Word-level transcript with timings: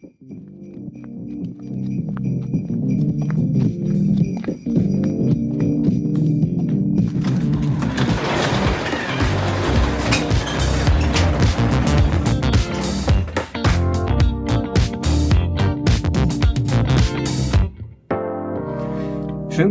Schönen 0.00 0.12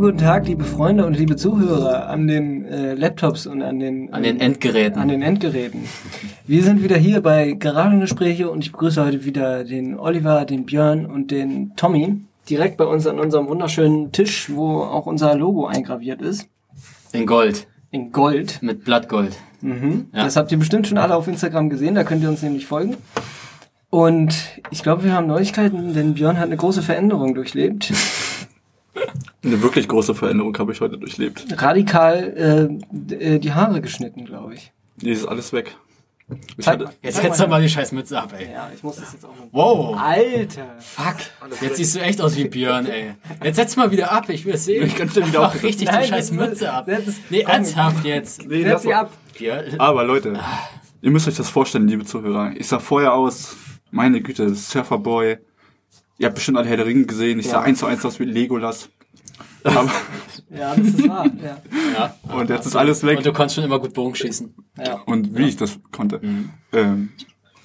guten 0.02 0.18
Tag, 0.20 0.46
liebe 0.46 0.64
Freunde 0.64 1.08
und 1.08 1.18
liebe 1.18 1.36
Zuhörer 1.38 2.08
an 2.08 2.28
den 2.28 2.66
äh, 2.66 2.94
Laptops 2.94 3.48
und 3.48 3.64
an 3.64 3.80
den 3.80 4.14
An 4.14 4.22
den 4.22 4.40
Endgeräten. 4.40 5.02
an 5.02 5.08
den 5.08 5.24
Endgeräten. 5.24 5.86
Wir 6.50 6.64
sind 6.64 6.82
wieder 6.82 6.98
hier 6.98 7.22
bei 7.22 7.52
Garagengespräche 7.52 8.50
und 8.50 8.66
ich 8.66 8.72
begrüße 8.72 9.06
heute 9.06 9.24
wieder 9.24 9.64
den 9.64 10.00
Oliver, 10.00 10.46
den 10.46 10.66
Björn 10.66 11.06
und 11.06 11.30
den 11.30 11.76
Tommy 11.76 12.22
direkt 12.50 12.78
bei 12.78 12.86
uns 12.86 13.06
an 13.06 13.20
unserem 13.20 13.48
wunderschönen 13.48 14.12
Tisch, 14.12 14.50
wo 14.52 14.80
auch 14.80 15.06
unser 15.06 15.36
Logo 15.36 15.68
eingraviert 15.68 16.24
ist 16.24 16.50
In 17.12 17.28
Gold. 17.28 17.68
in 17.92 18.12
Gold. 18.12 18.64
Mit 18.64 18.84
Blattgold. 18.84 19.38
Mhm. 19.62 20.08
Ja. 20.12 20.24
Das 20.24 20.38
habt 20.38 20.52
ihr 20.52 20.58
bestimmt 20.58 20.88
schon 20.88 20.98
alle 20.98 21.16
auf 21.16 21.28
Instagram 21.28 21.70
gesehen, 21.70 21.94
da 21.94 22.04
könnt 22.04 22.24
ihr 22.24 22.30
uns 22.30 22.42
nämlich 22.42 22.66
folgen. 22.66 22.98
Und 23.92 24.34
ich 24.72 24.82
glaube, 24.82 25.04
wir 25.04 25.14
haben 25.14 25.28
Neuigkeiten, 25.28 25.94
denn 25.94 26.16
Björn 26.16 26.40
hat 26.40 26.46
eine 26.46 26.58
große 26.58 26.82
Veränderung 26.82 27.36
durchlebt. 27.36 27.94
Eine 29.44 29.62
wirklich 29.62 29.88
große 29.88 30.16
Veränderung 30.16 30.58
habe 30.58 30.72
ich 30.72 30.82
heute 30.82 30.98
durchlebt. 30.98 31.46
Radikal 31.62 32.80
äh, 33.12 33.36
äh, 33.36 33.40
die 33.40 33.54
Haare 33.54 33.82
geschnitten, 33.82 34.26
glaube 34.26 34.56
ich. 34.56 34.74
Die 34.98 35.12
ist 35.12 35.26
alles 35.26 35.54
weg. 35.54 35.78
Zeig 36.60 36.80
hatte. 36.82 36.94
Jetzt 37.02 37.16
setz 37.18 37.38
mal. 37.38 37.44
doch 37.46 37.50
mal 37.50 37.62
die 37.62 37.70
scheiß 37.70 37.92
Mütze 37.92 38.20
ab, 38.22 38.34
ey. 38.38 38.52
Ja, 38.52 38.70
ich 38.76 38.84
muss 38.84 38.98
das 38.98 39.14
jetzt 39.14 39.26
auch 39.26 39.30
mal. 39.36 39.48
Wow. 39.52 39.98
Alter! 39.98 40.76
Fuck. 40.80 41.16
Jetzt 41.62 41.78
siehst 41.78 41.96
du 41.96 42.00
echt 42.02 42.22
aus 42.22 42.36
wie 42.38 42.46
Björn, 42.48 42.86
ey. 42.86 43.14
Jetzt 43.44 43.56
setz 43.56 43.76
mal 43.76 43.90
wieder 43.92 44.12
ab, 44.12 44.30
ich 44.30 44.46
will 44.46 44.54
es 44.54 44.66
sehen. 44.66 44.86
Ich 44.86 44.96
kann 44.96 45.10
schon 45.10 45.26
wieder 45.28 45.40
Mach 45.42 45.56
auf- 45.56 45.64
richtig 45.64 45.88
Nein, 45.88 46.04
die 46.04 46.10
scheiß 46.10 46.32
Mütze 46.32 46.72
ab. 46.72 46.88
Nee, 47.30 47.44
komm. 47.44 47.52
ernsthaft 47.54 48.06
jetzt. 48.06 48.46
nee, 48.48 48.64
Setz 48.64 48.84
sie 48.84 48.94
ab! 48.94 49.12
Björn. 49.38 49.80
Aber 49.80 50.04
Leute, 50.04 50.40
ihr 51.02 51.12
müsst 51.12 51.28
euch 51.28 51.36
das 51.36 51.50
vorstellen, 51.50 51.88
liebe 51.88 52.06
Zuhörer. 52.06 52.52
Ich 52.58 52.68
sah 52.68 52.80
vorher 52.80 53.14
aus, 53.14 53.56
meine 53.92 54.22
Güte, 54.22 54.54
Surferboy. 54.54 55.38
Ihr 56.18 56.26
habt 56.26 56.36
bestimmt 56.36 56.58
alle 56.58 56.68
Herr 56.68 56.78
der 56.78 56.86
Ringe 56.86 57.06
gesehen. 57.06 57.40
Ich 57.40 57.48
sah 57.48 57.54
Ja. 57.60 57.62
eins 57.62 57.80
zu 57.80 57.86
eins 57.86 58.04
aus 58.06 58.20
wie 58.20 58.26
Legolas. 58.26 58.90
Aber, 59.64 59.90
Ja, 60.50 60.76
das 60.76 60.88
ist 60.88 61.08
wahr. 61.08 61.26
Ja. 61.44 61.58
Ja. 61.94 62.36
und 62.36 62.50
jetzt 62.50 62.66
ist 62.66 62.76
alles 62.76 63.04
weg. 63.04 63.18
Und 63.18 63.26
du 63.26 63.34
konntest 63.34 63.56
schon 63.56 63.64
immer 63.64 63.80
gut 63.80 63.94
Bogen 63.94 64.16
schießen. 64.16 64.54
Ja. 64.78 65.02
Und 65.06 65.36
wie 65.36 65.48
ich 65.48 65.58
das 65.58 65.80
konnte. 65.92 66.22
Ähm, 66.74 67.10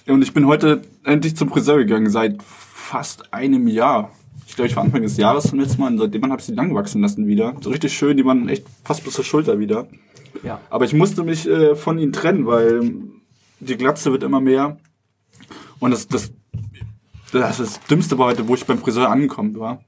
und 0.06 0.22
ich 0.22 0.34
bin 0.34 0.46
heute 0.46 0.82
endlich 1.04 1.36
zum 1.36 1.48
Friseur 1.48 1.78
gegangen, 1.78 2.10
seit 2.10 2.42
fast 2.42 3.32
einem 3.32 3.66
Jahr. 3.68 4.10
Ich 4.46 4.56
glaube, 4.56 4.68
ich 4.68 4.76
war 4.76 4.84
Anfang 4.84 5.02
des 5.02 5.16
Jahres 5.16 5.44
zum 5.48 5.58
letzten 5.58 5.80
Mal 5.80 5.92
und 5.92 5.98
seitdem 5.98 6.22
habe 6.24 6.38
ich 6.38 6.46
sie 6.46 6.54
lang 6.54 6.74
wachsen 6.74 7.00
lassen 7.00 7.26
wieder. 7.26 7.54
So 7.60 7.70
richtig 7.70 7.94
schön, 7.94 8.16
die 8.16 8.24
waren 8.24 8.48
echt 8.48 8.66
fast 8.84 9.02
bis 9.04 9.14
zur 9.14 9.24
Schulter 9.24 9.58
wieder. 9.58 9.88
Ja. 10.42 10.60
Aber 10.68 10.84
ich 10.84 10.92
musste 10.92 11.22
mich 11.24 11.48
äh, 11.48 11.74
von 11.74 11.98
ihnen 11.98 12.12
trennen, 12.12 12.46
weil 12.46 12.92
die 13.60 13.76
Glatze 13.76 14.12
wird 14.12 14.22
immer 14.22 14.40
mehr. 14.40 14.76
Und 15.78 15.92
das, 15.92 16.06
das, 16.08 16.32
das, 17.32 17.58
das 17.58 17.80
Dümmste 17.80 18.18
war 18.18 18.26
heute, 18.26 18.46
wo 18.46 18.54
ich 18.54 18.66
beim 18.66 18.78
Friseur 18.78 19.10
angekommen 19.10 19.58
war. 19.58 19.82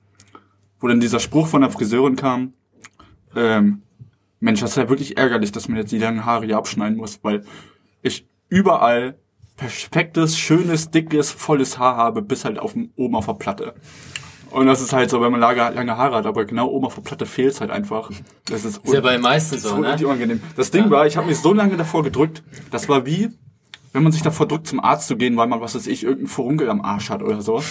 Wo 0.80 0.88
dann 0.88 1.00
dieser 1.00 1.20
Spruch 1.20 1.46
von 1.46 1.60
der 1.60 1.70
Friseurin 1.70 2.16
kam, 2.16 2.54
ähm, 3.36 3.82
Mensch, 4.40 4.60
das 4.60 4.70
ist 4.70 4.76
ja 4.76 4.88
wirklich 4.88 5.16
ärgerlich, 5.16 5.52
dass 5.52 5.68
man 5.68 5.78
jetzt 5.78 5.92
die 5.92 5.98
langen 5.98 6.24
Haare 6.24 6.46
hier 6.46 6.56
abschneiden 6.56 6.96
muss, 6.96 7.20
weil 7.22 7.44
ich 8.02 8.26
überall 8.48 9.16
perfektes, 9.56 10.38
schönes, 10.38 10.90
dickes, 10.90 11.30
volles 11.30 11.78
Haar 11.78 11.96
habe, 11.96 12.22
bis 12.22 12.44
halt 12.44 12.58
auf 12.58 12.74
dem, 12.74 12.90
oben 12.96 13.16
auf 13.16 13.26
der 13.26 13.34
Platte. 13.34 13.74
Und 14.50 14.66
das 14.66 14.80
ist 14.80 14.92
halt 14.92 15.10
so, 15.10 15.20
wenn 15.20 15.32
man 15.32 15.40
lange, 15.40 15.74
lange 15.74 15.96
Haare 15.96 16.16
hat, 16.16 16.26
aber 16.26 16.44
genau 16.44 16.68
oben 16.68 16.86
auf 16.86 16.94
der 16.94 17.02
Platte 17.02 17.26
fehlt 17.26 17.52
es 17.52 17.60
halt 17.60 17.70
einfach. 17.70 18.10
Das 18.46 18.64
ist, 18.64 18.78
Ist 18.84 18.92
ja 18.92 19.00
bei 19.00 19.12
den 19.12 19.22
meisten 19.22 19.58
so, 19.58 19.76
ne? 19.78 19.96
unangenehm. 20.02 20.40
Das 20.56 20.70
Ding 20.70 20.88
war, 20.90 21.06
ich 21.06 21.16
habe 21.16 21.26
mich 21.26 21.38
so 21.38 21.52
lange 21.52 21.76
davor 21.76 22.02
gedrückt, 22.04 22.42
das 22.70 22.88
war 22.88 23.06
wie, 23.06 23.30
wenn 23.96 24.02
man 24.02 24.12
sich 24.12 24.20
davor 24.20 24.46
drückt, 24.46 24.66
zum 24.66 24.78
Arzt 24.78 25.08
zu 25.08 25.16
gehen, 25.16 25.38
weil 25.38 25.46
man, 25.46 25.62
was 25.62 25.74
weiß 25.74 25.86
ich, 25.86 26.02
irgendeinen 26.02 26.26
Furunkel 26.26 26.68
am 26.68 26.82
Arsch 26.82 27.08
hat 27.08 27.22
oder 27.22 27.40
so. 27.40 27.62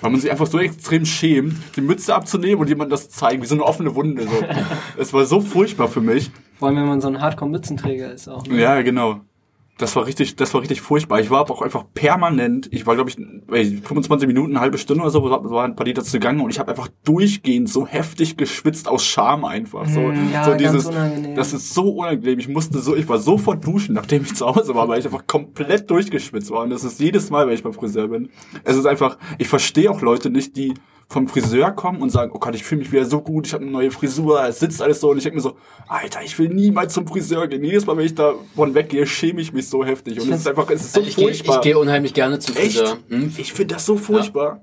Weil 0.00 0.12
man 0.12 0.20
sich 0.20 0.30
einfach 0.30 0.46
so 0.46 0.60
extrem 0.60 1.04
schämt, 1.04 1.56
die 1.74 1.80
Mütze 1.80 2.14
abzunehmen 2.14 2.60
und 2.60 2.68
jemand 2.68 2.92
das 2.92 3.08
zeigen, 3.08 3.42
wie 3.42 3.46
so 3.46 3.56
eine 3.56 3.64
offene 3.64 3.92
Wunde. 3.96 4.22
So. 4.22 4.30
Es 4.96 5.12
war 5.12 5.24
so 5.24 5.40
furchtbar 5.40 5.88
für 5.88 6.00
mich. 6.00 6.30
Vor 6.60 6.68
allem, 6.68 6.76
wenn 6.76 6.86
man 6.86 7.00
so 7.00 7.08
ein 7.08 7.20
Hardcore-Mützenträger 7.20 8.12
ist 8.12 8.28
auch. 8.28 8.46
Ne? 8.46 8.60
Ja, 8.60 8.80
genau. 8.82 9.22
Das 9.82 9.96
war 9.96 10.06
richtig, 10.06 10.36
das 10.36 10.54
war 10.54 10.60
richtig 10.60 10.80
furchtbar. 10.80 11.18
Ich 11.18 11.28
war 11.30 11.40
aber 11.40 11.54
auch 11.54 11.62
einfach 11.62 11.84
permanent, 11.92 12.68
ich 12.70 12.86
war 12.86 12.94
glaube 12.94 13.10
ich 13.10 13.18
ey, 13.50 13.78
25 13.82 14.28
Minuten, 14.28 14.52
eine 14.52 14.60
halbe 14.60 14.78
Stunde 14.78 15.02
oder 15.02 15.10
so, 15.10 15.24
waren 15.24 15.72
ein 15.72 15.76
paar 15.76 15.86
Liter 15.86 16.04
zugange 16.04 16.42
und 16.42 16.50
ich 16.50 16.60
habe 16.60 16.70
einfach 16.70 16.88
durchgehend 17.04 17.68
so 17.68 17.86
heftig 17.86 18.36
geschwitzt 18.36 18.86
aus 18.86 19.04
Scham 19.04 19.44
einfach. 19.44 19.86
So, 19.88 20.00
Mm, 20.00 20.32
ja, 20.32 20.44
so 20.44 20.54
dieses, 20.54 20.88
das 21.34 21.52
ist 21.52 21.74
so 21.74 21.90
unangenehm. 21.90 22.38
Ich 22.38 22.48
musste 22.48 22.78
so, 22.78 22.94
ich 22.94 23.08
war 23.08 23.18
sofort 23.18 23.64
duschen, 23.64 23.94
nachdem 23.94 24.22
ich 24.22 24.34
zu 24.34 24.46
Hause 24.46 24.74
war, 24.74 24.88
weil 24.88 25.00
ich 25.00 25.04
einfach 25.04 25.26
komplett 25.26 25.90
durchgeschwitzt 25.90 26.50
war. 26.50 26.62
Und 26.62 26.70
das 26.70 26.84
ist 26.84 27.00
jedes 27.00 27.30
Mal, 27.30 27.46
wenn 27.46 27.54
ich 27.54 27.62
beim 27.62 27.72
Friseur 27.72 28.08
bin. 28.08 28.30
Es 28.64 28.76
ist 28.76 28.86
einfach, 28.86 29.18
ich 29.38 29.48
verstehe 29.48 29.90
auch 29.90 30.00
Leute 30.00 30.30
nicht, 30.30 30.56
die 30.56 30.74
vom 31.12 31.28
Friseur 31.28 31.70
kommen 31.72 32.02
und 32.02 32.10
sagen, 32.10 32.32
oh 32.34 32.38
Gott, 32.38 32.54
ich 32.54 32.64
fühle 32.64 32.80
mich 32.80 32.90
wieder 32.90 33.04
so 33.04 33.20
gut, 33.20 33.46
ich 33.46 33.52
habe 33.52 33.62
eine 33.62 33.72
neue 33.72 33.90
Frisur, 33.90 34.44
es 34.44 34.58
sitzt 34.58 34.82
alles 34.82 35.00
so 35.00 35.10
und 35.10 35.18
ich 35.18 35.24
denke 35.24 35.36
mir 35.36 35.42
so, 35.42 35.56
Alter, 35.86 36.22
ich 36.24 36.38
will 36.38 36.48
niemals 36.48 36.94
zum 36.94 37.06
Friseur 37.06 37.46
gehen. 37.46 37.62
Jedes 37.62 37.86
Mal, 37.86 37.96
wenn 37.96 38.06
ich 38.06 38.14
davon 38.14 38.74
weggehe, 38.74 39.06
schäme 39.06 39.40
ich 39.40 39.52
mich 39.52 39.68
so 39.68 39.84
heftig 39.84 40.20
und 40.20 40.30
es 40.30 40.40
ist 40.40 40.48
einfach, 40.48 40.68
es 40.70 40.82
ist 40.82 40.94
so 40.94 41.00
ich 41.00 41.14
gehe 41.14 41.30
ich 41.30 41.38
furchtbar. 41.38 41.60
geh 41.60 41.74
unheimlich 41.74 42.14
gerne 42.14 42.38
zu 42.38 42.52
Friseur. 42.52 42.84
Echt? 42.84 42.98
Hm? 43.08 43.34
Ich 43.36 43.52
finde 43.52 43.74
das 43.74 43.86
so 43.86 43.96
furchtbar. 43.96 44.62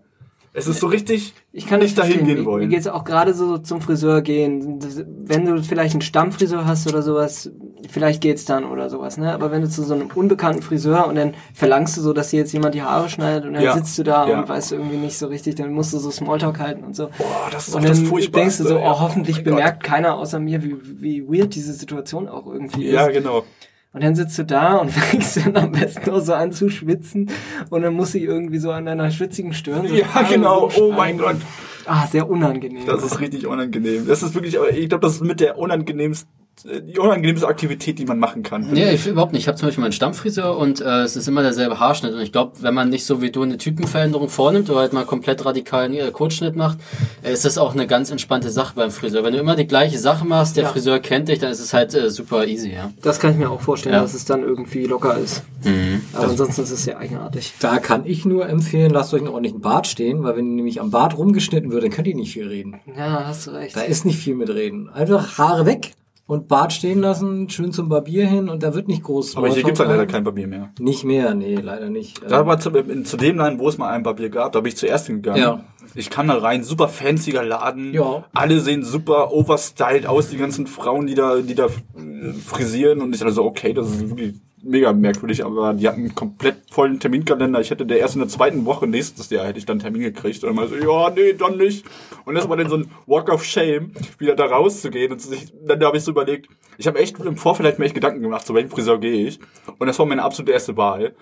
Es 0.51 0.65
ist 0.67 0.79
so 0.79 0.87
richtig, 0.87 1.33
Ich 1.51 1.67
kann 1.67 1.79
nicht 1.79 1.97
dahin 1.97 2.25
gehen 2.25 2.39
Mir 2.39 2.45
wollen. 2.45 2.69
geht's 2.69 2.87
auch 2.87 3.03
gerade 3.03 3.33
so 3.35 3.59
zum 3.59 3.81
Friseur 3.81 4.21
gehen. 4.21 4.79
Wenn 5.25 5.45
du 5.45 5.61
vielleicht 5.63 5.93
einen 5.93 6.01
Stammfriseur 6.01 6.65
hast 6.65 6.87
oder 6.87 7.01
sowas, 7.03 7.51
vielleicht 7.89 8.19
geht's 8.21 8.45
dann 8.45 8.63
oder 8.65 8.89
sowas, 8.89 9.17
ne? 9.17 9.31
Aber 9.33 9.51
wenn 9.51 9.61
du 9.61 9.69
zu 9.69 9.83
so 9.83 9.93
einem 9.93 10.09
unbekannten 10.15 10.61
Friseur 10.63 11.07
und 11.07 11.15
dann 11.15 11.35
verlangst 11.53 11.97
du 11.97 12.01
so, 12.01 12.13
dass 12.13 12.29
dir 12.31 12.37
jetzt 12.37 12.51
jemand 12.51 12.73
die 12.75 12.81
Haare 12.81 13.09
schneidet 13.09 13.45
und 13.45 13.53
dann 13.53 13.63
Ja. 13.63 13.75
sitzt 13.75 13.97
du 13.99 14.03
da 14.03 14.27
Ja. 14.27 14.39
und 14.41 14.49
weißt 14.49 14.71
irgendwie 14.71 14.97
nicht 14.97 15.17
so 15.17 15.27
richtig, 15.27 15.55
dann 15.55 15.71
musst 15.71 15.93
du 15.93 15.99
so 15.99 16.09
Smalltalk 16.11 16.59
halten 16.59 16.83
und 16.83 16.95
so. 16.95 17.09
Boah, 17.17 17.49
das 17.51 17.67
ist 17.67 17.75
und 17.75 17.81
auch 17.83 17.87
das 17.87 17.97
dann 17.99 18.07
Furchtbarste. 18.07 18.39
denkst 18.39 18.57
du 18.57 18.63
so, 18.65 18.79
oh, 18.79 18.99
hoffentlich 18.99 19.35
Gott. 19.37 19.45
bemerkt 19.45 19.83
keiner 19.83 20.15
außer 20.17 20.39
mir, 20.39 20.63
wie, 20.63 20.75
wie 20.81 21.27
weird 21.27 21.53
diese 21.53 21.73
Situation 21.73 22.27
auch 22.27 22.47
irgendwie 22.47 22.85
ist. 22.85 22.93
Ja, 22.93 23.07
genau. 23.09 23.43
Und 23.91 24.03
dann 24.03 24.13
sitzt 24.15 24.37
du 24.37 24.45
da 24.45 24.77
und 24.77 24.91
fängst 24.91 25.37
dann 25.37 25.55
am 25.57 25.71
besten 25.71 26.09
nur 26.09 26.21
so 26.21 26.33
an 26.33 26.51
zu 26.51 26.69
schwitzen 26.69 27.31
und 27.69 27.81
dann 27.81 27.93
muss 27.93 28.11
sie 28.11 28.23
irgendwie 28.23 28.59
so 28.59 28.71
an 28.71 28.85
deiner 28.85 29.09
schwitzigen 29.09 29.53
Stirn. 29.53 29.87
So 29.87 29.95
Ja, 29.95 30.21
genau. 30.29 30.69
Oh 30.77 30.91
mein 30.91 31.17
Gott. 31.17 31.37
Ah, 31.85 32.05
sehr 32.05 32.29
unangenehm. 32.29 32.85
Das 32.85 33.03
ist 33.03 33.19
richtig 33.19 33.47
unangenehm. 33.47 34.05
Das 34.05 34.21
ist 34.21 34.35
wirklich, 34.35 34.55
ich 34.55 34.89
glaube, 34.89 35.01
das 35.01 35.15
ist 35.15 35.23
mit 35.23 35.39
der 35.39 35.57
unangenehmste, 35.57 36.27
die 36.65 36.97
unangenehmste 36.99 37.47
Aktivität, 37.47 37.99
die 37.99 38.05
man 38.05 38.19
machen 38.19 38.43
kann. 38.43 38.69
Nee, 38.71 38.91
ich 38.91 39.07
überhaupt 39.07 39.33
nicht. 39.33 39.41
Ich 39.43 39.47
habe 39.47 39.57
zum 39.57 39.67
Beispiel 39.67 39.81
meinen 39.81 39.91
Stammfriseur 39.91 40.57
und 40.57 40.81
äh, 40.81 41.01
es 41.03 41.15
ist 41.15 41.27
immer 41.27 41.41
derselbe 41.41 41.79
Haarschnitt. 41.79 42.13
Und 42.13 42.21
ich 42.21 42.31
glaube, 42.31 42.53
wenn 42.61 42.73
man 42.73 42.89
nicht 42.89 43.05
so 43.05 43.21
wie 43.21 43.31
du 43.31 43.41
eine 43.43 43.57
Typenveränderung 43.57 44.29
vornimmt 44.29 44.69
oder 44.69 44.79
halt 44.79 44.93
mal 44.93 45.05
komplett 45.05 45.45
radikalen 45.45 45.93
äh, 45.93 46.11
Kurzschnitt 46.11 46.55
macht, 46.55 46.79
äh, 47.23 47.31
ist 47.33 47.45
das 47.45 47.57
auch 47.57 47.73
eine 47.73 47.87
ganz 47.87 48.11
entspannte 48.11 48.49
Sache 48.49 48.73
beim 48.75 48.91
Friseur. 48.91 49.23
Wenn 49.23 49.33
du 49.33 49.39
immer 49.39 49.55
die 49.55 49.67
gleiche 49.67 49.97
Sache 49.97 50.25
machst, 50.25 50.57
der 50.57 50.63
Ja. 50.65 50.69
Friseur 50.69 50.99
kennt 50.99 51.29
dich, 51.29 51.39
dann 51.39 51.51
ist 51.51 51.59
es 51.59 51.73
halt 51.73 51.93
äh, 51.93 52.09
super 52.09 52.45
easy, 52.45 52.71
ja. 52.73 52.91
Das 53.01 53.19
kann 53.19 53.31
ich 53.31 53.37
mir 53.37 53.49
auch 53.49 53.61
vorstellen, 53.61 53.95
Ja. 53.95 54.01
dass 54.01 54.13
es 54.13 54.25
dann 54.25 54.41
irgendwie 54.43 54.85
locker 54.85 55.17
ist. 55.17 55.43
Mhm. 55.63 56.01
Aber 56.13 56.29
ansonsten 56.29 56.61
ist 56.63 56.71
es 56.71 56.83
sehr 56.83 56.97
eigenartig. 56.99 57.53
Da 57.59 57.79
kann 57.79 58.05
ich 58.05 58.25
nur 58.25 58.47
empfehlen, 58.47 58.91
lasst 58.91 59.13
euch 59.13 59.21
einen 59.21 59.29
ordentlichen 59.29 59.61
Bart 59.61 59.87
stehen, 59.87 60.23
weil 60.23 60.35
wenn 60.37 60.55
nämlich 60.55 60.79
am 60.81 60.91
Bart 60.91 61.17
rumgeschnitten 61.17 61.71
wird, 61.71 61.83
dann 61.83 61.91
könnt 61.91 62.07
ihr 62.07 62.15
nicht 62.15 62.33
viel 62.33 62.47
reden. 62.47 62.79
Ja, 62.97 63.25
hast 63.27 63.47
du 63.47 63.51
recht. 63.51 63.75
Da 63.75 63.81
ist 63.81 64.05
nicht 64.05 64.19
viel 64.19 64.35
mit 64.35 64.49
reden. 64.49 64.89
Einfach 64.89 65.37
Haare 65.37 65.65
weg 65.65 65.91
und 66.29 66.47
Bart 66.47 66.71
stehen 66.71 66.99
lassen, 66.99 67.49
schön 67.49 67.71
zum 67.71 67.89
Barbier 67.89 68.27
hin 68.27 68.49
und 68.49 68.61
da 68.61 68.75
wird 68.75 68.87
nicht 68.87 69.01
groß. 69.01 69.35
Aber 69.35 69.49
hier 69.49 69.63
gibt's 69.63 69.79
halt 69.79 69.89
leider 69.89 70.05
kein 70.05 70.23
Barbier 70.23 70.45
mehr. 70.45 70.69
Nicht 70.79 71.03
mehr, 71.03 71.33
nee, 71.33 71.55
leider 71.55 71.89
nicht. 71.89 72.21
Da 72.29 72.45
war 72.45 72.59
zu, 72.59 72.69
zu 72.69 73.17
dem 73.17 73.37
Laden, 73.37 73.57
wo 73.57 73.67
es 73.67 73.79
mal 73.79 73.89
ein 73.89 74.03
Barbier 74.03 74.29
gab, 74.29 74.51
da 74.51 74.59
bin 74.59 74.69
ich 74.69 74.77
zuerst 74.77 75.07
hingegangen. 75.07 75.41
Ja. 75.41 75.63
Ich 75.95 76.09
kam 76.09 76.27
da 76.27 76.37
rein, 76.37 76.63
super 76.63 76.87
fancyer 76.87 77.43
Laden. 77.43 77.93
Ja. 77.93 78.25
Alle 78.33 78.59
sehen 78.59 78.83
super 78.83 79.31
overstyled 79.31 80.05
aus, 80.05 80.29
die 80.29 80.37
ganzen 80.37 80.67
Frauen, 80.67 81.07
die 81.07 81.15
da, 81.15 81.37
die 81.37 81.55
da 81.55 81.65
äh, 81.65 82.33
frisieren. 82.45 83.01
Und 83.01 83.13
ich 83.13 83.19
dachte 83.19 83.33
so, 83.33 83.43
okay, 83.43 83.73
das 83.73 83.89
ist 83.89 84.09
wirklich 84.09 84.35
mega 84.61 84.91
merkwürdig, 84.93 85.45
aber 85.45 85.73
die 85.73 85.87
hatten 85.87 86.01
einen 86.01 86.15
komplett 86.15 86.57
vollen 86.69 86.99
Terminkalender. 86.99 87.61
Ich 87.61 87.71
hätte 87.71 87.85
der 87.85 87.99
erst 87.99 88.15
in 88.15 88.21
der 88.21 88.29
zweiten 88.29 88.65
Woche 88.65 88.87
nächstes 88.87 89.29
Jahr 89.29 89.45
hätte 89.45 89.59
ich 89.59 89.65
dann 89.65 89.75
einen 89.75 89.81
Termin 89.81 90.01
gekriegt. 90.01 90.43
Und 90.43 90.49
dann 90.49 90.55
mal 90.55 90.67
so, 90.67 90.75
ja, 90.75 91.09
nee, 91.11 91.33
dann 91.33 91.57
nicht. 91.57 91.85
Und 92.25 92.35
das 92.35 92.49
war 92.49 92.57
dann 92.57 92.69
so 92.69 92.77
ein 92.77 92.91
Walk 93.05 93.29
of 93.29 93.43
Shame, 93.43 93.91
wieder 94.17 94.35
da 94.35 94.45
rauszugehen. 94.45 95.11
Und 95.11 95.21
sich, 95.21 95.53
dann 95.65 95.83
habe 95.83 95.97
ich 95.97 96.03
so 96.03 96.11
überlegt, 96.11 96.49
ich 96.77 96.87
habe 96.87 96.99
echt 96.99 97.19
im 97.19 97.37
Vorfeld 97.37 97.67
halt 97.67 97.79
mir 97.79 97.85
echt 97.85 97.95
Gedanken 97.95 98.21
gemacht, 98.21 98.45
so 98.45 98.53
welchen 98.53 98.69
Friseur 98.69 98.99
gehe 98.99 99.27
ich. 99.27 99.39
Und 99.77 99.87
das 99.87 99.97
war 99.99 100.05
meine 100.05 100.23
absolute 100.23 100.51
erste 100.51 100.75
Wahl. 100.77 101.15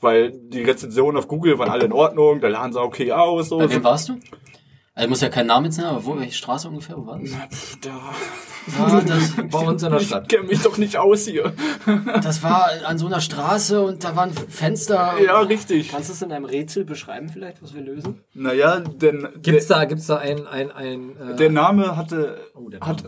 Weil 0.00 0.32
die 0.32 0.62
Rezensionen 0.62 1.16
auf 1.16 1.26
Google 1.28 1.58
waren 1.58 1.70
alle 1.70 1.84
in 1.86 1.92
Ordnung, 1.92 2.40
der 2.40 2.50
Laden 2.50 2.72
sah 2.72 2.82
okay 2.82 3.12
aus. 3.12 3.48
So. 3.48 3.58
Bei 3.58 3.70
wem 3.70 3.82
warst 3.82 4.08
du? 4.08 4.18
Also 4.94 5.10
muss 5.10 5.20
ja 5.20 5.28
keinen 5.28 5.46
Namen 5.46 5.66
jetzt 5.66 5.76
nennen, 5.76 5.90
aber 5.90 6.04
wo, 6.04 6.18
welche 6.18 6.34
Straße 6.34 6.68
ungefähr? 6.68 6.96
Wo 6.96 7.06
war 7.06 7.20
das? 7.20 7.78
Da. 7.80 7.90
Ja, 8.76 9.00
das, 9.00 9.32
Bei 9.50 9.58
uns 9.60 9.82
in 9.84 9.90
der 9.90 10.00
Ich 10.00 10.08
Stadt. 10.08 10.28
kenne 10.28 10.48
mich 10.48 10.60
doch 10.60 10.76
nicht 10.76 10.96
aus 10.96 11.24
hier. 11.24 11.52
das 12.22 12.42
war 12.42 12.68
an 12.84 12.98
so 12.98 13.06
einer 13.06 13.20
Straße 13.20 13.80
und 13.80 14.02
da 14.02 14.16
waren 14.16 14.32
Fenster. 14.32 15.14
Ja, 15.24 15.38
richtig. 15.40 15.90
Kannst 15.90 16.08
du 16.08 16.14
es 16.14 16.22
in 16.22 16.32
einem 16.32 16.44
Rätsel 16.44 16.84
beschreiben 16.84 17.28
vielleicht, 17.28 17.62
was 17.62 17.74
wir 17.74 17.82
lösen? 17.82 18.24
Naja, 18.34 18.80
denn 18.80 19.28
Gibt's 19.40 19.68
der, 19.68 19.76
da, 19.78 19.84
gibt's 19.84 20.06
da 20.06 20.16
ein, 20.18 20.46
ein, 20.48 20.72
ein, 20.72 21.16
äh, 21.16 21.36
der 21.36 21.50
Name 21.50 21.96
hatte, 21.96 22.40
Oh, 22.54 22.68
der 22.68 22.80
hat, 22.80 23.04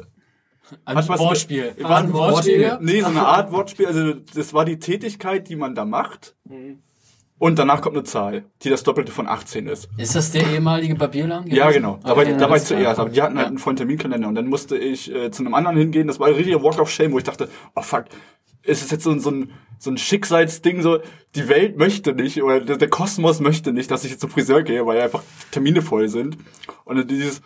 Ein 0.84 0.96
hat 0.96 1.08
was 1.08 1.20
Wortspiel. 1.20 1.72
Mit, 1.76 1.84
War 1.84 1.98
ein 1.98 2.12
Wortspiel? 2.12 2.78
Nee, 2.80 3.00
so 3.00 3.06
eine 3.06 3.26
Art 3.26 3.52
Wortspiel. 3.52 3.86
Also 3.86 4.14
das 4.34 4.52
war 4.54 4.64
die 4.64 4.78
Tätigkeit, 4.78 5.48
die 5.48 5.56
man 5.56 5.74
da 5.74 5.84
macht. 5.84 6.34
Und 7.38 7.58
danach 7.58 7.80
kommt 7.80 7.96
eine 7.96 8.04
Zahl, 8.04 8.44
die 8.62 8.68
das 8.68 8.82
Doppelte 8.82 9.12
von 9.12 9.26
18 9.26 9.66
ist. 9.66 9.88
Ist 9.96 10.14
das 10.14 10.30
der 10.30 10.46
ehemalige 10.46 10.94
Barbierladen? 10.94 11.50
Ja, 11.50 11.70
genau. 11.70 11.98
Da 12.02 12.10
war, 12.10 12.18
Okay, 12.18 12.32
da 12.36 12.40
war 12.40 12.48
ich 12.48 12.50
alles 12.50 12.64
zuerst. 12.66 13.00
Aber 13.00 13.08
die 13.08 13.22
hatten 13.22 13.36
halt 13.36 13.46
Ja. 13.46 13.48
einen 13.48 13.58
vollen 13.58 13.76
Terminkalender. 13.76 14.28
Und 14.28 14.34
dann 14.34 14.46
musste 14.48 14.76
ich 14.76 15.10
äh, 15.14 15.30
zu 15.30 15.42
einem 15.42 15.54
anderen 15.54 15.78
hingehen. 15.78 16.06
Das 16.06 16.20
war 16.20 16.28
ein 16.28 16.34
richtiger 16.34 16.62
Walk 16.62 16.78
of 16.78 16.90
Shame, 16.90 17.12
wo 17.12 17.18
ich 17.18 17.24
dachte, 17.24 17.48
oh 17.74 17.80
fuck, 17.80 18.04
ist 18.62 18.82
es 18.82 18.90
jetzt 18.90 19.04
so, 19.04 19.10
ein- 19.10 19.20
so, 19.20 19.30
ein, 19.30 19.52
so 19.78 19.90
ein 19.90 19.96
Schicksalsding, 19.96 20.82
so 20.82 20.98
die 21.34 21.48
Welt 21.48 21.78
möchte 21.78 22.12
nicht 22.12 22.42
oder 22.42 22.60
der, 22.60 22.76
der 22.76 22.90
Kosmos 22.90 23.40
möchte 23.40 23.72
nicht, 23.72 23.90
dass 23.90 24.04
ich 24.04 24.10
jetzt 24.10 24.20
zum 24.20 24.28
Friseur 24.28 24.62
gehe, 24.62 24.84
weil 24.84 25.00
einfach 25.00 25.22
Termine 25.50 25.80
voll 25.80 26.08
sind. 26.08 26.36
Und 26.84 26.96
dann 26.96 27.06
dieses 27.08 27.40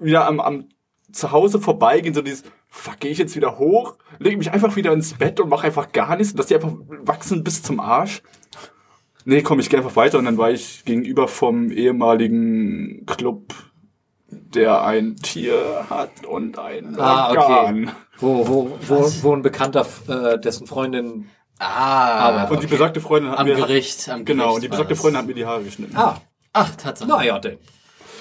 wieder 0.00 0.26
am, 0.26 0.40
am 0.40 0.64
zu 1.12 1.30
Hause 1.30 1.60
vorbeigehen, 1.60 2.12
so 2.12 2.22
dieses, 2.22 2.42
fuck, 2.68 3.00
gehe 3.00 3.10
ich 3.10 3.18
jetzt 3.18 3.34
wieder 3.36 3.58
hoch, 3.58 3.96
lege 4.18 4.36
mich 4.36 4.50
einfach 4.52 4.76
wieder 4.76 4.92
ins 4.92 5.14
Bett 5.14 5.40
und 5.40 5.48
mache 5.48 5.66
einfach 5.66 5.92
gar 5.92 6.16
nichts, 6.16 6.34
dass 6.34 6.46
die 6.46 6.54
einfach 6.54 6.72
wachsen 7.02 7.42
bis 7.44 7.62
zum 7.62 7.80
Arsch. 7.80 8.22
Nee, 9.24 9.42
komm, 9.42 9.58
ich 9.60 9.68
gehe 9.68 9.78
einfach 9.78 9.96
weiter 9.96 10.18
und 10.18 10.24
dann 10.24 10.38
war 10.38 10.50
ich 10.50 10.84
gegenüber 10.84 11.28
vom 11.28 11.70
ehemaligen 11.70 13.04
Club, 13.06 13.52
der 14.30 14.82
ein 14.84 15.16
Tier 15.16 15.86
hat 15.90 16.24
und 16.26 16.58
ein 16.58 16.98
Ah, 16.98 17.30
okay. 17.30 17.38
Organ. 17.40 17.92
wo, 18.18 18.46
wo, 18.48 18.78
wo, 18.86 19.12
wo 19.22 19.32
ein 19.34 19.42
Bekannter, 19.42 19.86
äh, 20.08 20.38
dessen 20.38 20.66
Freundin, 20.66 21.28
Ah, 21.60 22.44
Und 22.44 22.62
die 22.62 22.68
besagte 22.68 23.00
Freundin 23.00 23.32
hat 23.32 23.40
am 23.40 23.46
mir 23.46 23.56
Gericht. 23.56 24.08
Am 24.08 24.24
genau, 24.24 24.44
Gericht 24.44 24.54
und 24.56 24.62
die 24.62 24.68
besagte. 24.68 24.94
Freundin 24.94 25.18
hat 25.18 25.26
mir 25.26 25.34
die 25.34 25.44
Haare 25.44 25.64
geschnitten. 25.64 25.96
ah, 25.96 26.20
Ach, 26.52 26.70
Tatsache. 26.76 27.08
naja, 27.08 27.38
denn. 27.40 27.58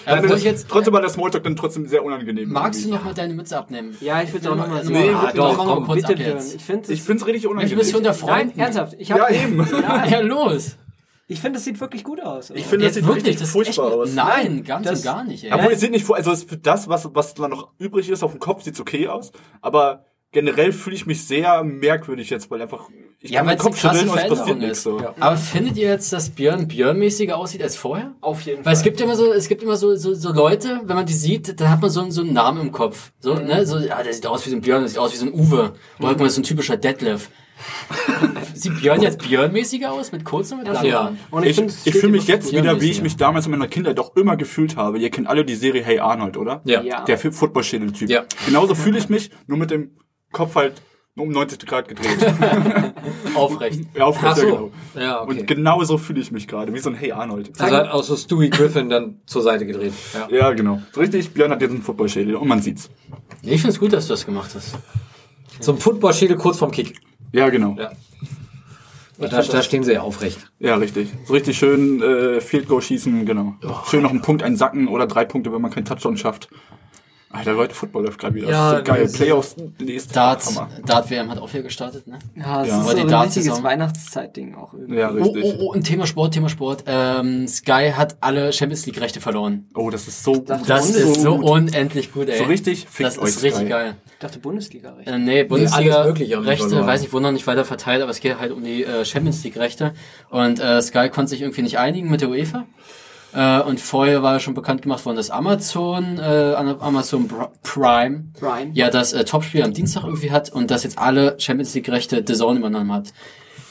Äh, 0.07 0.29
wo 0.29 0.33
ich 0.33 0.43
jetzt, 0.43 0.67
trotzdem 0.69 0.93
war 0.93 1.01
der 1.01 1.09
Smalltalk 1.09 1.43
dann 1.43 1.55
trotzdem 1.55 1.85
sehr 1.87 2.03
unangenehm. 2.03 2.49
magst 2.51 2.85
du 2.85 2.89
noch 2.89 3.03
mal 3.03 3.13
deine 3.13 3.33
Mütze 3.33 3.57
abnehmen? 3.57 3.95
Ja, 4.01 4.21
ich 4.21 4.31
würde 4.33 4.51
auch 4.51 4.55
nochmal 4.55 4.83
so. 4.83 4.91
Nee, 4.91 5.09
ah, 5.09 5.21
wirklich 5.23 5.33
doch, 5.35 5.57
komm, 5.57 5.85
kurz 5.85 6.05
Bitte, 6.07 6.21
jetzt. 6.23 6.55
Ich 6.55 6.63
finde 6.63 6.93
Ich 6.93 7.01
find's 7.01 7.25
richtig 7.25 7.43
Ich 7.43 7.49
unangenehm. 7.49 7.77
muss 7.77 7.93
unter 7.93 8.09
Nein, 8.11 8.17
Freunden. 8.19 8.59
ernsthaft. 8.59 8.95
Ich, 8.97 9.09
ja, 9.09 9.19
hab, 9.19 9.31
eben. 9.31 9.67
Ja, 10.09 10.19
los. 10.21 10.77
ich 11.27 11.41
finde, 11.41 11.57
es 11.59 11.65
sieht 11.65 11.79
wirklich 11.81 12.03
gut 12.05 12.21
aus. 12.21 12.51
Ich 12.51 12.65
finde, 12.65 12.85
das 12.85 12.95
sieht 12.95 13.05
wirklich, 13.05 13.35
das 13.35 13.49
furchtbar 13.51 13.87
echt, 13.87 13.97
aus. 13.97 14.13
Nein, 14.13 14.63
ganz 14.63 14.87
das- 14.87 14.99
und 14.99 15.05
gar 15.05 15.23
nicht, 15.25 15.43
ey. 15.43 15.51
Obwohl, 15.53 15.73
es 15.73 15.81
sieht 15.81 15.91
nicht 15.91 16.05
vor, 16.05 16.15
also 16.15 16.31
es- 16.31 16.43
für 16.43 16.57
das, 16.57 16.87
was, 16.87 17.09
was 17.13 17.33
da 17.33 17.47
noch 17.49 17.71
übrig 17.77 18.09
ist 18.09 18.23
auf 18.23 18.31
dem 18.31 18.39
Kopf, 18.39 18.63
sieht's 18.63 18.79
okay 18.79 19.07
aus. 19.09 19.31
Aber 19.61 20.05
generell 20.31 20.71
fühle 20.71 20.95
ich 20.95 21.05
mich 21.05 21.25
sehr 21.27 21.63
merkwürdig 21.63 22.29
jetzt, 22.29 22.49
weil 22.49 22.61
einfach, 22.61 22.87
ich 23.19 23.31
Ja, 23.31 23.39
kann 23.39 23.47
meinen 23.47 23.57
weil's 23.57 23.65
eine 23.65 23.69
Kopf 23.71 23.79
schütteln 23.81 24.07
krasse 24.07 24.11
und 24.11 24.17
es 24.17 24.21
passiert 24.21 24.37
Veränderung 24.37 24.59
nichts 24.59 24.77
ist. 24.77 24.83
so. 24.83 24.99
Ja. 24.99 25.15
Aber 25.19 25.37
findet 25.37 25.77
ihr 25.77 25.87
jetzt, 25.89 26.13
dass 26.13 26.29
Björn 26.29 26.67
Björn-mäßiger 26.67 27.33
aussieht 27.35 27.63
als 27.63 27.75
vorher? 27.75 28.13
auf 28.21 28.41
jeden 28.41 28.63
Weil 28.65 28.73
es 28.73 28.83
gibt 28.83 29.01
immer 29.01 29.15
so, 29.15 29.33
es 29.33 29.47
gibt 29.47 29.63
immer 29.63 29.75
so, 29.77 29.95
so, 29.95 30.13
so 30.13 30.31
Leute, 30.31 30.81
wenn 30.85 30.95
man 30.95 31.05
die 31.05 31.13
sieht, 31.13 31.59
dann 31.59 31.69
hat 31.69 31.81
man 31.81 31.89
so, 31.89 32.01
einen- 32.01 32.11
so 32.11 32.21
einen 32.21 32.33
Namen 32.33 32.61
im 32.61 32.71
Kopf. 32.71 33.11
So, 33.19 33.33
ne, 33.35 33.65
so, 33.65 33.79
ja, 33.79 34.01
der 34.03 34.13
sieht 34.13 34.27
aus 34.27 34.45
wie 34.45 34.49
so 34.51 34.55
ein 34.55 34.61
Björn, 34.61 34.81
der 34.81 34.89
sieht 34.89 34.99
aus 34.99 35.13
wie 35.13 35.17
so 35.17 35.25
ein 35.25 35.33
Uwe. 35.33 35.73
Oder 35.99 36.09
guck 36.09 36.19
mal, 36.19 36.29
so 36.29 36.39
ein 36.41 36.43
typischer 36.43 36.77
Detlef. 36.77 37.29
sieht 38.53 38.79
Björn 38.81 39.01
jetzt 39.01 39.19
Björn-mäßiger 39.23 39.91
aus? 39.91 40.11
Mit 40.11 40.23
kurzen 40.23 40.59
und 40.59 40.63
mit 40.65 40.73
langen 40.73 40.87
Ja. 40.87 41.13
Und 41.31 41.43
Ich, 41.43 41.57
ich, 41.57 41.65
es 41.65 41.81
steht 41.81 41.95
fühle 41.97 42.11
mich 42.11 42.27
jetzt 42.27 42.51
wieder, 42.51 42.79
wie 42.81 42.91
ich 42.91 43.01
mich 43.01 43.17
damals 43.17 43.45
in 43.45 43.51
meiner 43.51 43.67
Kindheit 43.67 43.97
doch 43.97 44.15
immer 44.15 44.37
gefühlt 44.37 44.75
habe. 44.75 44.99
Ihr 44.99 45.09
kennt 45.09 45.27
alle 45.27 45.43
die 45.43 45.55
Serie 45.55 45.83
Hey 45.83 45.99
Arnold, 45.99 46.37
oder? 46.37 46.61
Ja. 46.65 46.81
Ja. 46.83 47.03
Der 47.05 47.17
Footballschädel-Typ. 47.17 48.09
Ja. 48.11 48.25
Genauso 48.45 48.75
fühle 48.75 48.99
ich 48.99 49.09
mich, 49.09 49.31
nur 49.47 49.57
mit 49.57 49.71
dem 49.71 49.97
Kopf 50.31 50.53
halt 50.55 50.73
um 51.17 51.29
90 51.29 51.65
Grad 51.65 51.87
gedreht. 51.87 52.17
Aufrecht. 53.35 53.81
ja, 53.95 54.05
auf 54.05 54.17
Ach 54.19 54.23
ja, 54.23 54.35
so. 54.35 54.41
genau. 54.41 54.71
Ja, 54.95 55.21
okay. 55.21 55.39
Und 55.39 55.47
genauso 55.47 55.97
fühle 55.97 56.21
ich 56.21 56.31
mich 56.31 56.47
gerade, 56.47 56.73
wie 56.73 56.79
so 56.79 56.89
ein 56.89 56.95
Hey 56.95 57.11
Arnold. 57.11 57.51
Also 57.59 57.75
hat 57.75 57.89
auch 57.89 58.03
so 58.03 58.15
Stewie 58.15 58.49
Griffin 58.49 58.89
dann 58.89 59.21
zur 59.25 59.41
Seite 59.41 59.65
gedreht. 59.65 59.93
Ja. 60.13 60.27
Ja, 60.29 60.51
genau. 60.53 60.81
So 60.93 61.01
richtig, 61.01 61.31
Björn 61.31 61.51
hat 61.51 61.61
jetzt 61.61 61.71
einen 61.71 61.81
Footballschädel 61.81 62.35
und 62.35 62.47
man 62.47 62.61
sieht's. 62.61 62.89
Ich 63.41 63.61
find's 63.61 63.79
gut, 63.79 63.93
dass 63.93 64.07
du 64.07 64.13
das 64.13 64.25
gemacht 64.25 64.51
hast. 64.55 64.77
Zum 65.59 65.77
Footballschädel 65.77 66.37
kurz 66.37 66.57
vorm 66.57 66.71
Kick. 66.71 66.99
Ja, 67.31 67.49
genau. 67.49 67.75
Ja. 67.77 67.91
Und 69.17 69.33
da, 69.33 69.41
da 69.41 69.63
stehen 69.63 69.83
sie 69.83 69.93
ja 69.93 70.01
aufrecht. 70.01 70.51
Ja, 70.59 70.75
richtig. 70.75 71.09
So 71.25 71.33
richtig 71.33 71.57
schön 71.57 72.01
äh, 72.03 72.39
Field 72.39 72.67
Goal 72.67 72.81
schießen, 72.81 73.25
genau. 73.25 73.55
Schön 73.89 74.03
noch 74.03 74.11
einen 74.11 74.21
Punkt 74.21 74.43
einsacken 74.43 74.87
oder 74.87 75.07
drei 75.07 75.25
Punkte, 75.25 75.51
wenn 75.51 75.61
man 75.61 75.71
keinen 75.71 75.85
Touchdown 75.85 76.17
schafft. 76.17 76.49
Alter, 77.29 77.53
Leute, 77.53 77.75
Football 77.75 78.05
läuft 78.05 78.19
gerade 78.19 78.35
wieder. 78.35 78.49
Ja, 78.49 78.71
das 78.71 78.79
ist 78.81 78.87
so 78.87 78.93
geil. 78.93 79.03
das- 79.03 79.13
Playoffs, 79.13 79.55
nächste 79.79 80.13
Dart, 80.13 80.45
Hammer. 80.45 80.69
Dart 80.85 81.09
WM 81.11 81.29
hat 81.29 81.39
auch 81.39 81.51
wieder 81.53 81.63
gestartet, 81.63 82.07
ne? 82.07 82.19
Ja, 82.35 82.61
es 82.61 82.69
Ja. 82.69 82.79
ist 82.79 82.89
so 82.89 82.97
ein 82.97 83.13
richtiges 83.13 83.63
Weihnachtszeitding 83.63 84.55
auch 84.55 84.73
irgendwie. 84.73 84.95
Ja, 84.95 85.11
Oh, 85.11 85.15
richtig. 85.15 85.43
oh, 85.45 85.55
oh, 85.67 85.73
ein 85.73 85.83
Thema 85.83 86.07
Sport, 86.07 86.33
Thema 86.33 86.47
Sport. 86.47 86.85
Ähm, 86.87 87.45
Sky 87.47 87.91
hat 87.93 88.15
alle 88.21 88.53
Champions 88.53 88.85
League 88.85 89.01
Rechte 89.01 89.19
verloren. 89.19 89.67
Oh, 89.75 89.89
das 89.89 90.07
ist 90.07 90.23
so 90.23 90.33
gut. 90.33 90.49
Das 90.49 90.89
ist 90.89 91.21
so 91.21 91.37
gut. 91.37 91.45
unendlich 91.49 92.13
gut, 92.13 92.29
ey. 92.29 92.37
So 92.37 92.45
richtig, 92.45 92.87
fickt 92.89 93.07
Das 93.07 93.19
euch 93.19 93.29
ist 93.29 93.43
richtig 93.43 93.61
Sky. 93.63 93.69
geil. 93.69 93.95
Ich 94.13 94.19
dachte 94.19 94.39
Bundesliga 94.39 94.93
recht. 94.93 95.07
Äh, 95.09 95.19
nee, 95.19 95.43
Bundesliga 95.43 96.03
Rechte, 96.03 96.69
verloren. 96.69 96.87
weiß 96.87 97.03
ich, 97.03 97.11
wurden 97.11 97.23
noch 97.23 97.31
nicht 97.33 97.45
weiter 97.45 97.65
verteilt, 97.65 98.01
aber 98.01 98.11
es 98.11 98.21
geht 98.21 98.39
halt 98.39 98.51
um 98.53 98.63
die 98.63 98.83
äh, 98.85 99.03
Champions 99.03 99.43
League 99.43 99.57
Rechte. 99.57 99.93
Und 100.29 100.59
äh, 100.61 100.81
Sky 100.81 101.09
konnte 101.09 101.29
sich 101.31 101.41
irgendwie 101.41 101.61
nicht 101.61 101.77
einigen 101.77 102.09
mit 102.09 102.21
der 102.21 102.29
UEFA. 102.29 102.65
Äh, 103.33 103.61
und 103.61 103.79
vorher 103.79 104.23
war 104.23 104.39
schon 104.39 104.53
bekannt 104.53 104.81
gemacht 104.81 105.05
worden, 105.05 105.17
dass 105.17 105.29
Amazon, 105.29 106.17
äh, 106.17 106.53
Amazon 106.55 107.27
Prime, 107.63 108.25
Prime. 108.39 108.71
ja 108.73 108.89
das 108.89 109.13
äh, 109.13 109.25
Topspiel 109.25 109.63
am 109.63 109.73
Dienstag 109.73 110.03
irgendwie 110.03 110.31
hat 110.31 110.49
und 110.49 110.71
das 110.71 110.83
jetzt 110.83 110.97
alle 110.97 111.39
Champions 111.39 111.73
League 111.73 111.89
Rechte 111.89 112.23
The 112.25 112.33
Zone 112.33 112.59
übernommen 112.59 112.91
hat. 112.91 113.13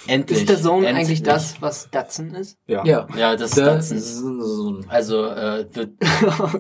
Endlich. 0.08 0.41
Ist 0.41 0.49
der 0.49 0.61
Zone 0.61 0.87
endlich. 0.87 1.06
eigentlich 1.06 1.23
das, 1.23 1.61
was 1.61 1.91
Datsun 1.91 2.31
ist? 2.35 2.56
Ja. 2.67 2.85
Ja. 2.85 3.06
Ja, 3.17 3.37
das 3.37 3.50
ist 3.50 3.58
Datsun. 3.58 4.85
Also, 4.88 5.26
äh, 5.26 5.67
the, 5.75 5.88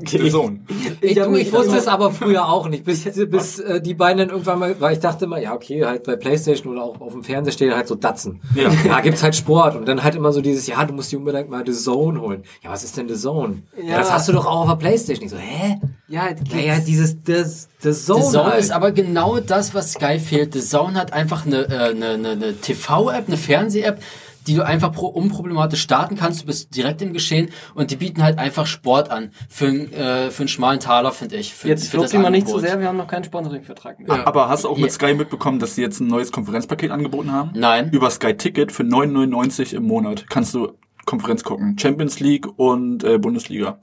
The 0.18 0.30
Zone. 0.30 0.60
Ich, 1.00 1.18
hab 1.18 1.28
du, 1.28 1.36
ich 1.36 1.52
wusste 1.52 1.76
es 1.76 1.86
aber 1.88 2.10
früher 2.10 2.48
auch 2.48 2.68
nicht, 2.68 2.84
bis, 2.84 3.04
bis 3.30 3.58
äh, 3.58 3.80
die 3.80 3.94
beiden 3.94 4.18
dann 4.18 4.30
irgendwann 4.30 4.58
mal, 4.58 4.80
weil 4.80 4.94
ich 4.94 5.00
dachte 5.00 5.26
immer, 5.26 5.38
ja 5.38 5.54
okay, 5.54 5.84
halt 5.84 6.04
bei 6.04 6.16
Playstation 6.16 6.72
oder 6.72 6.82
auch 6.84 7.00
auf 7.00 7.12
dem 7.12 7.22
Fernseher 7.22 7.52
steht 7.52 7.74
halt 7.74 7.86
so 7.88 7.94
Datsen. 7.94 8.40
Ja. 8.54 8.70
ja, 8.84 9.00
gibt's 9.00 9.22
halt 9.22 9.34
Sport 9.36 9.76
und 9.76 9.86
dann 9.86 10.02
halt 10.02 10.14
immer 10.14 10.32
so 10.32 10.40
dieses, 10.40 10.66
ja, 10.66 10.84
du 10.84 10.92
musst 10.94 11.12
dir 11.12 11.18
unbedingt 11.18 11.50
mal 11.50 11.64
The 11.64 11.72
Zone 11.72 12.20
holen. 12.20 12.42
Ja, 12.62 12.70
was 12.70 12.84
ist 12.84 12.96
denn 12.96 13.08
The 13.08 13.14
Zone? 13.14 13.62
Ja, 13.76 13.90
Ja. 13.90 13.98
das 13.98 14.12
hast 14.12 14.28
du 14.28 14.32
doch 14.32 14.46
auch 14.46 14.62
auf 14.62 14.68
der 14.68 14.76
Playstation. 14.76 15.24
Ich 15.26 15.30
so, 15.30 15.38
hä? 15.38 15.80
Ja, 16.08 16.28
Ja, 16.52 16.58
ja, 16.58 16.78
dieses, 16.78 17.22
das, 17.24 17.68
The 17.80 17.90
Zone, 17.92 18.22
The 18.22 18.30
Zone 18.30 18.44
halt. 18.52 18.60
ist 18.60 18.70
aber 18.70 18.92
genau 18.92 19.40
das, 19.40 19.74
was 19.74 19.92
Sky 19.92 20.18
fehlt. 20.20 20.52
The 20.54 20.60
Zone 20.60 20.94
hat 20.94 21.12
einfach 21.12 21.46
eine, 21.46 21.62
äh, 21.68 21.90
eine, 21.90 22.10
eine, 22.10 22.28
eine 22.30 22.60
TV-App, 22.60 23.26
eine 23.26 23.36
Fernseh-App, 23.36 24.00
die 24.46 24.54
du 24.54 24.64
einfach 24.64 24.92
pro, 24.92 25.06
unproblematisch 25.08 25.80
starten 25.82 26.14
kannst. 26.16 26.42
Du 26.42 26.46
bist 26.46 26.76
direkt 26.76 27.02
im 27.02 27.12
Geschehen 27.12 27.48
und 27.74 27.90
die 27.90 27.96
bieten 27.96 28.22
halt 28.22 28.38
einfach 28.38 28.66
Sport 28.66 29.10
an. 29.10 29.32
Für, 29.48 29.66
einen, 29.66 29.92
äh, 29.92 30.30
für 30.30 30.42
einen 30.42 30.48
schmalen 30.48 30.78
Taler, 30.78 31.10
finde 31.10 31.34
ich. 31.36 31.52
Für, 31.52 31.66
Jetzt 31.66 31.88
für 31.88 31.96
das 31.96 32.12
mal 32.12 32.30
nicht 32.30 32.46
zu 32.46 32.54
Angebot. 32.54 32.60
sehr, 32.70 32.78
wir 32.80 32.86
haben 32.86 32.96
noch 32.98 33.08
keinen 33.08 33.24
Sponsoring-Vertrag 33.24 33.98
mehr. 33.98 34.24
Aber 34.28 34.48
hast 34.48 34.62
du 34.62 34.68
auch 34.68 34.76
mit 34.76 34.86
Ja. 34.86 34.92
Sky 34.92 35.14
mitbekommen, 35.14 35.58
dass 35.58 35.74
sie 35.74 35.82
jetzt 35.82 35.98
ein 35.98 36.06
neues 36.06 36.30
Konferenzpaket 36.30 36.92
angeboten 36.92 37.32
haben? 37.32 37.50
Nein. 37.54 37.90
Über 37.90 38.08
Sky 38.10 38.34
Ticket 38.36 38.70
für 38.70 38.84
9,99 38.84 39.74
im 39.74 39.82
Monat 39.82 40.26
kannst 40.30 40.54
du 40.54 40.74
Konferenz 41.04 41.42
gucken. 41.42 41.76
Champions 41.78 42.20
League 42.20 42.46
und 42.56 43.02
äh, 43.02 43.18
Bundesliga 43.18 43.80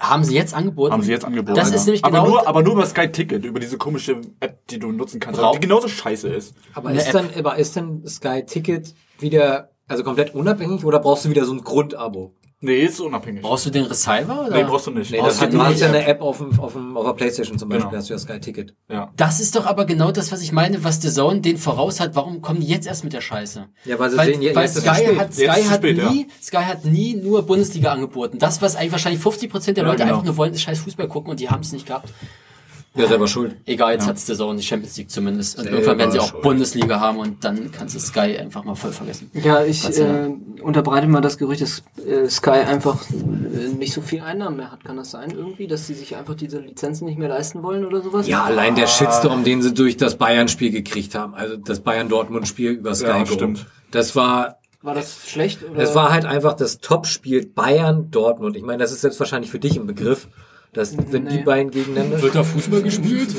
Haben 0.00 0.24
sie 0.24 0.34
jetzt 0.34 0.54
angeboten? 0.54 0.92
haben 0.92 1.02
sie 1.02 1.10
jetzt 1.12 1.24
angeboten. 1.24 1.56
Das 1.56 1.70
ist 1.72 1.86
nämlich 1.86 2.04
aber 2.04 2.18
genau- 2.18 2.28
nur, 2.30 2.46
aber 2.48 2.62
nur 2.62 2.72
über 2.74 2.86
Sky 2.86 3.10
Ticket, 3.10 3.44
über 3.44 3.60
diese 3.60 3.78
komische 3.78 4.20
App, 4.40 4.66
die 4.68 4.78
du 4.78 4.92
nutzen 4.92 5.20
kannst, 5.20 5.40
Brauch- 5.40 5.52
die 5.54 5.60
genauso 5.60 5.88
scheiße 5.88 6.28
ist. 6.28 6.54
Aber 6.74 6.88
eine 6.90 6.98
ist 6.98 7.12
dann, 7.14 7.28
aber 7.38 7.56
ist 7.56 7.76
denn 7.76 8.06
Sky 8.06 8.44
Ticket 8.44 8.94
wieder, 9.18 9.70
also 9.88 10.02
komplett 10.04 10.34
unabhängig 10.34 10.84
oder 10.84 10.98
brauchst 10.98 11.24
du 11.24 11.30
wieder 11.30 11.44
so 11.44 11.52
ein 11.52 11.62
Grundabo? 11.62 12.34
Nee, 12.64 12.80
ist 12.84 13.00
unabhängig. 13.00 13.42
Brauchst 13.42 13.66
du 13.66 13.70
den 13.70 13.84
Receiver? 13.84 14.46
Oder? 14.46 14.56
nee, 14.56 14.64
brauchst 14.64 14.86
du 14.86 14.90
nicht. 14.90 15.10
Nee, 15.10 15.18
Brauchst 15.18 15.36
das 15.36 15.40
hat, 15.42 15.52
du 15.52 15.62
hast 15.62 15.80
ja 15.80 15.88
eine 15.88 16.06
App 16.06 16.20
auf, 16.20 16.38
dem, 16.38 16.58
auf, 16.58 16.72
dem, 16.72 16.96
auf 16.96 17.04
der 17.06 17.12
Playstation 17.12 17.58
zum 17.58 17.68
Beispiel, 17.68 17.88
Genau. 17.90 17.98
hast 17.98 18.08
du 18.08 18.14
ja 18.14 18.18
Sky 18.18 18.40
Ticket. 18.40 18.74
Ja. 18.90 19.12
Das 19.16 19.40
ist 19.40 19.54
doch 19.54 19.66
aber 19.66 19.84
genau 19.84 20.10
das, 20.12 20.32
was 20.32 20.40
ich 20.42 20.52
meine, 20.52 20.82
was 20.82 21.00
The 21.02 21.10
Zone 21.10 21.40
den 21.40 21.56
voraus 21.58 22.00
hat. 22.00 22.14
Warum 22.16 22.40
kommen 22.42 22.60
die 22.60 22.66
jetzt 22.66 22.86
erst 22.86 23.04
mit 23.04 23.12
der 23.12 23.20
Scheiße? 23.20 23.66
Ja, 23.84 23.98
weil 23.98 24.10
sie 24.10 24.16
Weil, 24.16 24.34
sehen, 24.34 24.54
weil 24.54 24.64
jetzt 24.64 24.76
ist 24.76 24.84
Sky 24.86 24.94
spät. 24.94 25.18
hat, 25.18 25.26
Jetzt 25.28 25.36
Sky 25.36 25.44
ist 25.60 25.66
es 25.66 25.70
hat 25.70 25.78
spät, 25.78 25.98
ja. 25.98 26.10
nie, 26.10 26.26
Sky 26.42 26.56
hat 26.56 26.84
nie 26.84 27.14
nur 27.16 27.42
Bundesliga 27.42 27.92
angeboten. 27.92 28.38
Das, 28.38 28.62
was 28.62 28.76
eigentlich 28.76 28.92
wahrscheinlich 28.92 29.20
50 29.22 29.50
Prozent 29.50 29.76
der 29.76 29.84
Ja, 29.84 29.90
Leute 29.90 30.02
genau. 30.04 30.14
einfach 30.16 30.24
nur 30.26 30.36
wollen, 30.36 30.54
ist 30.54 30.62
scheiß 30.62 30.78
Fußball 30.80 31.08
gucken 31.08 31.30
und 31.30 31.40
die 31.40 31.48
haben 31.50 31.60
es 31.60 31.72
nicht 31.72 31.86
gehabt. 31.86 32.08
Ja, 32.96 33.08
selber 33.08 33.26
schuld. 33.26 33.56
Egal, 33.66 33.94
jetzt 33.94 34.06
hat's 34.06 34.24
der 34.26 34.36
Zone, 34.36 34.56
die 34.56 34.62
Champions 34.64 34.96
League 34.96 35.10
zumindest. 35.10 35.58
Und 35.58 35.64
Selber 35.64 35.78
irgendwann 35.78 35.98
werden 35.98 36.10
sie 36.12 36.20
auch 36.20 36.28
schuld. 36.30 36.42
Bundesliga 36.42 37.00
haben 37.00 37.18
und 37.18 37.44
dann 37.44 37.72
kannst 37.72 37.96
du 37.96 37.98
Sky 37.98 38.38
einfach 38.38 38.62
mal 38.62 38.76
voll 38.76 38.92
vergessen. 38.92 39.30
Ja, 39.34 39.64
ich 39.64 39.84
äh, 39.98 40.30
unterbreite 40.62 41.08
mal 41.08 41.20
das 41.20 41.36
Gerücht, 41.36 41.62
dass 41.62 41.82
äh, 42.06 42.28
Sky 42.28 42.50
einfach 42.50 43.00
äh, 43.10 43.74
nicht 43.76 43.92
so 43.92 44.00
viel 44.00 44.20
Einnahmen 44.20 44.58
mehr 44.58 44.70
hat. 44.70 44.84
Kann 44.84 44.96
das 44.96 45.10
sein 45.10 45.32
irgendwie, 45.32 45.66
dass 45.66 45.88
sie 45.88 45.94
sich 45.94 46.14
einfach 46.14 46.34
diese 46.34 46.60
Lizenzen 46.60 47.06
nicht 47.06 47.18
mehr 47.18 47.28
leisten 47.28 47.64
wollen 47.64 47.84
oder 47.84 48.00
sowas? 48.00 48.28
Ja, 48.28 48.44
allein 48.44 48.76
der 48.76 48.86
Shitstorm, 48.86 49.42
den 49.42 49.60
sie 49.60 49.74
durch 49.74 49.96
das 49.96 50.14
Bayern-Spiel 50.14 50.70
gekriegt 50.70 51.16
haben, 51.16 51.34
also 51.34 51.56
das 51.56 51.80
Bayern-Dortmund-Spiel 51.80 52.70
über 52.72 52.94
Sky 52.94 53.06
Ja, 53.08 53.26
stimmt. 53.26 53.66
Das 53.90 54.14
war, 54.14 54.58
War 54.82 54.94
das 54.94 55.28
schlecht? 55.28 55.64
Oder? 55.64 55.80
das 55.80 55.96
war 55.96 56.12
halt 56.12 56.26
einfach 56.26 56.54
das 56.54 56.78
Top-Spiel 56.78 57.44
Bayern-Dortmund. 57.46 58.56
Ich 58.56 58.62
meine, 58.62 58.78
das 58.78 58.92
ist 58.92 59.00
selbst 59.00 59.18
wahrscheinlich 59.18 59.50
für 59.50 59.58
dich 59.58 59.76
ein 59.76 59.86
Begriff. 59.88 60.28
Das, 60.74 60.90
die 60.96 61.18
Nee. 61.20 61.42
beiden 61.44 61.70
gegeneinander. 61.70 62.20
Wird 62.20 62.34
da 62.34 62.42
Fußball 62.42 62.82
gespielt? 62.90 63.34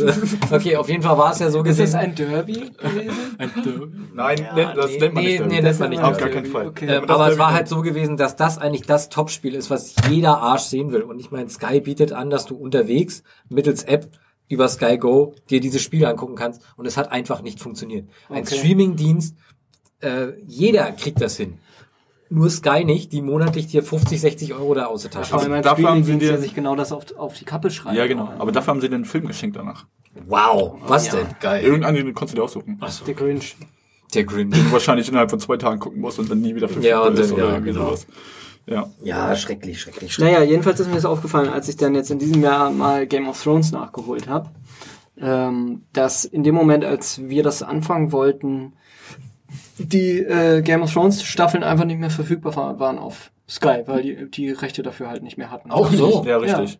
Okay, 0.51 0.75
auf 0.77 0.89
jeden 0.89 1.03
Fall 1.03 1.17
war 1.17 1.31
es 1.31 1.39
ja 1.39 1.49
so 1.51 1.61
Ist 1.63 1.79
das 1.79 1.91
gesehen. 1.91 1.99
ein 1.99 2.15
Derby 2.15 2.53
gewesen? 2.53 3.37
Nein, 4.15 4.47
nennt- 4.55 4.77
das 4.77 4.89
nee, 4.91 4.97
nennt 4.99 5.13
man 5.13 5.23
nee, 5.23 5.29
nicht. 5.29 5.39
Derby. 5.39 5.53
nee, 5.55 5.61
nennt 5.61 5.79
man 5.79 5.89
nicht 5.89 6.01
Auf 6.01 6.17
Derby. 6.17 6.31
gar 6.33 6.41
keinen 6.41 6.51
Fall. 6.51 6.67
Okay. 6.67 6.85
Ähm, 6.85 7.01
das 7.05 7.09
aber 7.15 7.23
es 7.23 7.27
Derby 7.35 7.39
war 7.39 7.53
halt 7.53 7.67
so 7.67 7.81
gewesen, 7.81 8.17
dass 8.17 8.35
das 8.35 8.57
eigentlich 8.57 8.83
das 8.87 9.09
Topspiel 9.09 9.53
ist, 9.55 9.69
was 9.69 9.95
jeder 10.09 10.37
Arsch 10.39 10.63
sehen 10.63 10.91
will. 10.91 11.01
Und 11.03 11.19
ich 11.19 11.29
meine, 11.31 11.49
Sky 11.49 11.81
bietet 11.81 12.11
an, 12.13 12.29
dass 12.29 12.45
du 12.45 12.55
unterwegs 12.55 13.23
mittels 13.49 13.83
App 13.83 14.07
über 14.47 14.67
Sky 14.69 14.97
Go 14.97 15.33
dir 15.49 15.59
dieses 15.59 15.81
Spiel 15.81 16.05
angucken 16.05 16.35
kannst. 16.35 16.61
Und 16.77 16.85
es 16.85 16.97
hat 16.97 17.11
einfach 17.11 17.41
nicht 17.41 17.59
funktioniert. 17.59 18.07
Ein 18.29 18.43
Okay. 18.43 18.55
Streamingdienst, 18.57 19.35
äh, 20.01 20.27
jeder 20.45 20.91
kriegt 20.91 21.19
das 21.21 21.35
hin. 21.37 21.57
Nur 22.35 22.49
Sky 22.49 22.83
nicht, 22.83 23.13
die 23.13 23.21
monatlich 23.21 23.67
dir 23.67 23.81
50, 23.81 24.19
60 24.19 24.53
Euro 24.53 24.73
da 24.73 24.85
aus 24.87 25.03
der 25.03 25.11
Tasche 25.11 25.31
Vor 25.31 25.39
allem 25.41 25.53
ein 25.53 25.63
dafür 25.63 25.89
haben 25.89 26.03
sie 26.03 26.17
dir- 26.17 26.31
der 26.31 26.37
sich 26.39 26.53
genau 26.53 26.75
das 26.75 26.91
auf, 26.91 27.05
auf 27.17 27.33
die 27.37 27.45
Kappe 27.45 27.71
schreibt. 27.71 27.95
Ja, 27.95 28.07
genau. 28.07 28.29
Aber 28.37 28.51
dafür 28.51 28.73
haben 28.73 28.81
sie 28.81 28.89
den 28.89 29.05
Film 29.05 29.25
geschenkt 29.25 29.55
danach. 29.55 29.85
Wow, 30.27 30.75
was 30.85 31.09
denn? 31.09 31.27
Geil. 31.39 31.63
Irgendeinen 31.63 32.05
den 32.05 32.13
konntest 32.13 32.33
du 32.33 32.41
dir 32.41 32.43
aussuchen. 32.43 32.79
Der 33.07 33.13
Grinch. 33.13 33.55
Der 34.13 34.23
Green. 34.25 34.51
Den 34.51 34.65
du 34.65 34.71
wahrscheinlich 34.71 35.07
innerhalb 35.07 35.29
von 35.29 35.39
zwei 35.39 35.57
Tagen 35.57 35.79
gucken 35.79 36.01
musst 36.01 36.19
und 36.19 36.29
dann 36.29 36.41
nie 36.41 36.53
wieder 36.55 36.69
Ja, 36.81 37.01
und 37.01 37.17
ist 37.17 37.31
oder 37.31 37.45
ja, 37.45 37.49
irgendwie 37.53 37.71
genau. 37.71 37.85
sowas. 37.87 38.07
Ja. 38.67 38.89
Ja, 39.03 39.35
schrecklich, 39.35 39.79
schrecklich, 39.79 40.13
schrecklich. 40.13 40.33
Naja, 40.33 40.43
jedenfalls 40.43 40.79
ist 40.79 40.87
mir 40.87 40.95
das 40.95 41.05
aufgefallen, 41.05 41.49
als 41.49 41.69
ich 41.69 41.77
dann 41.77 41.95
jetzt 41.95 42.11
in 42.11 42.19
diesem 42.19 42.41
Jahr 42.41 42.69
mal 42.71 43.07
Game 43.07 43.27
of 43.29 43.41
Thrones 43.41 43.71
nachgeholt 43.71 44.27
habe, 44.27 44.49
ähm, 45.21 45.83
dass 45.93 46.25
in 46.25 46.43
dem 46.43 46.55
Moment, 46.55 46.83
als 46.83 47.21
wir 47.29 47.43
das 47.43 47.63
anfangen 47.63 48.11
wollten, 48.11 48.73
die 49.77 50.19
äh, 50.19 50.61
Game 50.61 50.81
of 50.81 50.93
Thrones 50.93 51.23
Staffeln 51.23 51.63
einfach 51.63 51.85
nicht 51.85 51.99
mehr 51.99 52.09
verfügbar 52.09 52.55
war- 52.55 52.79
waren 52.79 52.97
auf 52.97 53.31
Sky, 53.47 53.83
weil 53.85 54.01
die 54.01 54.31
die 54.31 54.49
Rechte 54.51 54.81
dafür 54.81 55.09
halt 55.09 55.21
nicht 55.23 55.37
mehr 55.37 55.51
hatten. 55.51 55.69
Auch 55.71 55.91
so? 55.91 56.23
Ja, 56.25 56.37
richtig. 56.37 56.79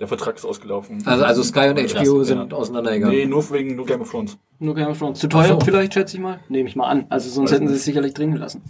Der 0.00 0.06
Vertrag 0.06 0.36
ist 0.36 0.44
ausgelaufen. 0.44 1.02
Also, 1.04 1.24
also 1.24 1.42
Sky 1.42 1.68
und 1.70 1.78
HBO 1.78 2.18
ja. 2.18 2.24
sind 2.24 2.54
auseinandergegangen. 2.54 3.16
Nee, 3.16 3.26
nur 3.26 3.50
wegen 3.50 3.74
nur 3.74 3.84
Game 3.84 4.00
of 4.00 4.10
Thrones. 4.10 4.38
Nur 4.60 4.74
Game 4.74 4.86
of 4.86 4.98
Thrones. 4.98 5.18
Zu 5.18 5.28
teuer 5.28 5.48
so. 5.48 5.60
vielleicht, 5.60 5.94
schätze 5.94 6.16
ich 6.16 6.22
mal. 6.22 6.38
Nehme 6.48 6.68
ich 6.68 6.76
mal 6.76 6.86
an. 6.86 7.06
Also 7.08 7.28
sonst 7.28 7.50
Weiß 7.50 7.56
hätten 7.56 7.68
sie 7.68 7.74
es 7.74 7.84
sicherlich 7.84 8.14
drin 8.14 8.32
gelassen. 8.32 8.62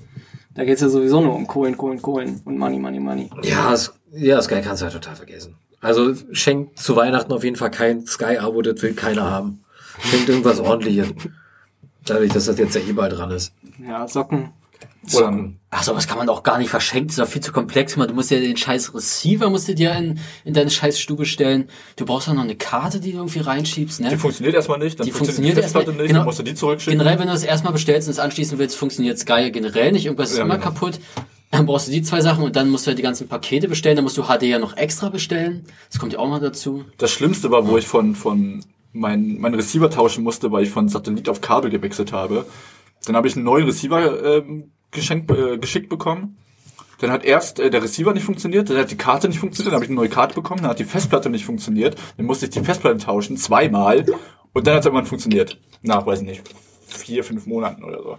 Da 0.55 0.65
geht's 0.65 0.81
ja 0.81 0.89
sowieso 0.89 1.21
nur 1.21 1.35
um 1.35 1.47
Kohlen, 1.47 1.77
Kohlen, 1.77 2.01
Kohlen 2.01 2.41
und 2.45 2.59
Money, 2.59 2.79
Money, 2.79 2.99
Money. 2.99 3.31
Ja, 3.43 3.75
ja, 4.13 4.43
Sky 4.43 4.63
kannst 4.63 4.81
du 4.81 4.87
halt 4.87 4.95
total 4.95 5.15
vergessen. 5.15 5.55
Also 5.81 6.15
schenkt 6.33 6.79
zu 6.79 6.97
Weihnachten 6.97 7.33
auf 7.33 7.45
jeden 7.45 7.57
Fall 7.57 7.71
kein 7.71 8.07
Sky-Abo, 8.07 8.63
das 8.63 8.83
will 8.83 8.95
keiner 8.95 9.31
haben. 9.31 9.61
Schenkt 10.01 10.29
irgendwas 10.29 10.59
ordentliches. 10.61 11.09
Dadurch, 12.05 12.33
dass 12.33 12.47
das 12.47 12.59
jetzt 12.59 12.75
ja 12.75 12.81
eh 12.81 12.93
bald 12.93 13.13
dran 13.13 13.31
ist. 13.31 13.53
Ja, 13.87 14.07
Socken. 14.09 14.51
Oder 15.15 15.51
Ach 15.71 15.83
so, 15.83 15.95
was 15.95 16.07
kann 16.07 16.19
man 16.19 16.27
doch 16.27 16.43
gar 16.43 16.59
nicht 16.59 16.71
verschenken. 16.71 17.09
Das 17.09 17.19
ist 17.19 17.25
doch 17.25 17.29
viel 17.33 17.43
zu 17.43 17.53
komplex. 17.53 17.95
Du 17.95 18.15
musst 18.15 18.31
ja 18.31 18.39
den 18.39 18.57
scheiß 18.57 18.95
Receiver 18.95 19.49
musst 19.51 19.69
du 19.69 19.75
dir 19.75 19.93
in, 19.95 20.19
in 20.45 20.55
deine 20.55 20.71
scheiß 20.71 21.01
Stube 21.01 21.25
stellen. 21.25 21.69
Du 21.97 22.05
brauchst 22.05 22.29
auch 22.29 22.35
noch 22.35 22.43
eine 22.43 22.57
Karte, 22.57 23.01
die 23.01 23.13
du 23.13 23.19
irgendwie 23.19 23.41
reinschiebst, 23.41 24.01
ne? 24.01 24.11
die 24.11 24.17
funktioniert 24.17 24.55
erstmal 24.55 24.79
nicht, 24.79 24.99
dann 24.99 25.07
Die 25.07 25.13
funktioniert 25.13 25.57
die 25.57 25.63
Festplatte 25.63 25.87
erstmal- 25.91 26.03
nicht, 26.03 26.09
genau. 26.09 26.21
dann 26.21 26.27
musst 26.27 26.39
du 26.39 26.43
die 26.43 26.55
zurückschicken. 26.55 26.99
Generell, 26.99 27.19
wenn 27.19 27.27
du 27.27 27.33
das 27.33 27.43
erstmal 27.43 27.73
bestellst 27.73 28.09
und 28.09 28.13
es 28.13 28.19
anschließen 28.19 28.59
willst, 28.59 28.77
funktioniert 28.77 29.19
Sky 29.19 29.51
generell 29.51 29.93
nicht. 29.93 30.05
Irgendwas 30.07 30.31
ist 30.31 30.39
Ja, 30.39 30.45
immer 30.45 30.59
genau. 30.59 30.67
kaputt. 30.71 31.01
Dann 31.51 31.65
brauchst 31.67 31.89
du 31.89 31.93
die 31.93 32.03
zwei 32.03 32.21
Sachen 32.21 32.45
und 32.45 32.55
dann 32.57 32.69
musst 32.69 32.87
du 32.87 32.89
halt 32.89 32.99
die 32.99 33.03
ganzen 33.03 33.27
Pakete 33.29 33.69
bestellen. 33.69 33.97
Dann 33.97 34.05
musst 34.05 34.19
du 34.19 34.25
HD 34.25 34.43
ja 34.45 34.59
noch 34.59 34.77
extra 34.77 35.09
bestellen. 35.09 35.65
Das 35.91 35.99
kommt 35.99 36.13
ja 36.13 36.19
auch 36.19 36.29
noch 36.29 36.41
dazu. 36.41 36.85
Das 36.99 37.11
Schlimmste 37.11 37.51
war, 37.51 37.67
wo 37.67 37.79
ich 37.79 37.87
von, 37.87 38.15
von 38.15 38.61
mein, 38.93 39.39
mein 39.39 39.55
Receiver 39.55 39.89
tauschen 39.91 40.25
musste, 40.25 40.53
weil 40.53 40.65
ich 40.65 40.71
von 40.71 40.89
Satellit 40.89 41.29
auf 41.29 41.41
Kabel 41.41 41.71
gewechselt 41.71 42.13
habe. 42.13 42.45
Dann 43.07 43.17
habe 43.17 43.29
ich 43.29 43.37
einen 43.37 43.45
neuen 43.45 43.65
Receiver 43.65 44.39
ähm, 44.39 44.73
geschenkt, 44.91 45.31
äh, 45.31 45.59
geschickt 45.59 45.89
bekommen. 45.89 46.37
Dann 47.01 47.11
hat 47.11 47.25
erst 47.25 47.61
äh, 47.61 47.71
der 47.71 47.83
Receiver 47.83 48.13
nicht 48.13 48.25
funktioniert, 48.25 48.71
dann 48.71 48.79
hat 48.79 48.91
die 48.91 48.97
Karte 48.97 49.29
nicht 49.29 49.39
funktioniert, 49.39 49.73
dann 49.73 49.77
habe 49.77 49.85
ich 49.85 49.91
eine 49.91 49.97
neue 50.01 50.09
Karte 50.09 50.35
bekommen, 50.35 50.63
dann 50.63 50.71
hat 50.71 50.79
die 50.81 50.85
Festplatte 50.85 51.31
nicht 51.31 51.45
funktioniert, 51.45 51.97
dann 52.17 52.27
musste 52.27 52.47
ich 52.47 52.51
die 52.51 52.61
Festplatte 52.61 52.99
tauschen, 52.99 53.37
zweimal, 53.37 54.05
und 54.53 54.67
dann 54.67 54.75
hat 54.75 54.81
es 54.81 54.87
irgendwann 54.87 55.07
funktioniert. 55.07 55.61
Nach, 55.83 56.05
weiß 56.05 56.21
ich 56.21 56.27
nicht, 56.27 56.43
vier, 56.87 57.23
fünf 57.23 57.47
Monaten 57.47 57.85
oder 57.85 58.03
so. 58.03 58.19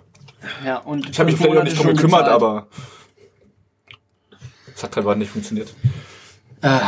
Ja, 0.65 0.77
und 0.77 1.09
Ich 1.09 1.19
habe 1.19 1.29
mich 1.29 1.39
vielleicht 1.39 1.57
auch 1.57 1.63
nicht 1.63 1.77
drum 1.77 1.87
Monate 1.87 2.01
gekümmert, 2.01 2.25
bezahlt. 2.25 2.41
aber 2.43 2.67
es 4.73 4.83
hat 4.83 4.95
halt 4.95 5.17
nicht 5.17 5.31
funktioniert. 5.31 5.73
Äh, 6.61 6.79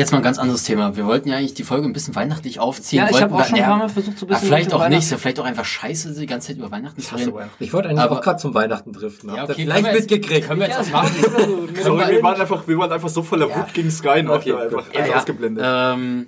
jetzt 0.00 0.12
mal 0.12 0.18
ein 0.18 0.24
ganz 0.24 0.38
anderes 0.38 0.62
Thema. 0.64 0.96
Wir 0.96 1.06
wollten 1.06 1.28
ja 1.28 1.36
eigentlich 1.36 1.54
die 1.54 1.64
Folge 1.64 1.86
ein 1.86 1.92
bisschen 1.92 2.14
weihnachtlich 2.14 2.58
aufziehen. 2.60 3.02
Ja, 3.04 3.10
ich 3.10 3.20
habe 3.20 3.34
auch 3.34 3.44
schon 3.44 3.58
ein 3.58 3.64
paar 3.64 3.76
Mal 3.78 3.88
versucht, 3.88 4.18
so 4.18 4.26
ein 4.26 4.30
Ah, 4.30 4.34
bisschen 4.34 4.48
vielleicht 4.48 4.72
auch 4.74 4.88
nicht. 4.88 5.10
Ja, 5.10 5.18
vielleicht 5.18 5.38
auch 5.40 5.44
einfach 5.44 5.64
scheiße, 5.64 6.14
die 6.18 6.26
ganze 6.26 6.48
Zeit 6.48 6.56
über 6.58 6.70
Weihnachten 6.70 7.00
zu 7.00 7.14
reden. 7.14 7.32
Ich 7.58 7.72
wollte 7.72 7.88
eigentlich 7.88 8.00
Aber- 8.00 8.18
auch 8.18 8.22
gerade 8.22 8.38
zum 8.38 8.54
Weihnachten 8.54 8.92
driften. 8.92 9.34
Ja, 9.34 9.44
okay, 9.44 9.54
vielleicht 9.56 9.72
können 9.74 9.84
wir 9.84 9.92
jetzt- 10.00 10.10
mitgekriegt? 10.10 10.48
Können 10.48 10.60
wir 10.60 10.66
jetzt 10.68 10.76
Ja, 10.76 10.80
was 10.80 10.90
machen? 10.92 11.74
Sorry, 11.82 12.12
wir 12.16 12.22
waren 12.22 12.40
einfach, 12.40 12.66
wir 12.68 12.78
waren 12.78 12.92
einfach 12.92 13.08
so 13.08 13.22
voller 13.22 13.48
Wut 13.54 13.74
gegen 13.74 13.90
Sky, 13.90 14.22
noch 14.22 14.36
Okay, 14.36 14.52
einfach 14.54 14.84
alles 14.94 15.08
ja. 15.08 15.16
ausgeblendet. 15.16 15.64
Ähm, 15.66 16.26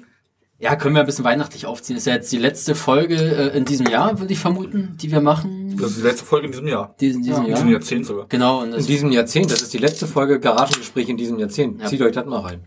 ja, 0.60 0.76
können 0.76 0.94
wir 0.94 1.00
ein 1.00 1.06
bisschen 1.06 1.24
weihnachtlich 1.24 1.66
aufziehen. 1.66 1.96
ist 1.96 2.06
ja 2.06 2.14
jetzt 2.14 2.30
die 2.32 2.38
letzte 2.38 2.74
Folge 2.74 3.16
äh, 3.16 3.56
in 3.56 3.64
diesem 3.64 3.86
Jahr, 3.86 4.20
würde 4.20 4.32
ich 4.32 4.38
vermuten, 4.38 4.96
die 5.00 5.10
wir 5.10 5.20
machen. 5.20 5.76
Das 5.78 5.90
ist 5.90 5.98
die 5.98 6.02
letzte 6.02 6.24
Folge 6.24 6.46
in 6.46 6.52
diesem 6.52 6.68
Jahr. 6.68 6.94
Diesen, 7.00 7.22
diesen 7.22 7.42
In 7.42 7.48
Jahr. 7.48 7.56
diesem 7.56 7.70
Jahrzehnt 7.72 8.06
sogar. 8.06 8.26
Genau, 8.28 8.62
und 8.62 8.72
In 8.72 8.86
diesem 8.86 9.10
Jahrzehnt, 9.10 9.50
das 9.50 9.62
ist 9.62 9.72
die 9.74 9.78
letzte 9.78 10.06
Folge 10.06 10.38
Garagengespräch 10.38 11.08
in 11.08 11.16
diesem 11.16 11.38
Jahrzehnt. 11.38 11.80
Ja. 11.80 11.86
Zieht 11.88 12.00
euch 12.02 12.12
das 12.12 12.24
mal 12.26 12.40
rein. 12.40 12.60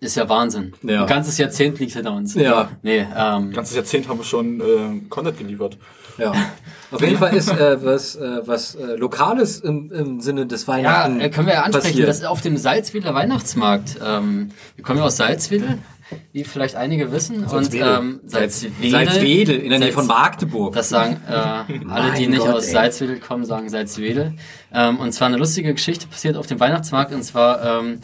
Ist 0.00 0.16
ja 0.16 0.28
Wahnsinn. 0.28 0.74
Ja. 0.82 1.02
Ein 1.02 1.06
ganzes 1.08 1.38
Jahrzehnt 1.38 1.78
liegt 1.80 1.92
hinter 1.92 2.12
uns. 2.12 2.34
Ja. 2.34 2.70
Nee, 2.82 3.06
ähm, 3.16 3.52
ganzes 3.52 3.74
Jahrzehnt 3.76 4.08
haben 4.08 4.18
wir 4.18 4.24
schon 4.24 4.60
äh, 4.60 4.64
Content 5.08 5.38
geliefert. 5.38 5.76
Ja. 6.18 6.32
Auf 6.90 7.00
jeden 7.00 7.18
Fall 7.18 7.34
ist 7.34 7.48
äh, 7.52 7.84
was, 7.84 8.16
äh, 8.16 8.40
was 8.46 8.74
äh, 8.74 8.96
Lokales 8.96 9.60
im, 9.60 9.90
im 9.90 10.20
Sinne 10.20 10.46
des 10.46 10.62
ja, 10.66 10.68
Weihnachten. 10.68 11.20
äh, 11.20 11.30
können 11.30 11.46
wir 11.46 11.54
ja 11.54 11.62
ansprechen. 11.62 11.90
passiert. 11.90 12.08
Das 12.08 12.18
ist 12.18 12.26
auf 12.26 12.40
dem 12.40 12.56
Salzwedler 12.56 13.14
Weihnachtsmarkt. 13.14 13.98
Ähm, 14.04 14.50
wir 14.76 14.84
kommen 14.84 14.98
ja 14.98 15.04
aus 15.04 15.16
Salzwedel, 15.16 15.78
wie 16.32 16.44
vielleicht 16.44 16.76
einige 16.76 17.12
wissen. 17.12 17.42
Und 17.42 17.48
Salzwedel. 17.50 17.98
ähm, 17.98 18.20
Salzwedel. 18.24 18.90
Salzwedel 18.90 19.56
in 19.58 19.70
der 19.70 19.78
Nähe 19.80 19.92
von 19.92 20.06
Magdeburg. 20.06 20.74
Das 20.74 20.88
sagen 20.88 21.20
äh, 21.28 21.32
alle, 21.32 22.12
die 22.16 22.26
nicht 22.28 22.40
Gott, 22.40 22.54
aus 22.54 22.66
ey. 22.66 22.72
Salzwedel 22.72 23.18
kommen, 23.20 23.44
sagen 23.44 23.68
Salzwedel. 23.68 24.34
Ähm, 24.72 24.98
und 24.98 25.12
zwar 25.12 25.26
eine 25.28 25.36
lustige 25.36 25.72
Geschichte 25.74 26.06
passiert 26.06 26.36
auf 26.36 26.46
dem 26.46 26.58
Weihnachtsmarkt. 26.60 27.12
Und 27.12 27.22
zwar 27.22 27.80
ähm, 27.80 28.00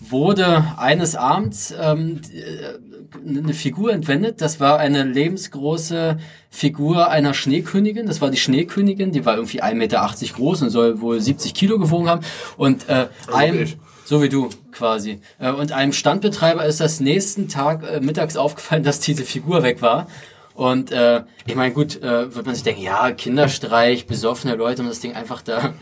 wurde 0.00 0.64
eines 0.76 1.16
Abends 1.16 1.74
ähm, 1.78 2.20
äh, 2.32 2.78
eine 3.26 3.54
Figur 3.54 3.92
entwendet. 3.92 4.40
Das 4.40 4.60
war 4.60 4.78
eine 4.78 5.02
lebensgroße 5.04 6.18
Figur 6.50 7.08
einer 7.08 7.34
Schneekönigin. 7.34 8.06
Das 8.06 8.20
war 8.20 8.30
die 8.30 8.36
Schneekönigin. 8.36 9.12
Die 9.12 9.24
war 9.24 9.36
irgendwie 9.36 9.62
1,80 9.62 9.74
Meter 9.74 10.14
groß 10.34 10.62
und 10.62 10.70
soll 10.70 11.00
wohl 11.00 11.20
70 11.20 11.54
Kilo 11.54 11.78
gewogen 11.78 12.08
haben. 12.08 12.22
Und 12.56 12.88
äh, 12.88 13.08
wie 13.28 13.34
einem, 13.34 13.66
so 14.04 14.22
wie 14.22 14.28
du 14.28 14.48
quasi. 14.72 15.20
Äh, 15.38 15.50
Und 15.50 15.72
einem 15.72 15.92
Standbetreiber 15.92 16.64
ist 16.64 16.80
das 16.80 17.00
nächsten 17.00 17.48
Tag 17.48 17.82
äh, 17.82 18.00
mittags 18.00 18.36
aufgefallen, 18.36 18.82
dass 18.82 19.00
diese 19.00 19.24
Figur 19.24 19.62
weg 19.62 19.82
war. 19.82 20.06
Und 20.54 20.90
äh, 20.90 21.22
ich 21.46 21.54
meine, 21.54 21.74
gut, 21.74 22.02
äh, 22.02 22.34
wird 22.34 22.46
man 22.46 22.54
sich 22.54 22.64
denken, 22.64 22.82
ja, 22.82 23.12
Kinderstreich, 23.12 24.06
besoffene 24.06 24.54
Leute 24.54 24.82
haben 24.82 24.88
das 24.88 25.00
Ding 25.00 25.14
einfach 25.14 25.42
da 25.42 25.74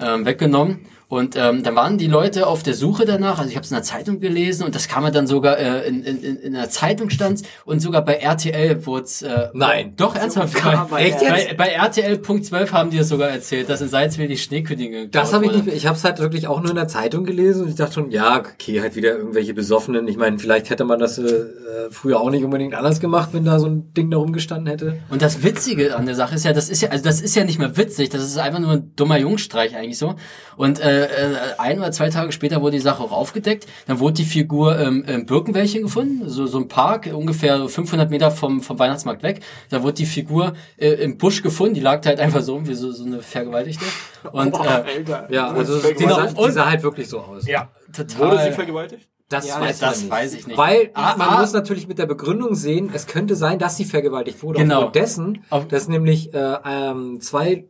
ähm, 0.00 0.26
weggenommen. 0.26 0.80
Und 1.08 1.36
ähm, 1.36 1.62
dann 1.62 1.74
waren 1.74 1.96
die 1.96 2.06
Leute 2.06 2.46
auf 2.46 2.62
der 2.62 2.74
Suche 2.74 3.06
danach, 3.06 3.38
also 3.38 3.48
ich 3.48 3.56
habe 3.56 3.64
es 3.64 3.70
in 3.70 3.76
der 3.76 3.84
Zeitung 3.84 4.20
gelesen 4.20 4.64
und 4.64 4.74
das 4.74 4.88
kam 4.88 5.04
mir 5.04 5.10
dann 5.10 5.26
sogar 5.26 5.58
äh, 5.58 5.88
in, 5.88 6.04
in, 6.04 6.22
in 6.22 6.36
in 6.36 6.52
der 6.54 6.68
Zeitung 6.68 7.08
stand 7.08 7.42
und 7.64 7.80
sogar 7.80 8.04
bei 8.04 8.14
RTL 8.14 8.84
wurde 8.86 9.04
es... 9.04 9.22
Äh, 9.22 9.48
Nein. 9.54 9.94
Doch, 9.96 10.14
ernsthaft. 10.16 10.54
Bei, 10.90 11.04
Echt 11.04 11.22
jetzt? 11.22 11.30
Bei, 11.30 11.54
bei 11.54 11.68
RTL 11.68 12.18
Punkt 12.18 12.44
12 12.44 12.72
haben 12.72 12.90
die 12.90 12.98
es 12.98 13.08
sogar 13.08 13.30
erzählt, 13.30 13.68
dass 13.68 13.80
in 13.80 13.88
Salzwedel 13.88 14.28
die 14.28 14.36
Schneekönigin 14.36 15.10
Das 15.10 15.32
habe 15.32 15.46
ich 15.46 15.52
nicht. 15.52 15.68
Ich 15.68 15.86
habe 15.86 15.96
es 15.96 16.04
halt 16.04 16.18
wirklich 16.18 16.46
auch 16.46 16.60
nur 16.60 16.70
in 16.70 16.76
der 16.76 16.88
Zeitung 16.88 17.24
gelesen 17.24 17.62
und 17.62 17.68
ich 17.70 17.74
dachte 17.76 17.94
schon, 17.94 18.10
ja, 18.10 18.38
okay, 18.38 18.80
halt 18.80 18.96
wieder 18.96 19.16
irgendwelche 19.16 19.54
Besoffenen. 19.54 20.08
Ich 20.08 20.16
meine, 20.16 20.38
vielleicht 20.38 20.70
hätte 20.70 20.84
man 20.84 20.98
das 20.98 21.18
äh, 21.18 21.24
äh, 21.24 21.90
früher 21.90 22.20
auch 22.20 22.30
nicht 22.30 22.44
unbedingt 22.44 22.74
anders 22.74 23.00
gemacht, 23.00 23.30
wenn 23.32 23.44
da 23.44 23.58
so 23.58 23.66
ein 23.66 23.92
Ding 23.94 24.10
da 24.10 24.16
rumgestanden 24.18 24.66
hätte. 24.66 24.98
Und 25.08 25.22
das 25.22 25.42
Witzige 25.42 25.96
an 25.96 26.06
der 26.06 26.14
Sache 26.14 26.34
ist 26.34 26.44
ja, 26.44 26.52
das 26.52 26.68
ist 26.68 26.82
ja, 26.82 26.90
also 26.90 27.04
das 27.04 27.20
ist 27.20 27.34
ja 27.34 27.44
nicht 27.44 27.58
mehr 27.58 27.76
witzig, 27.76 28.08
das 28.10 28.22
ist 28.22 28.38
einfach 28.38 28.60
nur 28.60 28.72
ein 28.72 28.92
dummer 28.96 29.18
Jungstreich 29.18 29.76
eigentlich 29.76 29.98
so. 29.98 30.14
Und 30.56 30.80
äh, 30.80 30.97
äh, 30.98 31.36
ein 31.58 31.78
oder 31.78 31.92
zwei 31.92 32.08
Tage 32.10 32.32
später 32.32 32.60
wurde 32.62 32.72
die 32.76 32.82
Sache 32.82 33.02
auch 33.02 33.12
aufgedeckt. 33.12 33.66
Dann 33.86 33.98
wurde 34.00 34.14
die 34.14 34.24
Figur 34.24 34.78
ähm, 34.78 35.04
im 35.06 35.26
Birkenwäldchen 35.26 35.82
gefunden, 35.82 36.28
so 36.28 36.46
so 36.46 36.58
ein 36.58 36.68
Park 36.68 37.08
ungefähr 37.12 37.68
500 37.68 38.10
Meter 38.10 38.30
vom 38.30 38.60
vom 38.60 38.78
Weihnachtsmarkt 38.78 39.22
weg. 39.22 39.40
Da 39.70 39.82
wurde 39.82 39.94
die 39.94 40.06
Figur 40.06 40.54
äh, 40.76 40.90
im 40.90 41.18
Busch 41.18 41.42
gefunden, 41.42 41.74
die 41.74 41.80
lag 41.80 42.00
da 42.00 42.10
halt 42.10 42.20
einfach 42.20 42.42
so 42.42 42.66
wie 42.66 42.74
so, 42.74 42.92
so 42.92 43.04
eine 43.04 43.20
Vergewaltigte. 43.20 43.84
Und 44.32 44.54
äh, 44.54 44.58
Alter. 44.58 45.28
Ja, 45.30 45.48
also 45.48 45.78
die 45.78 46.04
sah, 46.04 46.26
die 46.26 46.50
sah 46.52 46.70
halt 46.70 46.82
wirklich 46.82 47.08
so 47.08 47.20
aus. 47.20 47.46
ja, 47.46 47.68
Wurde 47.96 48.08
sie 48.08 48.16
total. 48.16 48.52
vergewaltigt? 48.52 49.08
Das, 49.30 49.46
Ja, 49.46 49.60
weiß, 49.60 49.78
das 49.80 50.00
man 50.04 50.10
weiß 50.12 50.32
ich 50.34 50.46
nicht. 50.46 50.56
Weil 50.56 50.90
Ah, 50.94 51.14
man 51.18 51.28
ah. 51.28 51.40
muss 51.40 51.52
natürlich 51.52 51.86
mit 51.86 51.98
der 51.98 52.06
Begründung 52.06 52.54
sehen, 52.54 52.90
es 52.94 53.06
könnte 53.06 53.36
sein, 53.36 53.58
dass 53.58 53.76
sie 53.76 53.84
vergewaltigt 53.84 54.42
wurde. 54.42 54.60
Genau. 54.60 54.76
Aufgrund 54.76 54.94
dessen, 54.96 55.44
Auf- 55.50 55.68
dass 55.68 55.86
nämlich 55.86 56.32
äh, 56.32 56.56
ähm, 56.64 57.20
zwei 57.20 57.66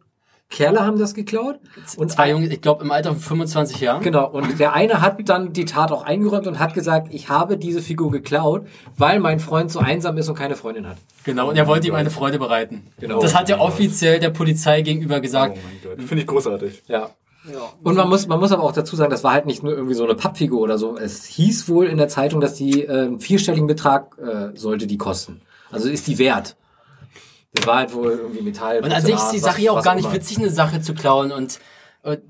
Kerle 0.51 0.81
haben 0.81 0.99
das 0.99 1.15
geklaut. 1.15 1.57
Und 1.99 2.11
Zwei 2.11 2.31
Junge, 2.31 2.47
ich 2.47 2.61
glaube 2.63 2.83
im 2.83 2.91
Alter 2.91 3.11
von 3.11 3.21
25 3.21 3.81
Jahren. 3.81 4.03
Genau, 4.03 4.31
und 4.31 4.59
der 4.59 4.73
eine 4.73 5.03
hat 5.03 5.17
dann 5.29 5.53
die 5.53 5.67
Tat 5.67 5.93
auch 5.93 6.05
eingeräumt 6.05 6.47
und 6.47 6.59
hat 6.59 6.73
gesagt, 6.75 7.13
ich 7.13 7.29
habe 7.29 7.59
diese 7.59 7.83
Figur 7.83 8.11
geklaut, 8.11 8.67
weil 8.97 9.21
mein 9.21 9.41
Freund 9.41 9.71
so 9.71 9.79
einsam 9.79 10.17
ist 10.17 10.29
und 10.29 10.37
keine 10.37 10.57
Freundin 10.57 10.89
hat. 10.89 10.97
Genau, 11.25 11.51
und 11.51 11.57
er 11.57 11.67
wollte 11.67 11.87
ihm 11.89 11.95
eine 11.95 12.11
Freude 12.11 12.39
bereiten. 12.39 12.87
Genau. 12.99 13.21
Das 13.21 13.35
hat 13.35 13.51
er 13.51 13.61
offiziell 13.61 14.21
der 14.21 14.31
Polizei 14.31 14.81
gegenüber 14.81 15.19
Oh 15.19 15.21
gesagt. 15.21 15.57
mein 15.57 15.97
Gott. 15.97 16.07
Finde 16.07 16.23
ich 16.23 16.27
großartig. 16.27 16.83
Ja. 16.89 17.11
Und 17.83 17.97
man 17.97 18.09
muss, 18.09 18.27
man 18.27 18.41
muss 18.41 18.53
aber 18.53 18.63
auch 18.63 18.73
dazu 18.73 18.97
sagen, 18.97 19.11
das 19.11 19.25
war 19.25 19.33
halt 19.33 19.47
nicht 19.47 19.63
nur 19.63 19.73
irgendwie 19.73 19.95
so 19.95 20.05
eine 20.05 20.15
Pappfigur 20.15 20.61
oder 20.61 20.77
so. 20.77 20.97
Es 20.99 21.25
hieß 21.25 21.69
wohl 21.69 21.87
in 21.87 21.97
der 21.97 22.09
Zeitung, 22.09 22.41
dass 22.41 22.55
die 22.55 22.83
äh, 22.85 22.91
einen 22.91 23.21
vierstelligen 23.21 23.67
Betrag 23.67 24.17
äh, 24.19 24.57
sollte 24.57 24.87
die 24.87 24.99
kosten. 24.99 25.41
Also 25.71 25.89
ist 25.89 26.07
die 26.07 26.19
wert. 26.19 26.57
Das 27.55 27.67
war 27.67 27.77
halt 27.79 27.95
wohl 27.95 28.11
irgendwie 28.13 28.43
Metall. 28.43 28.81
Und 28.85 28.93
an 28.93 29.03
sich 29.03 29.15
ist 29.15 29.31
die 29.31 29.39
Sache 29.39 29.63
ja 29.63 29.73
auch 29.73 29.83
gar 29.83 29.95
nicht 29.95 30.05
immer. 30.05 30.15
witzig, 30.15 30.39
eine 30.39 30.51
Sache 30.51 30.81
zu 30.81 30.95
klauen 30.95 31.33
und 31.33 31.59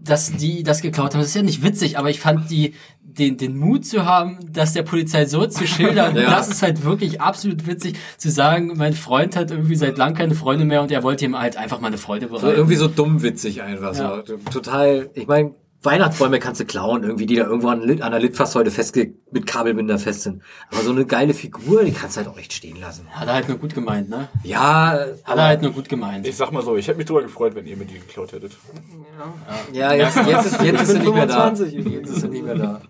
dass 0.02 0.32
die 0.32 0.62
das 0.62 0.80
geklaut 0.80 1.12
haben, 1.12 1.20
das 1.20 1.28
ist 1.28 1.34
ja 1.37 1.42
nicht 1.42 1.62
witzig, 1.62 1.98
aber 1.98 2.08
ich 2.10 2.20
fand 2.20 2.50
die, 2.50 2.75
den, 3.02 3.37
den 3.37 3.56
Mut 3.56 3.84
zu 3.84 4.06
haben, 4.06 4.38
das 4.50 4.72
der 4.72 4.82
Polizei 4.82 5.26
so 5.26 5.46
zu 5.46 5.66
schildern, 5.66 6.16
Ja. 6.16 6.30
das 6.30 6.48
ist 6.48 6.62
halt 6.62 6.84
wirklich 6.84 7.20
absolut 7.20 7.66
witzig, 7.66 7.96
zu 8.16 8.30
sagen, 8.30 8.72
mein 8.76 8.94
Freund 8.94 9.37
hat 9.37 9.50
irgendwie 9.50 9.76
seit 9.76 9.98
lang 9.98 10.14
keine 10.14 10.34
Freunde 10.34 10.64
mehr 10.64 10.82
und 10.82 10.90
er 10.90 11.02
wollte 11.02 11.26
ihm 11.26 11.38
halt 11.38 11.56
einfach 11.56 11.80
mal 11.80 11.88
eine 11.88 11.98
Freude 11.98 12.26
So 12.26 12.32
bereiten. 12.38 12.56
irgendwie 12.56 12.76
so 12.76 12.88
dumm 12.88 13.22
witzig 13.22 13.62
einfach. 13.62 13.94
Ja. 13.94 14.22
So. 14.26 14.37
Total, 14.50 15.10
ich 15.14 15.26
meine, 15.26 15.54
Weihnachtsbäume 15.82 16.40
kannst 16.40 16.61
du 16.61 16.64
klauen, 16.64 17.04
irgendwie, 17.04 17.26
die 17.26 17.37
da 17.37 17.44
irgendwo 17.44 17.68
an, 17.68 17.82
an 17.82 18.11
der 18.11 18.18
Litfaßsäule 18.20 18.70
festge 18.70 19.14
mit 19.30 19.47
Kabelbinder 19.47 19.99
fest 19.99 20.23
sind. 20.23 20.42
Aber 20.73 20.82
so 20.82 20.90
eine 20.90 21.06
geile 21.06 21.35
Figur, 21.35 21.85
die 21.85 21.92
kannst 21.92 22.16
du 22.16 22.23
halt 22.23 22.28
auch 22.28 22.38
echt 22.38 22.52
stehen 22.52 22.80
lassen. 22.80 23.06
Hat 23.11 23.28
er 23.28 23.35
halt 23.35 23.49
nur 23.49 23.58
gut 23.58 23.75
gemeint, 23.75 24.08
ne? 24.08 24.28
Ja, 24.42 24.99
Hat 25.25 25.37
er 25.37 25.44
halt 25.44 25.62
nur 25.62 25.70
gut 25.70 25.88
gemeint. 25.88 26.26
Ich 26.26 26.37
sag 26.37 26.50
mal 26.50 26.62
so, 26.62 26.76
ich 26.76 26.88
hätte 26.88 26.99
mich 26.99 27.06
drüber 27.06 27.23
gefreut, 27.23 27.54
wenn 27.54 27.66
ihr 27.66 27.76
mir 27.76 27.85
die 27.85 27.94
geklaut 27.94 28.32
hättet. 28.32 28.52
ja, 29.73 29.92
jetzt, 29.92 30.16
jetzt 30.16 30.47
ist, 30.47 30.62
jetzt 30.62 30.82
ist 30.82 30.88
sie 30.88 30.94
bin 30.94 31.02
nicht 31.02 31.14
mehr 31.14 31.26
da. 31.26 31.54
25. 31.54 31.92
Jetzt 31.92 32.11
ist 32.11 32.20
sie 32.23 32.28
nicht 32.28 32.44
mehr 32.44 32.56
da. 32.56 32.80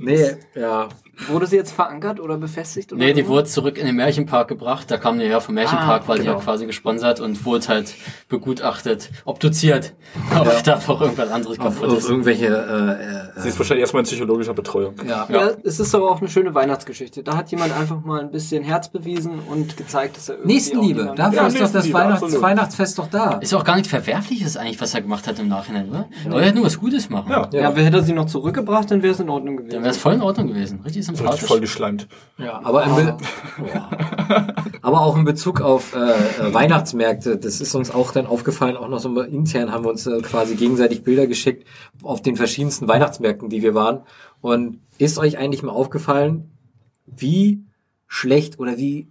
Nee, 0.00 0.36
ja. 0.54 0.88
Wurde 1.28 1.46
sie 1.46 1.56
jetzt 1.56 1.72
verankert 1.72 2.18
oder 2.18 2.38
befestigt? 2.38 2.92
Oder 2.94 3.04
Nee, 3.04 3.12
die 3.12 3.22
so? 3.22 3.28
wurde 3.28 3.44
zurück 3.44 3.76
in 3.76 3.84
den 3.84 3.96
Märchenpark 3.96 4.48
gebracht. 4.48 4.90
Da 4.90 4.96
kam 4.96 5.18
die 5.18 5.26
her 5.26 5.42
vom 5.42 5.54
Märchenpark, 5.54 6.04
Ah, 6.08 6.14
die 6.14 6.20
genau. 6.22 6.34
ja 6.38 6.40
quasi 6.40 6.64
gesponsert 6.64 7.20
und 7.20 7.44
wurde 7.44 7.68
halt 7.68 7.94
begutachtet, 8.30 9.10
obduziert, 9.26 9.92
ob 10.34 10.62
da 10.64 10.80
doch 10.86 11.00
irgendwas 11.02 11.30
anderes 11.30 11.58
Auf, 11.58 11.64
kaputt 11.74 11.90
auf 11.90 11.98
ist. 11.98 12.08
irgendwelche, 12.08 12.46
äh, 12.46 13.40
Sie 13.40 13.46
äh, 13.46 13.50
ist 13.50 13.58
wahrscheinlich 13.58 13.82
erstmal 13.82 14.00
in 14.02 14.06
psychologischer 14.06 14.54
Betreuung. 14.54 14.94
ja. 15.06 15.26
Ja, 15.28 15.50
es 15.62 15.78
ist 15.78 15.94
aber 15.94 16.10
auch 16.10 16.20
eine 16.20 16.30
schöne 16.30 16.54
Weihnachtsgeschichte. 16.54 17.22
Da 17.22 17.36
hat 17.36 17.50
jemand 17.50 17.76
einfach 17.78 18.02
mal 18.02 18.20
ein 18.20 18.30
bisschen 18.30 18.62
Herz 18.64 18.88
bewiesen 18.88 19.40
und 19.50 19.76
gezeigt, 19.76 20.16
dass 20.16 20.28
er 20.30 20.36
irgendwie 20.36 20.54
Nächstenliebe, 20.54 21.10
auch 21.10 21.14
dafür 21.14 21.42
Ja, 21.42 21.46
ist 21.48 21.60
doch 21.60 21.70
das 21.72 21.92
Weihnachts 21.92 22.22
absolut. 22.22 22.42
Weihnachtsfest 22.44 22.98
doch 22.98 23.08
da. 23.10 23.32
Ist 23.40 23.52
auch 23.54 23.64
gar 23.64 23.74
nichts 23.74 23.90
Verwerfliches 23.90 24.56
eigentlich, 24.56 24.80
was 24.80 24.94
er 24.94 25.02
gemacht 25.02 25.26
hat 25.26 25.38
im 25.38 25.48
Nachhinein, 25.48 25.90
oder? 25.90 26.08
Er 26.24 26.32
wollte 26.32 26.46
halt 26.46 26.54
nur 26.54 26.64
was 26.64 26.78
Gutes 26.78 27.10
machen. 27.10 27.30
Ja. 27.30 27.48
Ja, 27.52 27.76
wer 27.76 27.84
hätte 27.84 28.02
sie 28.02 28.12
noch 28.14 28.26
zurückgebracht, 28.26 28.90
dann 28.90 29.02
wäre 29.02 29.12
es 29.12 29.20
in 29.20 29.28
Ordnung 29.28 29.58
gewesen. 29.58 29.84
Wäre 29.90 29.96
es 29.96 30.02
voll 30.02 30.14
in 30.14 30.22
Ordnung 30.22 30.46
gewesen. 30.46 30.80
Richtig 30.84 31.04
sympathisch. 31.04 31.42
voll 31.42 31.60
geschleimt. 31.60 32.06
Ja, 32.38 32.60
aber, 32.62 32.86
ja. 32.86 33.90
aber 34.82 35.00
auch 35.00 35.16
in 35.16 35.24
Bezug 35.24 35.60
auf 35.60 35.94
äh, 35.94 35.98
äh, 35.98 36.54
Weihnachtsmärkte, 36.54 37.36
das 37.36 37.60
ist 37.60 37.74
uns 37.74 37.90
auch 37.90 38.12
dann 38.12 38.26
aufgefallen, 38.26 38.76
auch 38.76 38.88
noch 38.88 39.00
so 39.00 39.20
intern 39.20 39.72
haben 39.72 39.84
wir 39.84 39.90
uns 39.90 40.06
äh, 40.06 40.20
quasi 40.20 40.54
gegenseitig 40.54 41.02
Bilder 41.02 41.26
geschickt 41.26 41.66
auf 42.04 42.22
den 42.22 42.36
verschiedensten 42.36 42.86
Weihnachtsmärkten, 42.86 43.48
die 43.48 43.62
wir 43.62 43.74
waren. 43.74 44.02
Und 44.40 44.78
ist 44.98 45.18
euch 45.18 45.38
eigentlich 45.38 45.64
mal 45.64 45.72
aufgefallen, 45.72 46.50
wie 47.06 47.64
schlecht 48.06 48.60
oder 48.60 48.78
wie 48.78 49.08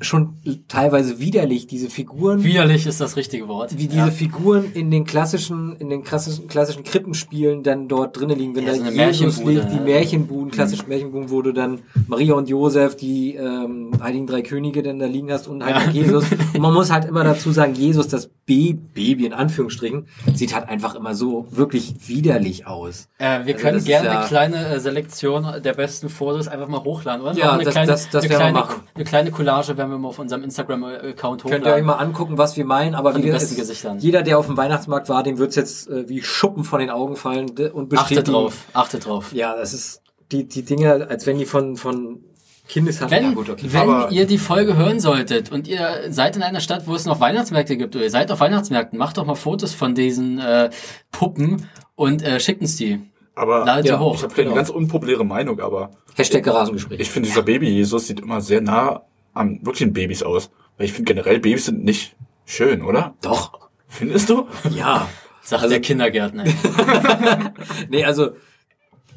schon 0.00 0.34
teilweise 0.68 1.18
widerlich 1.18 1.66
diese 1.66 1.90
Figuren 1.90 2.44
Widerlich 2.44 2.86
ist 2.86 3.00
das 3.00 3.16
richtige 3.16 3.48
Wort. 3.48 3.76
wie 3.78 3.88
diese 3.88 4.12
Figuren 4.12 4.72
in 4.72 4.90
den 4.92 5.04
klassischen, 5.04 5.74
in 5.76 5.90
den 5.90 6.04
klassischen, 6.04 6.46
klassischen 6.46 6.84
Krippenspielen 6.84 7.64
dann 7.64 7.88
dort 7.88 8.16
drinnen 8.18 8.38
liegen, 8.38 8.54
wenn 8.54 8.64
Ja, 8.64 8.70
da 8.72 8.76
so 8.76 8.84
eine 8.84 8.92
Jesus 9.10 9.38
liegt, 9.42 9.72
die 9.72 9.76
ja. 9.76 9.82
Märchenbuden, 9.82 10.50
klassischen 10.52 10.88
Märchenbuden, 10.88 11.30
wo 11.30 11.42
du 11.42 11.52
dann 11.52 11.80
Maria 12.06 12.34
und 12.34 12.48
Josef, 12.48 12.94
die 12.96 13.34
ähm, 13.34 13.90
Heiligen 14.00 14.26
Drei 14.28 14.42
Könige 14.42 14.82
dann 14.84 15.00
da 15.00 15.06
liegen 15.06 15.32
hast 15.32 15.48
und 15.48 15.64
halt 15.64 15.92
Jesus. 15.92 16.24
Und 16.54 16.60
man 16.62 16.72
muss 16.74 16.90
halt 16.90 17.04
immer 17.04 17.24
dazu 17.24 17.50
sagen, 17.52 17.74
Jesus, 17.74 18.08
das 18.08 18.28
Baby, 18.46 18.74
Baby 18.94 19.26
in 19.26 19.32
Anführungsstrichen, 19.32 20.06
sieht 20.34 20.54
halt 20.54 20.68
einfach 20.68 20.94
immer 20.94 21.14
so 21.14 21.46
wirklich 21.50 21.94
widerlich 22.08 22.66
aus. 22.66 23.08
Äh, 23.18 23.44
wir 23.44 23.54
Also 23.54 23.64
können 23.66 23.74
das 23.78 23.84
gerne 23.84 24.06
ja- 24.08 24.18
eine 24.20 24.26
kleine 24.28 24.66
äh, 24.68 24.80
Selektion 24.80 25.46
der 25.62 25.74
besten 25.74 26.08
Fotos 26.08 26.48
einfach 26.48 26.68
mal 26.68 26.82
hochladen, 26.82 27.22
oder? 27.22 27.34
Ja, 27.34 27.52
eine 27.52 27.64
das- 27.64 27.72
kleine, 27.74 27.86
das- 27.92 28.08
das 28.10 28.22
eine, 28.24 28.30
wir 28.30 28.36
kleine, 28.36 28.52
machen. 28.58 28.82
eine 28.94 29.04
kleine 29.04 29.30
Collage 29.30 29.74
werden 29.90 29.98
wir 30.00 30.02
mal 30.02 30.08
auf 30.08 30.18
unserem 30.18 30.42
Instagram-Account 30.44 31.42
Könnt 31.42 31.52
ihr 31.52 31.56
euch 31.56 31.62
hochladen. 31.62 31.86
mal 31.86 31.94
angucken, 31.94 32.38
was 32.38 32.56
wir 32.56 32.64
meinen, 32.64 32.94
aber 32.94 33.12
Von 33.12 33.18
wie 33.20 33.26
den 33.26 33.32
gesagt, 33.32 33.42
besten 33.50 33.54
es- 33.60 33.68
Gesichtern. 33.68 33.98
jeder, 33.98 34.22
der 34.22 34.38
auf 34.38 34.46
dem 34.46 34.56
Weihnachtsmarkt 34.56 35.08
war, 35.08 35.22
dem 35.22 35.38
wird's 35.38 35.56
jetzt 35.56 35.88
äh, 35.88 36.08
wie 36.08 36.22
Schuppen 36.22 36.64
von 36.64 36.80
den 36.80 36.90
Augen 36.90 37.16
fallen 37.16 37.48
und 37.50 37.60
Achte 37.60 37.86
bestätigen. 37.86 38.32
drauf, 38.32 38.64
achte 38.72 38.98
drauf. 38.98 39.32
Ja, 39.32 39.56
das 39.56 39.72
ist 39.74 40.02
die, 40.32 40.46
die 40.46 40.62
Dinge, 40.62 41.06
als 41.08 41.26
wenn 41.26 41.38
die 41.38 41.46
von, 41.46 41.76
von 41.76 42.20
Kindeshand. 42.68 43.10
Wenn, 43.10 43.24
ja, 43.24 43.30
gut, 43.32 43.48
okay. 43.48 43.66
wenn 43.70 43.88
Aber- 43.88 44.10
ihr 44.12 44.26
die 44.26 44.36
Folge 44.38 44.76
hören 44.76 45.00
solltet 45.00 45.50
und 45.50 45.66
ihr 45.68 46.04
seid 46.10 46.36
in 46.36 46.42
einer 46.42 46.60
Stadt, 46.60 46.86
wo 46.86 46.94
es 46.94 47.06
noch 47.06 47.18
Weihnachtsmärkte 47.20 47.76
gibt, 47.78 47.96
oder 47.96 48.04
ihr 48.04 48.10
seid 48.10 48.30
auf 48.30 48.40
Weihnachtsmärkten, 48.40 48.98
macht 48.98 49.16
doch 49.16 49.24
mal 49.24 49.34
Fotos 49.36 49.72
von 49.72 49.94
diesen 49.94 50.38
äh, 50.38 50.68
Puppen 51.10 51.66
und 51.94 52.22
äh, 52.22 52.38
schickt 52.40 52.60
uns 52.60 52.76
die. 52.76 53.00
Aber 53.34 53.64
Ladet 53.64 53.86
Ja, 53.86 54.00
hoch. 54.00 54.16
ich 54.16 54.22
habe 54.22 54.34
vielleicht 54.34 54.48
eine 54.48 54.56
ganz 54.56 54.68
unpopuläre 54.68 55.24
Meinung, 55.24 55.60
aber 55.60 55.92
Hashtag 56.16 56.42
Garagengespräch. 56.42 56.98
ich 56.98 57.08
finde 57.08 57.28
dieser 57.28 57.42
Baby-Jesus 57.42 58.08
sieht 58.08 58.18
immer 58.20 58.40
sehr 58.40 58.60
nah 58.60 59.02
an 59.38 59.60
wirklichen 59.62 59.92
Babys 59.92 60.22
aus. 60.22 60.50
Weil 60.76 60.86
ich 60.86 60.92
finde 60.92 61.12
generell 61.14 61.40
Babys 61.40 61.66
sind 61.66 61.84
nicht 61.84 62.16
schön, 62.46 62.82
oder? 62.82 63.14
Doch. 63.22 63.68
Findest 63.88 64.28
du? 64.30 64.46
Ja. 64.70 65.08
Sagt 65.42 65.62
Also- 65.62 65.72
der 65.74 65.80
Kindergärtner. 65.80 66.44
Nee, 67.90 68.04
also, 68.04 68.30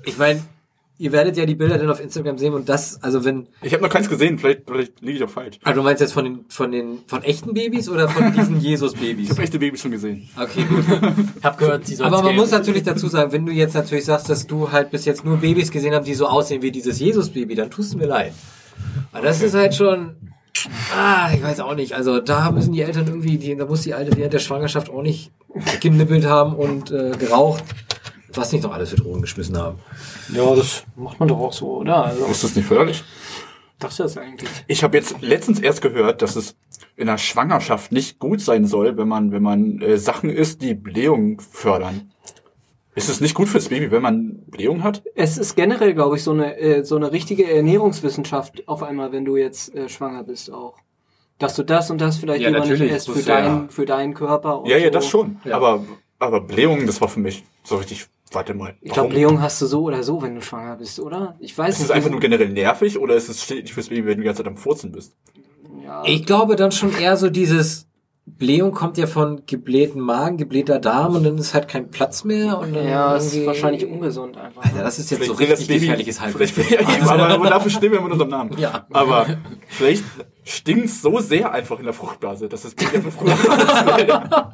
ich 0.05 0.17
meine, 0.17 0.41
ihr 0.97 1.11
werdet 1.11 1.35
ja 1.37 1.45
die 1.45 1.55
Bilder 1.55 1.77
dann 1.77 1.89
auf 1.89 1.99
Instagram 1.99 2.37
sehen 2.37 2.53
und 2.53 2.69
das, 2.69 3.01
also 3.03 3.25
wenn, 3.25 3.47
Ich 3.61 3.73
habe 3.73 3.83
noch 3.83 3.89
keins 3.89 4.07
gesehen, 4.09 4.37
vielleicht, 4.39 4.61
vielleicht 4.67 5.01
liege 5.01 5.17
ich 5.17 5.23
auch 5.23 5.29
falsch. 5.29 5.57
also 5.63 5.79
du 5.79 5.83
meinst 5.83 5.99
jetzt 6.01 6.13
von 6.13 6.23
den, 6.23 6.45
von 6.47 6.71
den, 6.71 6.99
von 7.07 7.23
echten 7.23 7.53
Babys 7.53 7.89
oder 7.89 8.07
von 8.07 8.31
diesen 8.33 8.59
Jesus-Babys? 8.61 9.25
Ich 9.25 9.29
habe 9.31 9.41
echte 9.43 9.59
Babys 9.59 9.81
schon 9.81 9.91
gesehen. 9.91 10.29
Okay, 10.39 10.63
gut. 10.63 10.85
Ich 11.37 11.43
hab 11.43 11.57
gehört, 11.57 11.87
die 11.87 11.95
soll's 11.95 12.07
Aber 12.07 12.17
man 12.17 12.27
geben. 12.31 12.37
muss 12.37 12.51
natürlich 12.51 12.83
dazu 12.83 13.07
sagen, 13.07 13.31
wenn 13.31 13.45
du 13.45 13.51
jetzt 13.51 13.73
natürlich 13.73 14.05
sagst, 14.05 14.29
dass 14.29 14.47
du 14.47 14.71
halt 14.71 14.91
bis 14.91 15.05
jetzt 15.05 15.25
nur 15.25 15.37
Babys 15.37 15.71
gesehen 15.71 15.93
hast, 15.93 16.07
die 16.07 16.13
so 16.13 16.27
aussehen 16.27 16.61
wie 16.61 16.71
dieses 16.71 16.99
Jesus-Baby, 16.99 17.55
dann 17.55 17.69
tust 17.71 17.93
du 17.93 17.97
mir 17.97 18.05
leid. 18.07 18.33
Aber 19.11 19.23
das 19.23 19.41
ist 19.41 19.53
halt 19.53 19.75
schon, 19.75 20.15
ah, 20.95 21.29
ich 21.33 21.41
weiß 21.43 21.59
auch 21.59 21.75
nicht. 21.75 21.93
Also 21.93 22.19
da 22.19 22.51
müssen 22.51 22.73
die 22.73 22.81
Eltern 22.81 23.07
irgendwie, 23.07 23.37
die, 23.37 23.55
da 23.55 23.65
muss 23.65 23.81
die 23.81 23.93
Alte 23.93 24.15
während 24.15 24.33
der 24.33 24.39
Schwangerschaft 24.39 24.89
auch 24.89 25.01
nicht 25.01 25.31
genippelt 25.81 26.25
haben 26.25 26.55
und 26.55 26.91
äh, 26.91 27.11
geraucht, 27.17 27.63
was 28.33 28.51
nicht 28.51 28.63
noch 28.63 28.73
alles 28.73 28.91
für 28.91 28.95
Drogen 28.95 29.21
geschmissen 29.21 29.57
haben. 29.57 29.79
Ja, 30.33 30.55
das 30.55 30.83
macht 30.95 31.19
man 31.19 31.27
doch 31.27 31.39
auch 31.39 31.53
so, 31.53 31.77
oder? 31.77 32.05
Also, 32.05 32.25
Ist 32.25 32.43
das 32.43 32.55
nicht 32.55 32.67
förderlich? 32.67 33.03
das 33.79 33.91
ist 33.93 33.99
das 33.99 34.17
eigentlich. 34.17 34.49
Ich 34.67 34.83
habe 34.83 34.95
jetzt 34.95 35.21
letztens 35.21 35.59
erst 35.59 35.81
gehört, 35.81 36.21
dass 36.21 36.35
es 36.35 36.55
in 36.95 37.07
der 37.07 37.17
Schwangerschaft 37.17 37.91
nicht 37.91 38.19
gut 38.19 38.39
sein 38.39 38.65
soll, 38.65 38.95
wenn 38.97 39.07
man, 39.07 39.31
wenn 39.31 39.41
man 39.41 39.81
äh, 39.81 39.97
Sachen 39.97 40.29
isst, 40.29 40.61
die 40.61 40.75
Blähung 40.75 41.39
fördern. 41.39 42.11
Ist 42.93 43.09
es 43.09 43.21
nicht 43.21 43.35
gut 43.35 43.47
fürs 43.47 43.69
Baby, 43.69 43.89
wenn 43.91 44.01
man 44.01 44.39
Blähung 44.47 44.83
hat? 44.83 45.01
Es 45.15 45.37
ist 45.37 45.55
generell, 45.55 45.93
glaube 45.93 46.17
ich, 46.17 46.23
so 46.23 46.31
eine, 46.31 46.57
äh, 46.57 46.83
so 46.83 46.97
eine 46.97 47.11
richtige 47.11 47.49
Ernährungswissenschaft 47.49 48.67
auf 48.67 48.83
einmal, 48.83 49.11
wenn 49.11 49.23
du 49.25 49.37
jetzt 49.37 49.73
äh, 49.75 49.87
schwanger 49.89 50.23
bist 50.23 50.51
auch. 50.51 50.77
Dass 51.39 51.55
du 51.55 51.63
das 51.63 51.89
und 51.89 51.99
das 52.01 52.17
vielleicht 52.17 52.41
Ja, 52.41 52.49
lieber 52.49 52.59
nicht 52.61 52.69
natürlich, 52.71 52.91
isst 52.93 53.09
für, 53.09 53.17
ist 53.19 53.27
ja- 53.27 53.41
deinen 53.41 53.69
für 53.69 53.85
deinen 53.85 54.13
Körper. 54.13 54.61
Und 54.61 54.69
Ja, 54.69 54.77
ja, 54.77 54.85
so. 54.85 54.89
das 54.91 55.07
schon. 55.07 55.37
Ja. 55.45 55.55
Aber, 55.55 55.83
aber 56.19 56.41
Blähung, 56.41 56.85
das 56.85 56.99
war 57.01 57.07
für 57.07 57.19
mich 57.21 57.43
so 57.63 57.77
richtig, 57.77 58.07
warte 58.31 58.53
mal. 58.53 58.75
Ich 58.81 58.91
glaube, 58.91 59.09
Blähung 59.09 59.41
hast 59.41 59.61
du 59.61 59.65
so 59.67 59.83
oder 59.83 60.03
so, 60.03 60.21
wenn 60.21 60.35
du 60.35 60.41
schwanger 60.41 60.75
bist, 60.75 60.99
oder? 60.99 61.35
Ich 61.39 61.57
weiß 61.57 61.75
Ist 61.75 61.79
nicht. 61.79 61.85
es 61.89 61.91
einfach 61.95 62.11
nur 62.11 62.19
generell 62.19 62.49
nervig 62.49 62.99
oder 62.99 63.15
ist 63.15 63.29
es 63.29 63.43
schädlich 63.43 63.73
fürs 63.73 63.87
Baby, 63.87 64.05
wenn 64.07 64.17
du 64.17 64.21
die 64.21 64.25
ganze 64.25 64.43
Zeit 64.43 64.51
am 64.51 64.57
Furzen 64.57 64.91
bist? 64.91 65.15
ja, 65.83 66.03
Ich 66.05 66.25
glaube 66.25 66.55
dann 66.57 66.71
schon 66.71 66.93
eher 66.95 67.15
so 67.17 67.29
dieses, 67.29 67.87
Blähung 68.37 68.71
kommt 68.71 68.97
ja 68.97 69.07
von 69.07 69.43
geblähten 69.45 70.01
Magen, 70.01 70.37
geblähter 70.37 70.79
Darm 70.79 71.15
und 71.15 71.23
dann 71.23 71.37
ist 71.37 71.53
halt 71.53 71.67
kein 71.67 71.91
Platz 71.91 72.23
mehr 72.23 72.59
und 72.59 72.75
dann 72.75 72.87
ja, 72.87 73.15
es 73.15 73.33
ist 73.33 73.45
wahrscheinlich 73.45 73.85
ungesund 73.85 74.37
einfach. 74.37 74.63
Alter, 74.63 74.83
das 74.83 74.99
ist 74.99 75.11
jetzt 75.11 75.25
so 75.25 75.39
will 75.39 75.47
das 75.47 75.59
richtig 75.59 75.81
gefährliches 75.81 76.19
vielleicht, 76.19 76.57
Halbwissen. 76.57 76.73
ja, 76.73 76.95
eben, 76.95 77.07
aber, 77.07 77.27
aber 77.27 77.49
dafür 77.49 77.71
stehen 77.71 77.91
wir 77.91 78.01
mit 78.01 78.11
unserem 78.11 78.31
Namen. 78.31 78.57
Ja. 78.57 78.85
Aber 78.91 79.25
vielleicht 79.67 80.03
stinkt's 80.43 81.01
so 81.01 81.19
sehr 81.19 81.51
einfach 81.51 81.79
in 81.79 81.85
der 81.85 81.93
Fruchtblase, 81.93 82.49
dass 82.49 82.63
das 82.63 82.75
Baby 82.75 82.97
einfach 82.97 83.11
früher. 83.11 83.37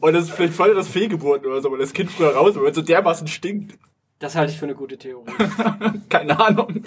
Und 0.00 0.12
das 0.12 0.24
ist 0.24 0.32
vielleicht 0.32 0.54
voll 0.54 0.74
das 0.74 0.88
Fehlgeburten 0.88 1.50
oder 1.50 1.60
so, 1.60 1.70
weil 1.72 1.78
das 1.78 1.92
Kind 1.92 2.10
früher 2.10 2.34
raus 2.34 2.54
weil 2.54 2.68
es 2.68 2.76
so 2.76 2.82
dermaßen 2.82 3.26
stinkt. 3.26 3.78
Das 4.18 4.36
halte 4.36 4.52
ich 4.52 4.58
für 4.58 4.66
eine 4.66 4.74
gute 4.74 4.96
Theorie. 4.96 5.30
Keine 6.08 6.38
Ahnung. 6.38 6.84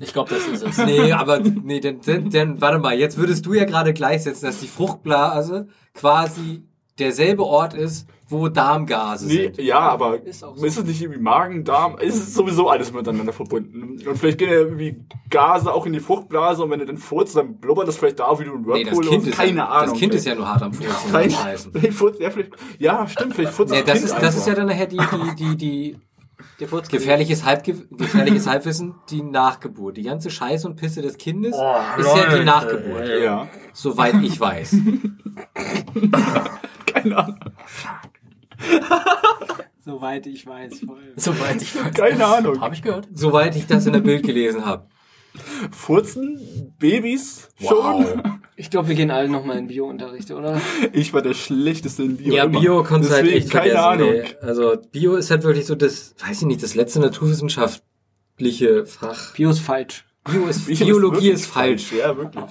Ich 0.00 0.12
glaube, 0.12 0.30
das 0.34 0.46
ist 0.46 0.62
es. 0.62 0.78
Nee, 0.86 1.12
aber 1.12 1.40
nee, 1.40 1.80
denn, 1.80 2.00
denn, 2.00 2.30
denn 2.30 2.60
warte 2.60 2.78
mal, 2.78 2.98
jetzt 2.98 3.16
würdest 3.18 3.44
du 3.46 3.54
ja 3.54 3.64
gerade 3.64 3.92
gleichsetzen, 3.92 4.46
dass 4.46 4.60
die 4.60 4.68
Fruchtblase 4.68 5.68
quasi 5.94 6.62
derselbe 6.98 7.44
Ort 7.44 7.74
ist, 7.74 8.08
wo 8.30 8.48
Darmgase 8.48 9.26
Nee, 9.26 9.44
sind. 9.44 9.58
ja, 9.58 9.78
aber 9.80 10.16
Ist 10.22 10.26
ist, 10.26 10.44
auch 10.44 10.56
so. 10.56 10.66
es 10.66 10.84
nicht 10.84 11.00
irgendwie 11.00 11.20
Magen, 11.20 11.64
Darm? 11.64 11.96
Es 11.98 12.14
ist 12.14 12.34
sowieso 12.34 12.68
alles 12.68 12.92
miteinander 12.92 13.32
verbunden. 13.32 13.98
Und 14.06 14.18
vielleicht 14.18 14.38
gehen 14.38 14.50
ja 14.50 14.56
irgendwie 14.56 15.00
Gase 15.30 15.72
auch 15.72 15.86
in 15.86 15.94
die 15.94 16.00
Fruchtblase 16.00 16.62
und 16.62 16.70
wenn 16.70 16.80
du 16.80 16.86
dann 16.86 16.98
furzt, 16.98 17.36
dann 17.36 17.56
blubbert 17.58 17.88
das 17.88 17.96
vielleicht 17.96 18.18
da 18.20 18.26
auch 18.26 18.40
wie 18.40 18.44
du 18.44 18.52
ein 18.54 18.62
Nee, 18.62 18.84
das 18.84 18.92
Whirlpool 18.92 19.08
kind, 19.08 19.26
ist 19.26 19.30
so. 19.36 19.42
Keine 19.42 19.56
ja, 19.58 19.68
Ahnung. 19.68 19.90
das 19.90 19.98
Kind 19.98 20.14
ist 20.14 20.26
ja 20.26 20.34
nur 20.34 20.46
hart 20.48 20.62
am 20.62 20.72
Furzen 20.74 20.92
vielleicht 21.72 21.94
furzt, 21.94 22.20
ja, 22.20 22.30
vielleicht, 22.30 22.50
ja, 22.78 23.06
stimmt, 23.08 23.34
vielleicht 23.34 23.54
furzt 23.54 23.72
Nee, 23.72 23.82
das 23.82 23.94
Kind 24.00 24.04
ist, 24.04 24.14
das 24.20 24.36
ist 24.36 24.46
ja 24.46 24.54
dann 24.54 24.66
nachher 24.66 24.86
die, 24.86 24.98
die, 24.98 25.34
die, 25.36 25.56
die 25.56 25.96
gefährliches, 26.58 27.44
Halbge 27.44 27.86
gefährliches 27.90 28.46
Halbwissen, 28.46 28.94
die 29.10 29.22
Nachgeburt. 29.22 29.96
Die 29.96 30.02
ganze 30.02 30.30
Scheiße 30.30 30.66
und 30.66 30.76
Pisse 30.76 31.02
des 31.02 31.18
Kindes 31.18 31.54
Oh, 31.56 31.76
ist 31.98 32.16
ja 32.16 32.36
die 32.36 32.44
Nachgeburt. 32.44 33.08
Ja, 33.22 33.48
Soweit 33.72 34.14
ich 34.22 34.38
weiß. 34.38 34.74
keine 36.86 37.16
Ahnung. 37.16 37.38
Soweit 39.84 40.26
ich 40.26 40.46
weiß. 40.46 40.80
Voll. 40.80 41.12
Soweit 41.16 41.62
ich 41.62 41.74
weiß. 41.74 41.94
Keine 41.94 42.26
Ahnung. 42.26 42.60
Habe 42.60 42.74
ich 42.74 42.82
gehört. 42.82 43.08
Soweit 43.14 43.56
ich 43.56 43.66
das 43.66 43.86
in 43.86 43.92
der 43.92 44.00
Bild 44.00 44.24
gelesen 44.24 44.66
habe. 44.66 44.86
Furzen? 45.70 46.74
Babys? 46.78 47.48
Schon? 47.60 48.40
Ich 48.60 48.70
glaube, 48.70 48.88
wir 48.88 48.96
gehen 48.96 49.12
alle 49.12 49.28
nochmal 49.28 49.56
in 49.56 49.68
Biounterricht, 49.68 50.32
oder? 50.32 50.60
Ich 50.92 51.12
war 51.14 51.22
der 51.22 51.34
schlechteste 51.34 52.02
in 52.02 52.16
Bio. 52.16 52.34
Ja, 52.34 52.42
immer. 52.42 52.58
Bio 52.58 52.82
du 52.82 52.90
halt 53.08 53.28
echt 53.28 53.50
keine 53.50 53.70
vergessen. 53.70 53.76
Ahnung. 53.76 54.10
Nee. 54.10 54.24
Also 54.42 54.76
Bio 54.90 55.14
ist 55.14 55.30
halt 55.30 55.44
wirklich 55.44 55.64
so 55.64 55.76
das, 55.76 56.16
weiß 56.26 56.40
ich 56.40 56.46
nicht, 56.48 56.64
das 56.64 56.74
letzte 56.74 56.98
naturwissenschaftliche 56.98 58.84
Fach. 58.84 59.32
Bio 59.34 59.50
ist 59.50 59.60
falsch. 59.60 60.06
Bio 60.24 60.46
ist, 60.46 60.66
Bio 60.66 60.76
Biologie 60.76 61.14
wirklich 61.14 61.32
ist 61.34 61.46
falsch. 61.46 61.92
Ja, 61.92 62.16
wirklich. 62.16 62.44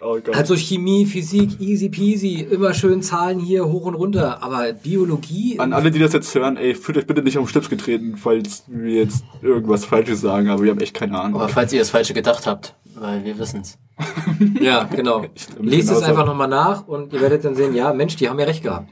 Oh 0.00 0.20
Gott. 0.24 0.36
Also 0.36 0.54
Chemie, 0.54 1.04
Physik, 1.04 1.60
easy 1.60 1.88
peasy, 1.88 2.46
immer 2.48 2.72
schön 2.72 3.02
Zahlen 3.02 3.40
hier 3.40 3.66
hoch 3.66 3.86
und 3.86 3.96
runter. 3.96 4.40
Aber 4.44 4.72
Biologie, 4.72 5.58
An 5.58 5.72
alle, 5.72 5.90
die 5.90 5.98
das 5.98 6.12
jetzt 6.12 6.32
hören, 6.36 6.56
ey, 6.56 6.76
fühlt 6.76 6.96
euch 6.96 7.08
bitte 7.08 7.22
nicht 7.22 7.36
auf 7.36 7.44
den 7.46 7.50
Schlips 7.50 7.68
getreten, 7.68 8.16
falls 8.16 8.62
wir 8.68 8.94
jetzt 8.94 9.24
irgendwas 9.42 9.84
Falsches 9.84 10.20
sagen, 10.20 10.48
aber 10.50 10.62
wir 10.62 10.70
haben 10.70 10.80
echt 10.80 10.94
keine 10.94 11.18
Ahnung. 11.18 11.40
Aber 11.40 11.48
falls 11.48 11.72
ihr 11.72 11.80
das 11.80 11.90
Falsche 11.90 12.14
gedacht 12.14 12.46
habt, 12.46 12.76
weil 13.00 13.24
wir 13.24 13.38
wissen's. 13.38 13.78
ja, 14.60 14.84
genau. 14.84 15.24
Lest 15.60 15.90
es 15.90 16.02
einfach 16.02 16.26
nochmal 16.26 16.48
nach 16.48 16.86
und 16.86 17.12
ihr 17.12 17.20
werdet 17.20 17.44
dann 17.44 17.54
sehen, 17.54 17.74
ja, 17.74 17.92
Mensch, 17.92 18.16
die 18.16 18.28
haben 18.28 18.38
ja 18.38 18.46
recht 18.46 18.62
gehabt. 18.62 18.88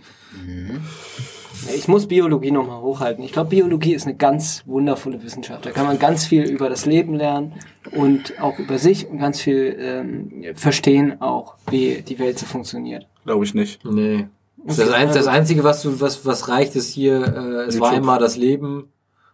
Ich 1.74 1.88
muss 1.88 2.06
Biologie 2.06 2.50
nochmal 2.50 2.80
hochhalten. 2.80 3.24
Ich 3.24 3.32
glaube, 3.32 3.50
Biologie 3.50 3.94
ist 3.94 4.06
eine 4.06 4.16
ganz 4.16 4.62
wundervolle 4.66 5.22
Wissenschaft. 5.22 5.66
Da 5.66 5.70
kann 5.70 5.86
man 5.86 5.98
ganz 5.98 6.26
viel 6.26 6.44
über 6.44 6.68
das 6.68 6.86
Leben 6.86 7.14
lernen 7.14 7.54
und 7.92 8.40
auch 8.40 8.58
über 8.58 8.78
sich 8.78 9.08
und 9.08 9.18
ganz 9.18 9.40
viel 9.40 9.76
ähm, 9.78 10.44
verstehen, 10.54 11.20
auch 11.20 11.54
wie 11.70 12.02
die 12.02 12.18
Welt 12.18 12.38
so 12.38 12.46
funktioniert. 12.46 13.06
Glaube 13.24 13.44
ich 13.44 13.54
nicht. 13.54 13.84
Nee. 13.84 14.28
Das, 14.64 14.80
ein, 14.80 15.08
das 15.08 15.16
also- 15.16 15.30
Einzige, 15.30 15.64
was 15.64 15.82
du, 15.82 16.00
was, 16.00 16.26
was 16.26 16.48
reicht, 16.48 16.76
ist 16.76 16.88
hier, 16.88 17.22
äh, 17.22 17.68
es 17.68 17.80
war 17.80 17.92
einmal 17.92 18.18
das 18.18 18.36
Leben 18.36 18.92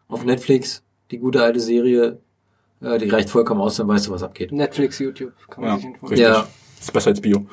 auf 0.09 0.25
Netflix, 0.25 0.83
die 1.11 1.19
gute 1.19 1.43
alte 1.43 1.61
Serie, 1.61 2.21
äh, 2.83 2.99
die 2.99 3.09
reicht 3.09 3.31
vollkommen 3.31 3.61
aus, 3.61 3.77
dann 3.77 3.89
weißt 3.89 4.07
du, 4.09 4.13
was 4.13 4.23
abgeht. 4.23 4.53
Netflix, 4.53 4.99
YouTube, 4.99 5.33
kann 5.49 5.63
man 5.65 5.71
Ja, 5.71 5.77
sich 5.77 5.85
informieren. 5.87 6.09
richtig. 6.27 6.45
Ja. 6.45 6.49
Ist 6.81 6.93
besser 6.93 7.11
als 7.11 7.21
Bio. 7.21 7.47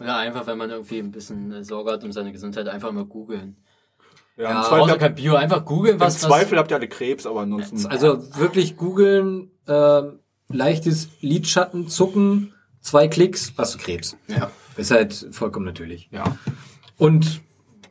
Ja, 0.00 0.18
einfach, 0.18 0.46
wenn 0.46 0.58
man 0.58 0.70
irgendwie 0.70 0.98
ein 0.98 1.10
bisschen 1.12 1.52
äh, 1.52 1.64
Sorge 1.64 1.92
hat 1.92 2.02
um 2.04 2.12
seine 2.12 2.32
Gesundheit, 2.32 2.66
einfach 2.68 2.90
mal 2.92 3.04
googeln. 3.04 3.56
Ja, 4.36 4.44
Ja, 4.44 4.58
im 4.62 4.66
Zweifel, 4.66 4.98
kein 4.98 5.14
Bio, 5.14 5.34
einfach 5.36 5.64
googeln, 5.64 5.94
im 5.94 6.00
was, 6.00 6.18
Zweifel 6.18 6.58
habt 6.58 6.70
ihr 6.70 6.76
alle 6.76 6.88
Krebs, 6.88 7.26
aber 7.26 7.40
ansonsten. 7.42 7.86
Also 7.86 8.34
wirklich 8.36 8.76
googeln, 8.76 9.50
ähm, 9.68 10.18
leichtes 10.48 11.08
Lidschatten, 11.20 11.88
zucken, 11.88 12.52
zwei 12.80 13.08
Klicks, 13.08 13.52
hast 13.58 13.74
du 13.74 13.78
Krebs. 13.78 14.16
was. 14.28 14.36
Ja. 14.38 14.50
Ist 14.76 14.90
halt 14.90 15.28
vollkommen 15.32 15.66
natürlich. 15.66 16.08
ja. 16.10 16.24
Und 16.98 17.40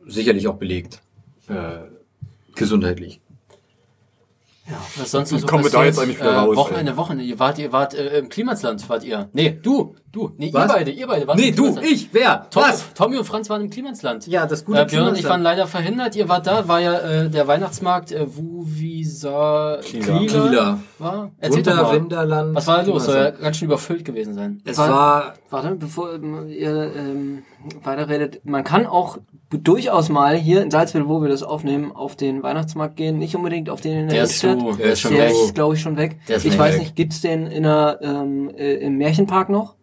sicherlich 0.06 0.48
auch 0.48 0.56
belegt. 0.56 1.00
Äh, 1.48 1.82
gesundheitlich. 2.54 3.20
Ja, 4.72 4.78
was 4.96 5.10
sonst 5.10 5.30
so 5.30 5.46
Kommen 5.46 5.64
wir 5.64 5.70
da 5.70 5.78
passiert? 5.78 5.94
jetzt 5.94 5.98
eigentlich 6.02 6.18
wieder 6.20 6.32
äh, 6.32 6.36
raus, 6.36 6.56
Wochenende, 6.56 6.96
Wochenende. 6.96 7.24
Ihr 7.24 7.38
wart, 7.38 7.58
ihr 7.58 7.72
wart 7.72 7.94
äh, 7.94 8.18
im 8.18 8.28
Klimasland, 8.28 8.88
wart 8.88 9.04
ihr. 9.04 9.28
Nee, 9.32 9.58
du, 9.62 9.94
du. 10.10 10.32
Nee, 10.38 10.50
Was? 10.52 10.64
ihr 10.70 10.74
beide, 10.74 10.90
ihr 10.90 11.06
beide 11.06 11.26
wart 11.26 11.38
Nee, 11.38 11.48
im 11.48 11.56
du, 11.56 11.62
Klimasland. 11.64 11.92
ich, 11.92 12.08
wer? 12.12 12.46
Tommy, 12.50 12.66
Was? 12.66 12.94
Tommy 12.94 13.16
und 13.18 13.24
Franz 13.24 13.48
waren 13.50 13.62
im 13.62 13.70
Klimansland. 13.70 14.26
Ja, 14.26 14.46
das 14.46 14.64
gute 14.64 14.80
Äh, 14.80 14.84
Björn 14.86 15.08
und 15.08 15.14
ich 15.14 15.20
Klimasland. 15.20 15.30
waren 15.30 15.42
leider 15.42 15.66
verhindert. 15.66 16.16
Ihr 16.16 16.28
wart 16.28 16.46
da, 16.46 16.66
war 16.68 16.80
ja 16.80 16.98
äh, 16.98 17.30
der 17.30 17.46
Weihnachtsmarkt 17.46 18.12
äh, 18.12 18.26
Wuvisa 18.36 19.78
Kieler. 19.82 20.18
Kieler. 20.26 20.78
war. 20.98 21.30
Erzähl 21.38 21.62
doch 21.62 21.72
Wunder, 21.72 21.82
mal. 21.84 21.94
Winterland. 21.94 22.54
Was 22.54 22.66
war 22.66 22.76
da 22.78 22.82
los? 22.90 23.04
Soll 23.04 23.14
ja 23.14 23.20
Klimasland. 23.22 23.42
ganz 23.42 23.56
schön 23.56 23.66
überfüllt 23.66 24.04
gewesen 24.04 24.34
sein. 24.34 24.60
Es 24.64 24.78
war, 24.78 25.34
Warte, 25.50 25.74
bevor 25.74 26.14
ähm, 26.14 26.48
ihr 26.48 26.92
ähm, 26.96 27.42
weiterredet, 27.82 28.40
man 28.44 28.64
kann 28.64 28.86
auch 28.86 29.18
durchaus 29.50 30.08
mal 30.08 30.36
hier 30.36 30.62
in 30.62 30.70
Salzwedel, 30.70 31.08
wo 31.08 31.20
wir 31.20 31.28
das 31.28 31.42
aufnehmen, 31.42 31.92
auf 31.92 32.16
den 32.16 32.42
Weihnachtsmarkt 32.42 32.96
gehen, 32.96 33.18
nicht 33.18 33.34
unbedingt 33.36 33.68
auf 33.70 33.80
den 33.80 33.92
in 33.92 34.08
der 34.08 34.14
Der 34.16 34.24
ist 34.24 34.42
Innenstadt. 34.44 34.72
zu, 34.74 34.78
Der 34.82 34.92
ist 34.92 35.00
schon 35.00 35.12
Der 35.14 35.24
weg. 35.28 35.32
ist, 35.44 35.54
glaube 35.54 35.74
ich, 35.74 35.80
schon 35.80 35.96
weg. 35.96 36.18
Der 36.28 36.36
ist 36.36 36.44
ich 36.44 36.52
weg. 36.52 36.58
weiß 36.60 36.78
nicht, 36.78 36.96
gibt's 36.96 37.20
den 37.20 37.46
in 37.46 37.62
der, 37.64 37.98
ähm, 38.02 38.50
äh, 38.56 38.74
im 38.74 38.96
Märchenpark 38.98 39.48
noch? 39.50 39.74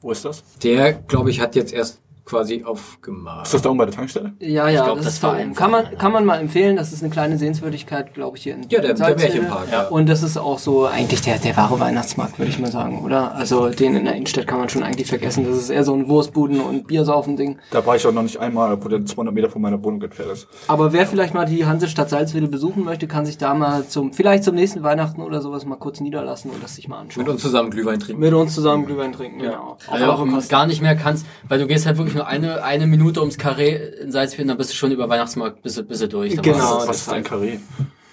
Wo 0.00 0.10
ist 0.12 0.24
das? 0.24 0.42
der, 0.62 0.92
glaube 0.94 1.30
ich, 1.30 1.40
hat 1.40 1.54
jetzt 1.56 1.72
erst 1.74 2.00
quasi 2.24 2.64
aufgemacht. 2.64 3.46
Ist 3.46 3.54
das 3.54 3.62
da 3.62 3.68
oben 3.70 3.78
bei 3.78 3.86
der 3.86 3.94
Tankstelle? 3.94 4.32
Ja, 4.40 4.68
ja, 4.68 4.84
glaub, 4.84 4.96
das, 4.96 5.06
das 5.06 5.14
ist 5.14 5.24
oben. 5.24 5.34
einfach, 5.36 5.62
Kann 5.62 5.70
man, 5.70 5.84
ja. 5.84 5.90
kann 5.98 6.12
man 6.12 6.24
mal 6.24 6.36
empfehlen, 6.38 6.76
das 6.76 6.92
ist 6.92 7.02
eine 7.02 7.10
kleine 7.10 7.38
Sehenswürdigkeit, 7.38 8.14
glaube 8.14 8.36
ich, 8.36 8.42
hier 8.44 8.54
in 8.54 8.62
Ja, 8.68 8.80
der, 8.80 8.94
der. 8.94 9.16
Märchenpark. 9.16 9.68
Ja. 9.70 9.88
Und 9.88 10.08
das 10.08 10.22
ist 10.22 10.36
auch 10.36 10.58
so 10.58 10.86
eigentlich 10.86 11.22
der, 11.22 11.38
der 11.38 11.56
wahre 11.56 11.78
Weihnachtsmarkt, 11.80 12.38
würde 12.38 12.50
ich 12.50 12.58
mal 12.58 12.70
sagen, 12.70 13.04
oder? 13.04 13.34
Also 13.34 13.68
den 13.68 13.96
in 13.96 14.04
der 14.04 14.14
Innenstadt 14.14 14.46
kann 14.46 14.58
man 14.58 14.68
schon 14.68 14.82
eigentlich 14.82 15.08
vergessen. 15.08 15.44
Das 15.46 15.56
ist 15.56 15.70
eher 15.70 15.84
so 15.84 15.94
ein 15.94 16.08
Wurstbuden- 16.08 16.60
und 16.60 16.86
Biersaufen-Ding. 16.86 17.58
Da 17.70 17.84
war 17.86 17.96
ich 17.96 18.06
auch 18.06 18.12
noch 18.12 18.22
nicht 18.22 18.38
einmal, 18.38 18.72
obwohl 18.72 18.90
der 18.90 19.04
200 19.04 19.34
Meter 19.34 19.50
von 19.50 19.62
meiner 19.62 19.82
Wohnung 19.82 20.02
entfernt 20.02 20.32
ist. 20.32 20.48
Aber 20.68 20.92
wer 20.92 21.06
vielleicht 21.06 21.34
mal 21.34 21.46
die 21.46 21.66
Hansestadt 21.66 22.10
Salzwedel 22.10 22.48
besuchen 22.48 22.84
möchte, 22.84 23.06
kann 23.06 23.26
sich 23.26 23.38
da 23.38 23.54
mal 23.54 23.86
zum, 23.86 24.12
vielleicht 24.12 24.44
zum 24.44 24.54
nächsten 24.54 24.82
Weihnachten 24.82 25.22
oder 25.22 25.40
sowas 25.40 25.64
mal 25.64 25.76
kurz 25.76 26.00
niederlassen 26.00 26.50
und 26.50 26.62
das 26.62 26.76
sich 26.76 26.88
mal 26.88 26.98
anschauen. 26.98 27.24
Mit 27.24 27.32
uns 27.32 27.42
zusammen 27.42 27.70
Glühwein 27.70 28.00
trinken. 28.00 28.20
Mit 28.20 28.32
uns 28.34 28.54
zusammen 28.54 28.86
Glühwein 28.86 29.12
trinken, 29.12 29.38
genau. 29.40 29.76
Auf 29.86 29.92
Also 29.92 30.04
auch 30.06 30.48
gar 30.48 30.66
nicht 30.66 30.82
mehr 30.82 30.96
kannst, 30.96 31.26
weil 31.48 31.58
du 31.58 31.66
gehst 31.66 31.86
halt 31.86 31.98
wirklich 31.98 32.19
nur 32.20 32.26
eine, 32.26 32.62
eine 32.64 32.86
Minute 32.86 33.20
ums 33.20 33.38
Karree 33.38 33.74
in 34.02 34.12
Salzwedel, 34.12 34.46
dann 34.46 34.56
bist 34.58 34.70
du 34.70 34.74
schon 34.74 34.90
über 34.92 35.08
Weihnachtsmarkt, 35.08 35.62
bist 35.62 35.78
du, 35.78 35.82
bist 35.84 36.02
du 36.02 36.08
durch. 36.08 36.34
Dann 36.34 36.42
Genau. 36.42 36.76
Was 36.78 36.86
das 36.86 36.96
ist 37.02 37.08
ein 37.12 37.24
Karree? 37.24 37.58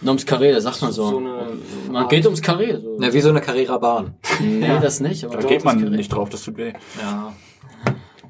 Nur 0.02 0.10
ums 0.12 0.26
Karree, 0.26 0.52
das 0.52 0.64
sagt 0.64 0.82
man 0.82 0.92
so. 0.92 1.10
So 1.10 1.18
eine 1.18 1.48
man 1.88 1.96
Art- 2.04 2.10
geht 2.10 2.26
ums 2.26 2.42
Karree. 2.42 2.76
So. 2.80 2.98
Na, 3.00 3.12
wie 3.14 3.22
so 3.22 3.30
eine 3.30 3.42
Carrera-Bahn. 3.42 4.16
Nee, 4.40 4.68
Ja. 4.68 4.80
das 4.80 5.00
nicht. 5.00 5.24
Aber 5.26 5.38
Da 5.38 5.48
geht 5.48 5.64
man 5.66 5.78
nicht 5.92 6.10
drauf, 6.14 6.30
das 6.30 6.44
tut 6.44 6.58
weh. 6.58 6.74
Ja. 7.02 7.34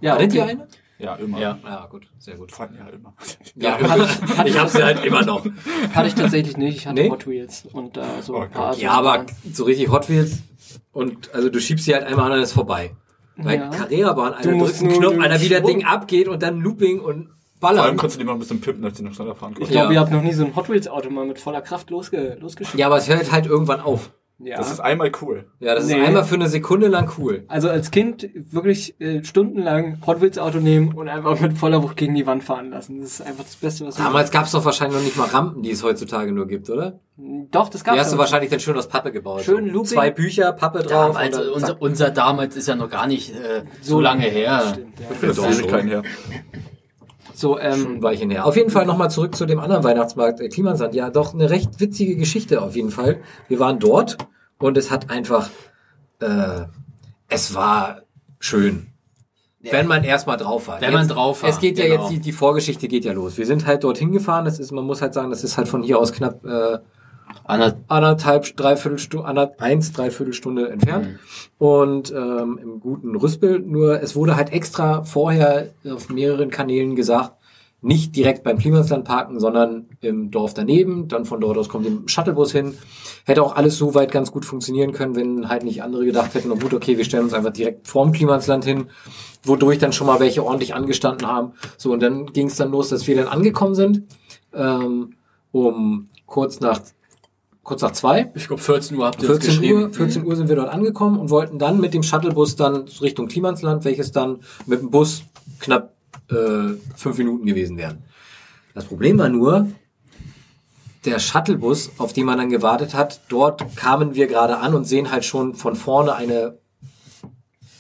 Ja, 0.02 0.14
Hattet 0.14 0.34
ihr 0.34 0.44
okay. 0.44 0.52
eine? 0.52 0.68
Ja, 1.00 1.16
immer. 1.16 1.40
Ja. 1.40 1.60
Ja, 1.64 1.86
gut, 1.92 2.08
sehr 2.18 2.36
gut. 2.38 2.52
Fanden 2.52 2.78
ja 2.80 2.88
immer. 2.90 3.14
Ja, 3.56 3.78
ich 4.46 4.58
habe 4.58 4.70
sie 4.70 4.84
halt 4.84 5.06
immer 5.06 5.24
noch. 5.24 5.46
Hatte 5.94 6.08
ich 6.08 6.16
tatsächlich 6.16 6.58
nicht. 6.58 6.78
Ich 6.78 6.88
hatte 6.88 7.02
Nee? 7.02 7.10
Hot 7.12 7.28
Wheels 7.28 7.68
und 7.72 7.98
äh, 7.98 8.02
so 8.22 8.36
Oh 8.36 8.40
ein 8.40 8.50
paar. 8.50 8.74
so 8.74 8.82
Ja, 8.82 8.92
aber 8.94 9.26
so 9.54 9.66
richtig 9.66 9.90
Hot 9.92 10.10
Wheels 10.10 10.40
und 10.94 11.34
also 11.36 11.50
du 11.50 11.60
schiebst 11.62 11.86
sie 11.86 11.94
halt 11.94 12.04
einmal 12.06 12.26
an 12.26 12.32
dann 12.32 12.42
ist 12.42 12.54
vorbei. 12.54 12.96
Weil 13.38 13.60
Ja. 13.60 13.70
Carrera-Bahn, 13.70 14.34
einer 14.34 14.42
drückt 14.42 14.48
einen 14.48 14.88
nur 14.92 15.00
Knopf, 15.00 15.14
den 15.14 15.22
einer 15.22 15.42
wie 15.42 15.50
der 15.50 15.60
Schwung- 15.60 15.68
Ding 15.68 15.86
abgeht 15.86 16.28
und 16.28 16.42
dann 16.42 16.60
Looping 16.60 17.00
und 17.00 17.30
Vor 17.60 17.70
allem 17.70 17.78
ballern. 17.78 17.98
konntest 17.98 18.16
du 18.16 18.20
die 18.20 18.26
mal 18.26 18.34
ein 18.34 18.40
bisschen 18.40 18.62
pimpen, 18.62 18.84
dass 18.84 18.94
die 18.94 19.04
noch 19.04 19.14
schneller 19.14 19.36
fahren 19.36 19.52
Ich 19.54 19.58
konnten. 19.60 19.72
glaube, 19.74 19.94
Ja. 19.94 20.00
ihr 20.00 20.00
habt 20.02 20.12
noch 20.12 20.22
nie 20.24 20.34
so 20.34 20.46
ein 20.46 20.56
Hot 20.56 20.70
Wheels 20.70 20.88
Auto 20.88 21.10
mal 21.10 21.26
mit 21.26 21.40
voller 21.40 21.62
Kraft 21.62 21.90
losge 21.90 22.38
losgeschickt. 22.40 22.78
Ja, 22.80 22.88
aber 22.88 22.98
es 22.98 23.08
hört 23.10 23.32
halt 23.32 23.46
irgendwann 23.46 23.80
auf. 23.80 24.12
Ja. 24.40 24.58
Das 24.58 24.72
ist 24.72 24.80
einmal 24.80 25.12
cool. 25.22 25.46
Ja, 25.60 25.74
das 25.74 25.88
Nee. 25.88 26.00
ist 26.00 26.08
einmal 26.08 26.24
für 26.24 26.36
eine 26.36 26.48
Sekunde 26.48 26.88
lang 26.90 27.10
cool. 27.18 27.44
Also 27.48 27.70
als 27.70 27.90
Kind 27.90 28.30
wirklich 28.52 29.00
äh, 29.02 29.24
stundenlang 29.24 29.98
Hot 30.06 30.22
Wheels 30.22 30.38
Auto 30.38 30.60
nehmen 30.60 30.94
und 30.94 31.08
einfach 31.10 31.40
mit 31.40 31.58
voller 31.58 31.82
Wucht 31.82 31.98
gegen 31.98 32.14
die 32.14 32.28
Wand 32.28 32.44
fahren 32.44 32.70
lassen. 32.70 33.02
Das 33.02 33.14
ist 33.14 33.22
einfach 33.22 33.44
das 33.46 33.56
Beste, 33.56 33.86
was 33.88 33.98
man- 33.98 34.08
Damals 34.08 34.30
gab's 34.30 34.52
doch 34.52 34.64
wahrscheinlich 34.64 34.96
noch 34.98 35.04
nicht 35.04 35.18
mal 35.18 35.26
Rampen, 35.28 35.64
die 35.64 35.72
es 35.72 35.82
heutzutage 35.84 36.32
nur 36.32 36.46
gibt, 36.48 36.70
oder? 36.70 37.00
Doch, 37.18 37.70
das 37.70 37.82
Die 37.82 37.86
gab's. 37.88 38.00
hast 38.00 38.14
du 38.14 38.20
wahrscheinlich 38.20 38.52
dann 38.52 38.60
schön 38.60 38.78
aus 38.78 38.88
Pappe 38.88 39.12
gebaut. 39.12 39.42
Schön 39.42 39.66
so. 39.66 39.72
Looping. 39.72 39.86
Zwei 39.86 40.12
Bücher, 40.12 40.52
Pappe 40.52 40.80
drauf. 40.84 41.16
Damals, 41.16 41.36
und 41.36 41.44
dann 41.46 41.54
unser, 41.54 41.82
unser 41.82 42.12
damals 42.12 42.56
ist 42.56 42.68
ja 42.68 42.76
noch 42.76 42.92
gar 42.92 43.08
nicht 43.08 43.32
äh, 43.34 43.64
so 43.82 44.00
lange 44.00 44.26
her. 44.26 44.62
Stimmt, 44.74 45.00
ja. 45.00 45.06
Ich 45.10 45.18
finde 45.18 45.36
das 45.36 45.44
Ja, 45.46 45.52
Ewigkeiten 45.52 45.88
her. 45.90 46.04
So, 47.38 47.58
schon 47.58 47.66
ähm, 47.72 47.96
ein 47.98 48.04
Weilchen 48.04 48.32
her. 48.32 48.46
Auf 48.46 48.56
jeden 48.56 48.72
Fall 48.72 48.88
nochmal 48.88 49.12
zurück 49.12 49.36
zu 49.36 49.46
dem 49.46 49.60
anderen 49.60 49.84
Weihnachtsmarkt, 49.84 50.40
äh, 50.40 50.50
Klimansand. 50.50 50.96
Ja, 50.96 51.12
doch 51.12 51.36
eine 51.36 51.52
recht 51.52 51.80
witzige 51.80 52.16
Geschichte 52.16 52.64
auf 52.64 52.76
jeden 52.76 52.90
Fall. 52.90 53.22
Wir 53.48 53.60
waren 53.60 53.78
dort 53.78 54.18
und 54.58 54.76
es 54.76 54.90
hat 54.90 55.12
einfach, 55.12 55.50
äh, 56.20 56.66
es 57.30 57.54
war 57.54 58.02
schön. 58.40 58.88
Wenn 59.60 59.86
man 59.86 60.04
erstmal 60.04 60.38
drauf 60.38 60.68
war. 60.68 60.82
Wenn 60.82 60.94
man 60.94 61.08
drauf 61.08 61.44
war, 61.44 61.50
Es 61.50 61.60
geht 61.60 61.78
ja 61.78 61.86
genau. 61.86 62.02
jetzt, 62.02 62.12
die, 62.12 62.20
die 62.20 62.32
Vorgeschichte 62.32 62.88
geht 62.88 63.06
ja 63.06 63.14
los. 63.14 63.38
Wir 63.38 63.46
sind 63.46 63.68
halt 63.68 63.84
dorthin 63.84 64.12
gefahren. 64.12 64.46
Das 64.46 64.58
ist, 64.60 64.72
man 64.72 64.86
muss 64.86 65.02
halt 65.02 65.14
sagen, 65.14 65.30
das 65.30 65.44
ist 65.44 65.58
halt 65.58 65.68
von 65.68 65.84
hier 65.84 66.00
aus 66.00 66.14
knapp 66.14 66.44
äh, 66.44 66.80
Anderthalb, 67.44 68.56
dreiviertel 68.56 69.00
Stunde, 69.00 69.60
eins, 69.60 69.94
dreiviertel 69.94 70.34
Stunde 70.34 70.70
entfernt. 70.70 71.08
Mhm. 71.08 71.20
Und 71.58 72.12
ähm, 72.12 72.60
im 72.62 72.80
guten 72.80 73.16
Rüstbild. 73.16 73.68
Nur 73.68 74.02
es 74.02 74.16
wurde 74.16 74.36
halt 74.36 74.52
extra 74.54 75.04
vorher 75.04 75.70
auf 75.90 76.10
mehreren 76.10 76.50
Kanälen 76.50 76.96
gesagt, 76.96 77.34
nicht 77.82 78.16
direkt 78.16 78.44
beim 78.44 78.58
Klimasland 78.58 79.06
parken, 79.06 79.40
sondern 79.40 79.86
im 80.02 80.32
Dorf 80.32 80.54
daneben. 80.54 81.08
Dann 81.08 81.26
von 81.26 81.40
dort 81.40 81.58
aus 81.58 81.70
kommt 81.70 81.86
der 81.86 81.92
Shuttlebus 82.08 82.52
hin. 82.52 82.76
Hätte 83.26 83.44
auch 83.44 83.56
alles 83.56 83.78
soweit 83.78 84.12
ganz 84.12 84.32
gut 84.32 84.46
funktionieren 84.46 84.94
können, 84.94 85.16
wenn 85.16 85.48
halt 85.48 85.64
nicht 85.64 85.84
andere 85.84 86.06
gedacht 86.06 86.34
hätten, 86.34 86.52
oh 86.52 86.56
gut, 86.56 86.74
okay, 86.74 86.98
wir 86.98 87.06
stellen 87.06 87.26
uns 87.26 87.34
einfach 87.34 87.54
direkt 87.54 87.88
vorm 87.88 88.12
Klimasland 88.12 88.66
hin, 88.66 88.88
wodurch 89.44 89.78
dann 89.78 89.94
schon 89.94 90.08
mal 90.08 90.20
welche 90.20 90.44
ordentlich 90.44 90.74
angestanden 90.74 91.28
haben. 91.28 91.54
So, 91.78 91.92
und 91.94 92.02
dann 92.02 92.26
ging 92.34 92.48
es 92.48 92.56
dann 92.56 92.72
los, 92.72 92.90
dass 92.90 93.06
wir 93.06 93.16
dann 93.16 93.28
angekommen 93.28 93.76
sind, 93.76 94.04
ähm, 94.54 95.14
um 95.52 96.10
kurz 96.26 96.60
nach 96.60 96.82
kurz 97.68 97.82
nach 97.82 97.92
zwei. 97.92 98.32
ich 98.34 98.48
glaube 98.48 98.62
14 98.62 98.98
Uhr 98.98 99.06
habt 99.06 99.22
ihr 99.22 99.30
uns 99.30 99.40
14 99.40 99.62
geschrieben. 99.62 99.84
Uhr, 99.84 99.94
14 99.94 100.26
Uhr 100.26 100.36
sind 100.38 100.48
wir 100.48 100.56
dort 100.56 100.70
angekommen 100.70 101.20
und 101.20 101.30
wollten 101.30 101.60
dann 101.60 101.80
mit 101.80 101.94
dem 101.94 102.02
Shuttlebus 102.02 102.56
dann 102.56 102.86
Richtung 103.02 103.28
Klimansland, 103.28 103.84
welches 103.84 104.12
dann 104.14 104.40
mit 104.66 104.80
dem 104.82 104.90
Bus 104.90 105.24
knapp 105.60 105.94
äh, 106.30 106.76
fünf 106.96 107.18
Minuten 107.18 107.46
gewesen 107.46 107.78
wären. 107.78 108.04
Das 108.74 108.86
Problem 108.86 109.20
war 109.20 109.28
nur, 109.28 109.68
der 111.04 111.20
Shuttlebus, 111.20 111.92
auf 111.98 112.14
den 112.14 112.26
man 112.26 112.38
dann 112.38 112.50
gewartet 112.50 112.94
hat, 112.94 113.20
dort 113.28 113.76
kamen 113.76 114.16
wir 114.16 114.28
gerade 114.28 114.60
an 114.60 114.74
und 114.74 114.86
sehen 114.86 115.12
halt 115.12 115.26
schon 115.26 115.54
von 115.54 115.76
vorne 115.76 116.16
eine 116.16 116.58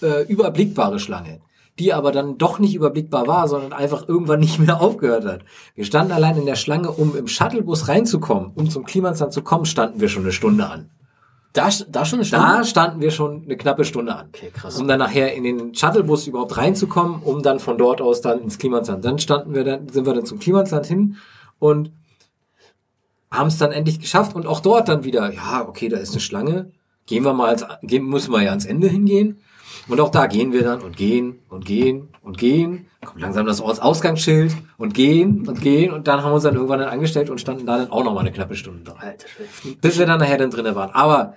äh, 0.01 0.23
überblickbare 0.27 0.99
Schlange. 0.99 1.39
Die 1.79 1.93
aber 1.93 2.11
dann 2.11 2.37
doch 2.37 2.59
nicht 2.59 2.75
überblickbar 2.75 3.27
war, 3.27 3.47
sondern 3.47 3.73
einfach 3.73 4.07
irgendwann 4.07 4.39
nicht 4.41 4.59
mehr 4.59 4.81
aufgehört 4.81 5.25
hat. 5.25 5.41
Wir 5.75 5.85
standen 5.85 6.11
allein 6.11 6.37
in 6.37 6.45
der 6.45 6.55
Schlange, 6.55 6.91
um 6.91 7.15
im 7.15 7.27
Shuttlebus 7.27 7.87
reinzukommen, 7.87 8.51
um 8.55 8.69
zum 8.69 8.85
Klimansland 8.85 9.33
zu 9.33 9.41
kommen, 9.41 9.65
standen 9.65 10.01
wir 10.01 10.09
schon 10.09 10.23
eine 10.23 10.31
Stunde 10.31 10.69
an. 10.69 10.89
Da, 11.53 11.69
da 11.89 12.05
schon 12.05 12.19
eine 12.19 12.25
Stunde? 12.25 12.45
Da 12.45 12.63
standen 12.63 13.01
wir 13.01 13.09
schon 13.09 13.43
eine 13.43 13.57
knappe 13.57 13.83
Stunde 13.83 14.15
an. 14.15 14.27
Okay, 14.27 14.51
krass. 14.53 14.79
Um 14.79 14.87
dann 14.87 14.99
nachher 14.99 15.33
in 15.33 15.43
den 15.43 15.73
Shuttlebus 15.73 16.27
überhaupt 16.27 16.55
reinzukommen, 16.57 17.21
um 17.23 17.41
dann 17.41 17.59
von 17.59 17.77
dort 17.77 17.99
aus 17.99 18.21
dann 18.21 18.39
ins 18.41 18.59
Klimansland. 18.59 19.03
Dann 19.03 19.17
standen 19.17 19.55
wir 19.55 19.63
dann, 19.63 19.89
sind 19.89 20.05
wir 20.05 20.13
dann 20.13 20.25
zum 20.25 20.39
Klimansland 20.39 20.85
hin 20.85 21.17
und 21.57 21.91
haben 23.31 23.47
es 23.47 23.57
dann 23.57 23.71
endlich 23.71 23.99
geschafft 23.99 24.35
und 24.35 24.45
auch 24.45 24.59
dort 24.59 24.87
dann 24.87 25.03
wieder, 25.03 25.33
ja, 25.33 25.67
okay, 25.67 25.89
da 25.89 25.97
ist 25.97 26.11
eine 26.11 26.21
Schlange, 26.21 26.71
gehen 27.07 27.23
wir 27.23 27.33
mal, 27.33 27.47
ans, 27.47 27.65
gehen, 27.81 28.05
müssen 28.05 28.31
wir 28.31 28.41
ja 28.41 28.51
ans 28.51 28.65
Ende 28.65 28.87
hingehen. 28.87 29.39
Und 29.87 30.01
auch 30.01 30.09
da 30.09 30.27
gehen 30.27 30.51
wir 30.51 30.63
dann 30.63 30.81
und 30.81 30.97
gehen 30.97 31.39
und 31.49 31.65
gehen 31.65 32.09
und 32.21 32.37
gehen. 32.37 32.87
Kommt 33.05 33.21
langsam 33.21 33.45
das 33.45 33.61
Ortsausgangsschild 33.61 34.53
und 34.77 34.93
gehen 34.93 35.47
und 35.47 35.61
gehen. 35.61 35.93
Und 35.93 36.07
dann 36.07 36.21
haben 36.21 36.31
wir 36.31 36.35
uns 36.35 36.43
dann 36.43 36.55
irgendwann 36.55 36.79
dann 36.79 36.89
angestellt 36.89 37.29
und 37.29 37.39
standen 37.39 37.65
da 37.65 37.77
dann 37.77 37.91
auch 37.91 38.03
noch 38.03 38.13
mal 38.13 38.21
eine 38.21 38.31
knappe 38.31 38.55
Stunde 38.55 38.93
Schwede. 38.99 39.77
Bis 39.79 39.97
wir 39.97 40.05
dann 40.05 40.19
nachher 40.19 40.37
dann 40.37 40.51
drinnen 40.51 40.75
waren. 40.75 40.91
Aber 40.91 41.35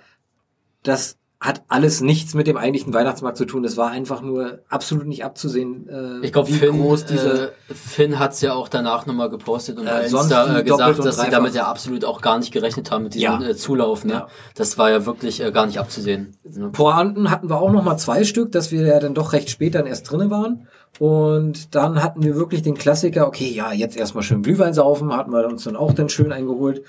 das 0.82 1.19
hat 1.42 1.62
alles 1.68 2.02
nichts 2.02 2.34
mit 2.34 2.46
dem 2.46 2.58
eigentlichen 2.58 2.92
Weihnachtsmarkt 2.92 3.38
zu 3.38 3.46
tun. 3.46 3.62
Das 3.62 3.78
war 3.78 3.90
einfach 3.90 4.20
nur 4.20 4.60
absolut 4.68 5.06
nicht 5.06 5.24
abzusehen, 5.24 5.88
äh, 5.88 6.26
Ich 6.26 6.32
glaube, 6.32 6.48
wie 6.48 6.52
Finn, 6.52 6.78
groß 6.78 7.06
diese 7.06 7.52
äh, 7.68 7.74
Finn 7.74 8.18
hat's 8.18 8.42
ja 8.42 8.52
auch 8.52 8.68
danach 8.68 9.06
nochmal 9.06 9.30
gepostet 9.30 9.78
und 9.78 9.86
Äh, 9.86 10.06
sonst 10.10 10.24
Insta 10.24 10.58
äh, 10.58 10.62
gesagt, 10.62 10.98
dass 11.02 11.18
sie 11.18 11.30
damit 11.30 11.54
ja 11.54 11.64
absolut 11.66 12.04
auch 12.04 12.20
gar 12.20 12.38
nicht 12.38 12.52
gerechnet 12.52 12.90
haben 12.90 13.04
mit 13.04 13.14
diesem 13.14 13.40
Ja. 13.40 13.48
äh, 13.48 13.56
Zulauf. 13.56 14.04
Ne? 14.04 14.12
Ja. 14.12 14.28
Das 14.54 14.76
war 14.76 14.90
ja 14.90 15.06
wirklich 15.06 15.42
äh, 15.42 15.50
gar 15.50 15.64
nicht 15.64 15.78
abzusehen. 15.78 16.36
Ne? 16.44 16.68
Pointen 16.72 17.30
hatten 17.30 17.48
wir 17.48 17.58
auch 17.58 17.72
noch 17.72 17.84
mal 17.84 17.96
zwei 17.96 18.24
Stück, 18.24 18.52
dass 18.52 18.70
wir 18.70 18.82
ja 18.82 19.00
dann 19.00 19.14
doch 19.14 19.32
recht 19.32 19.48
spät 19.48 19.74
dann 19.74 19.86
erst 19.86 20.10
drinnen 20.10 20.30
waren. 20.30 20.68
Und 20.98 21.74
dann 21.74 22.02
hatten 22.02 22.22
wir 22.22 22.36
wirklich 22.36 22.62
den 22.62 22.74
Klassiker, 22.74 23.26
okay, 23.26 23.48
ja, 23.48 23.72
jetzt 23.72 23.96
erstmal 23.96 24.22
schön 24.22 24.42
Glühwein 24.42 24.74
saufen, 24.74 25.16
hatten 25.16 25.30
wir 25.32 25.46
uns 25.46 25.64
dann 25.64 25.76
auch 25.76 25.94
dann 25.94 26.10
schön 26.10 26.30
eingeholt. 26.32 26.82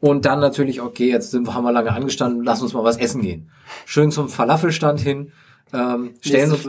Und 0.00 0.26
dann 0.26 0.40
natürlich, 0.40 0.82
okay, 0.82 1.08
jetzt 1.10 1.30
sind, 1.30 1.46
wir- 1.46 1.54
haben 1.54 1.64
wir 1.64 1.72
lange 1.72 1.92
angestanden, 1.92 2.44
lass 2.44 2.60
uns 2.60 2.74
mal 2.74 2.84
was 2.84 2.98
essen 2.98 3.22
gehen. 3.22 3.48
Schön 3.86 4.10
zum 4.10 4.28
Falafelstand 4.28 5.00
hin, 5.00 5.32
ähm, 5.72 6.10
stellen, 6.20 6.52
uns, 6.52 6.62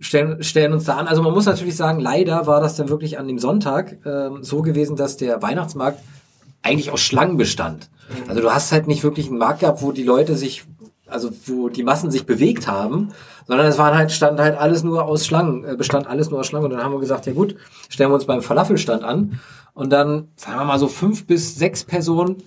stellen, 0.00 0.42
stellen 0.42 0.72
uns 0.72 0.84
da 0.84 0.96
an. 0.96 1.06
Also 1.06 1.22
man 1.22 1.34
muss 1.34 1.44
natürlich 1.44 1.76
sagen, 1.76 2.00
leider 2.00 2.46
war 2.46 2.60
das 2.62 2.76
dann 2.76 2.88
wirklich 2.88 3.18
an 3.18 3.28
dem 3.28 3.38
Sonntag 3.38 3.98
ähm, 4.06 4.42
so 4.42 4.62
gewesen, 4.62 4.96
dass 4.96 5.18
der 5.18 5.42
Weihnachtsmarkt 5.42 6.00
eigentlich 6.62 6.90
aus 6.90 7.00
Schlangen 7.00 7.36
bestand. 7.36 7.90
Also 8.26 8.40
du 8.40 8.50
hast 8.50 8.72
halt 8.72 8.88
nicht 8.88 9.04
wirklich 9.04 9.28
einen 9.28 9.36
Markt 9.38 9.60
gehabt, 9.60 9.82
wo 9.82 9.92
die 9.92 10.02
Leute 10.02 10.34
sich, 10.34 10.64
also 11.10 11.30
wo 11.46 11.68
die 11.68 11.82
Massen 11.82 12.10
sich 12.10 12.26
bewegt 12.26 12.68
haben, 12.68 13.08
sondern 13.46 13.66
es 13.66 13.78
waren 13.78 13.96
halt, 13.96 14.12
stand 14.12 14.38
halt 14.38 14.58
alles 14.58 14.82
nur 14.84 15.04
aus 15.04 15.26
Schlangen, 15.26 15.64
äh, 15.64 15.76
bestand 15.76 16.06
alles 16.06 16.30
nur 16.30 16.40
aus 16.40 16.46
Schlangen. 16.46 16.66
Und 16.66 16.72
dann 16.72 16.82
haben 16.82 16.92
wir 16.92 17.00
gesagt, 17.00 17.26
ja 17.26 17.32
gut, 17.32 17.56
stellen 17.88 18.10
wir 18.10 18.14
uns 18.14 18.26
beim 18.26 18.42
Falafelstand 18.42 19.04
an. 19.04 19.40
Und 19.74 19.90
dann, 19.90 20.28
sagen 20.36 20.58
wir 20.58 20.64
mal 20.64 20.78
so 20.78 20.88
fünf 20.88 21.26
bis 21.26 21.56
sechs 21.56 21.84
Personen, 21.84 22.42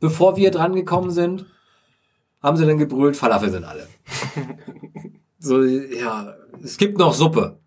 bevor 0.00 0.36
wir 0.36 0.50
dran 0.50 0.74
gekommen 0.74 1.10
sind, 1.10 1.46
haben 2.42 2.56
sie 2.56 2.66
dann 2.66 2.78
gebrüllt, 2.78 3.16
Falafel 3.16 3.50
sind 3.50 3.64
alle. 3.64 3.86
so, 5.38 5.62
ja, 5.62 6.34
es 6.62 6.76
gibt 6.76 6.98
noch 6.98 7.14
Suppe. 7.14 7.58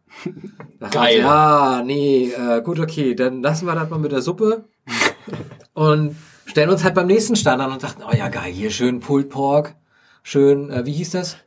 Da 0.80 0.90
Geil. 0.90 1.20
Ja, 1.20 1.82
nee, 1.84 2.32
äh, 2.32 2.62
gut, 2.62 2.80
okay, 2.80 3.16
dann 3.16 3.42
lassen 3.42 3.66
wir 3.66 3.76
das 3.76 3.90
mal 3.90 4.00
mit 4.00 4.12
der 4.12 4.22
Suppe 4.22 4.66
und 5.74 6.16
stellen 6.46 6.70
uns 6.70 6.84
halt 6.84 6.96
beim 6.96 7.08
nächsten 7.08 7.36
Stand 7.36 7.62
an 7.62 7.72
und 7.72 7.84
dachten, 7.84 8.04
oh 8.08 8.16
ja, 8.16 8.30
geil, 8.30 8.52
hier 8.52 8.72
schön 8.72 9.00
Pulled 9.00 9.30
Pork, 9.30 9.76
schön, 10.28 10.70
äh, 10.70 10.86
wie 10.86 10.92
hieß 10.92 11.12
das? 11.12 11.38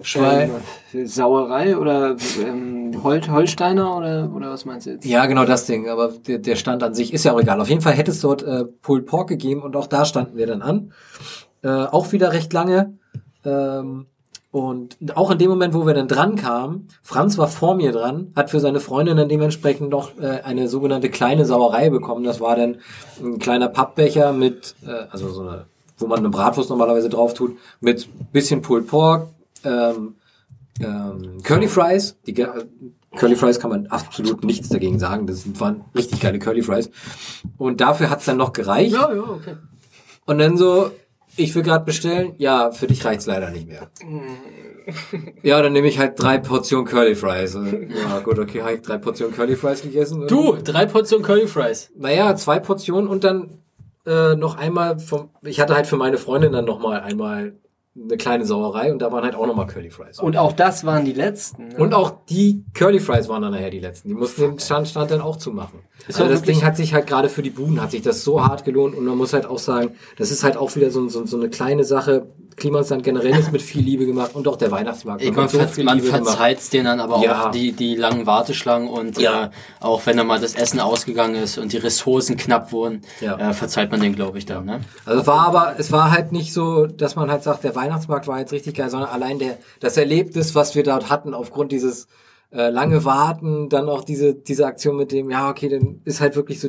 Schwein. 0.00 0.50
Ähm, 0.94 1.06
Sauerei 1.06 1.76
oder 1.76 2.16
ähm, 2.40 3.02
Hol 3.02 3.20
Holsteiner 3.28 3.96
oder, 3.96 4.30
oder 4.34 4.50
was 4.50 4.64
meinst 4.64 4.86
du 4.86 4.92
jetzt? 4.92 5.04
Ja, 5.04 5.26
genau 5.26 5.44
das 5.44 5.66
Ding, 5.66 5.88
aber 5.88 6.08
der, 6.26 6.38
der 6.38 6.56
Stand 6.56 6.82
an 6.82 6.94
sich 6.94 7.12
ist 7.12 7.24
ja 7.24 7.32
auch 7.32 7.40
egal. 7.40 7.60
Auf 7.60 7.68
jeden 7.68 7.82
Fall 7.82 7.92
hätte 7.92 8.10
es 8.10 8.20
dort 8.20 8.42
äh, 8.42 8.64
Pulled 8.64 9.06
Pork 9.06 9.28
gegeben 9.28 9.62
und 9.62 9.76
auch 9.76 9.86
da 9.86 10.04
standen 10.04 10.36
wir 10.36 10.46
dann 10.46 10.62
an. 10.62 10.92
Äh, 11.62 11.68
auch 11.68 12.12
wieder 12.12 12.32
recht 12.32 12.52
lange. 12.52 12.96
Ähm, 13.44 14.06
und 14.50 14.96
auch 15.14 15.30
in 15.30 15.38
dem 15.38 15.50
Moment, 15.50 15.74
wo 15.74 15.86
wir 15.86 15.94
dann 15.94 16.08
dran 16.08 16.36
kamen, 16.36 16.88
Franz 17.02 17.38
war 17.38 17.48
vor 17.48 17.74
mir 17.74 17.90
dran, 17.90 18.32
hat 18.36 18.50
für 18.50 18.60
seine 18.60 18.80
Freundin 18.80 19.16
dann 19.16 19.28
dementsprechend 19.28 19.90
noch 19.90 20.18
äh, 20.18 20.42
eine 20.44 20.68
sogenannte 20.68 21.08
kleine 21.08 21.44
Sauerei 21.44 21.90
bekommen. 21.90 22.24
Das 22.24 22.40
war 22.40 22.56
dann 22.56 22.76
ein 23.22 23.38
kleiner 23.38 23.68
Pappbecher 23.68 24.32
mit, 24.32 24.74
äh, 24.86 25.06
also 25.10 25.28
so 25.30 25.40
eine, 25.40 25.66
wo 26.02 26.06
man 26.06 26.18
eine 26.18 26.30
Bratwurst 26.30 26.70
normalerweise 26.70 27.08
drauf 27.08 27.34
tut, 27.34 27.56
mit 27.80 28.08
bisschen 28.32 28.62
Pulled 28.62 28.86
Pork, 28.86 29.28
ähm, 29.64 30.16
ähm, 30.80 31.42
Curly 31.42 31.68
Fries. 31.68 32.16
Die 32.26 32.34
Curly 32.34 33.36
Fries 33.36 33.60
kann 33.60 33.70
man 33.70 33.86
absolut 33.88 34.44
nichts 34.44 34.68
dagegen 34.68 34.98
sagen. 34.98 35.26
Das 35.26 35.44
waren 35.60 35.84
richtig 35.94 36.20
geile 36.20 36.38
Curly 36.38 36.62
Fries. 36.62 36.90
Und 37.58 37.80
dafür 37.80 38.10
hat's 38.10 38.24
dann 38.24 38.38
noch 38.38 38.52
gereicht. 38.52 38.92
Ja, 38.92 39.12
ja, 39.12 39.22
okay. 39.22 39.56
Und 40.24 40.38
dann 40.38 40.56
so, 40.56 40.90
ich 41.36 41.54
will 41.54 41.62
gerade 41.62 41.84
bestellen. 41.84 42.34
Ja, 42.38 42.70
für 42.72 42.86
dich 42.86 43.04
reicht's 43.04 43.26
leider 43.26 43.50
nicht 43.50 43.68
mehr. 43.68 43.88
Ja, 45.44 45.62
dann 45.62 45.74
nehme 45.74 45.86
ich 45.86 46.00
halt 46.00 46.20
drei 46.20 46.38
Portionen 46.38 46.84
Curly 46.84 47.14
Fries. 47.14 47.54
Ja, 47.54 48.18
gut, 48.18 48.40
okay, 48.40 48.62
habe 48.62 48.74
ich 48.74 48.82
drei 48.82 48.98
Portionen 48.98 49.32
Curly 49.32 49.54
Fries 49.54 49.82
gegessen. 49.82 50.26
Du, 50.26 50.56
drei 50.56 50.86
Portionen 50.86 51.24
Curly 51.24 51.46
Fries. 51.46 51.92
Naja, 51.96 52.34
zwei 52.34 52.58
Portionen 52.58 53.06
und 53.08 53.22
dann 53.22 53.61
äh, 54.06 54.34
noch 54.34 54.56
einmal 54.56 54.98
vom. 54.98 55.30
Ich 55.42 55.60
hatte 55.60 55.74
halt 55.74 55.86
für 55.86 55.96
meine 55.96 56.18
Freundin 56.18 56.52
dann 56.52 56.64
noch 56.64 56.78
mal 56.78 57.00
einmal 57.00 57.54
eine 57.94 58.16
kleine 58.16 58.46
Sauerei 58.46 58.90
und 58.90 59.00
da 59.00 59.12
waren 59.12 59.22
halt 59.22 59.34
auch 59.34 59.46
noch 59.46 59.54
mal 59.54 59.66
Curly 59.66 59.90
Fries. 59.90 60.18
Und 60.18 60.36
auch 60.38 60.52
das 60.52 60.84
waren 60.84 61.04
die 61.04 61.12
letzten. 61.12 61.68
Ne? 61.68 61.76
Und 61.76 61.92
auch 61.92 62.24
die 62.26 62.64
Curly 62.72 63.00
Fries 63.00 63.28
waren 63.28 63.42
dann 63.42 63.52
nachher 63.52 63.70
die 63.70 63.80
letzten. 63.80 64.08
Die 64.08 64.14
mussten 64.14 64.42
den 64.42 64.58
Stand, 64.58 64.88
Stand 64.88 65.10
dann 65.10 65.20
auch 65.20 65.36
zumachen. 65.36 65.80
Ist 66.08 66.18
Also 66.18 66.32
das 66.32 66.42
Ding 66.42 66.64
hat 66.64 66.76
sich 66.76 66.94
halt 66.94 67.06
gerade 67.06 67.28
für 67.28 67.42
die 67.42 67.50
Buden 67.50 67.82
hat 67.82 67.90
sich 67.90 68.00
das 68.00 68.24
so 68.24 68.44
hart 68.44 68.64
gelohnt 68.64 68.96
und 68.96 69.04
man 69.04 69.18
muss 69.18 69.34
halt 69.34 69.44
auch 69.44 69.58
sagen, 69.58 69.94
das 70.16 70.30
ist 70.30 70.42
halt 70.42 70.56
auch 70.56 70.74
wieder 70.74 70.90
so, 70.90 71.06
so, 71.08 71.26
so 71.26 71.36
eine 71.36 71.50
kleine 71.50 71.84
Sache. 71.84 72.28
Klimansland 72.56 73.02
generell 73.02 73.38
ist 73.38 73.50
mit 73.52 73.62
viel 73.62 73.82
Liebe 73.82 74.06
gemacht 74.06 74.34
und 74.34 74.46
auch 74.48 74.56
der 74.56 74.70
Weihnachtsmarkt. 74.70 75.22
Ich, 75.22 75.32
man, 75.32 75.48
so 75.48 75.58
ver 75.58 75.68
man 75.84 75.98
gemacht. 75.98 76.24
verzeiht's 76.24 76.70
denen 76.70 76.84
dann 76.84 77.00
aber 77.00 77.18
Ja. 77.22 77.46
auch 77.46 77.50
die, 77.50 77.72
die 77.72 77.94
langen 77.96 78.26
Warteschlangen 78.26 78.88
und 78.88 79.18
Ja. 79.18 79.44
äh, 79.46 79.50
auch 79.80 80.04
wenn 80.06 80.16
da 80.16 80.24
mal 80.24 80.40
das 80.40 80.54
Essen 80.54 80.80
ausgegangen 80.80 81.34
ist 81.36 81.58
und 81.58 81.72
die 81.72 81.78
Ressourcen 81.78 82.36
knapp 82.36 82.72
wurden, 82.72 83.02
Ja. 83.20 83.38
äh, 83.50 83.52
verzeiht 83.52 83.90
man 83.90 84.00
den, 84.00 84.14
glaube 84.14 84.38
ich, 84.38 84.46
dann. 84.46 84.64
Ne? 84.64 84.80
Also 85.04 85.20
es 85.22 85.26
war 85.26 85.46
aber, 85.46 85.74
es 85.78 85.90
war 85.92 86.10
halt 86.10 86.32
nicht 86.32 86.52
so, 86.52 86.86
dass 86.86 87.16
man 87.16 87.30
halt 87.30 87.42
sagt, 87.42 87.64
der 87.64 87.74
Weihnachtsmarkt 87.74 88.26
war 88.28 88.38
jetzt 88.38 88.52
richtig 88.52 88.74
geil, 88.76 88.90
sondern 88.90 89.10
allein 89.10 89.38
der, 89.38 89.58
das 89.80 89.96
Erlebnis, 89.96 90.54
was 90.54 90.74
wir 90.74 90.82
dort 90.82 91.10
hatten, 91.10 91.34
aufgrund 91.34 91.72
dieses 91.72 92.06
äh, 92.54 92.68
lange 92.68 93.04
Warten, 93.04 93.70
dann 93.70 93.88
auch 93.88 94.04
diese, 94.04 94.34
diese 94.34 94.66
Aktion 94.66 94.96
mit 94.96 95.10
dem, 95.10 95.30
ja, 95.30 95.48
okay, 95.48 95.68
dann 95.70 96.02
ist 96.04 96.20
halt 96.20 96.36
wirklich 96.36 96.60
so, 96.60 96.68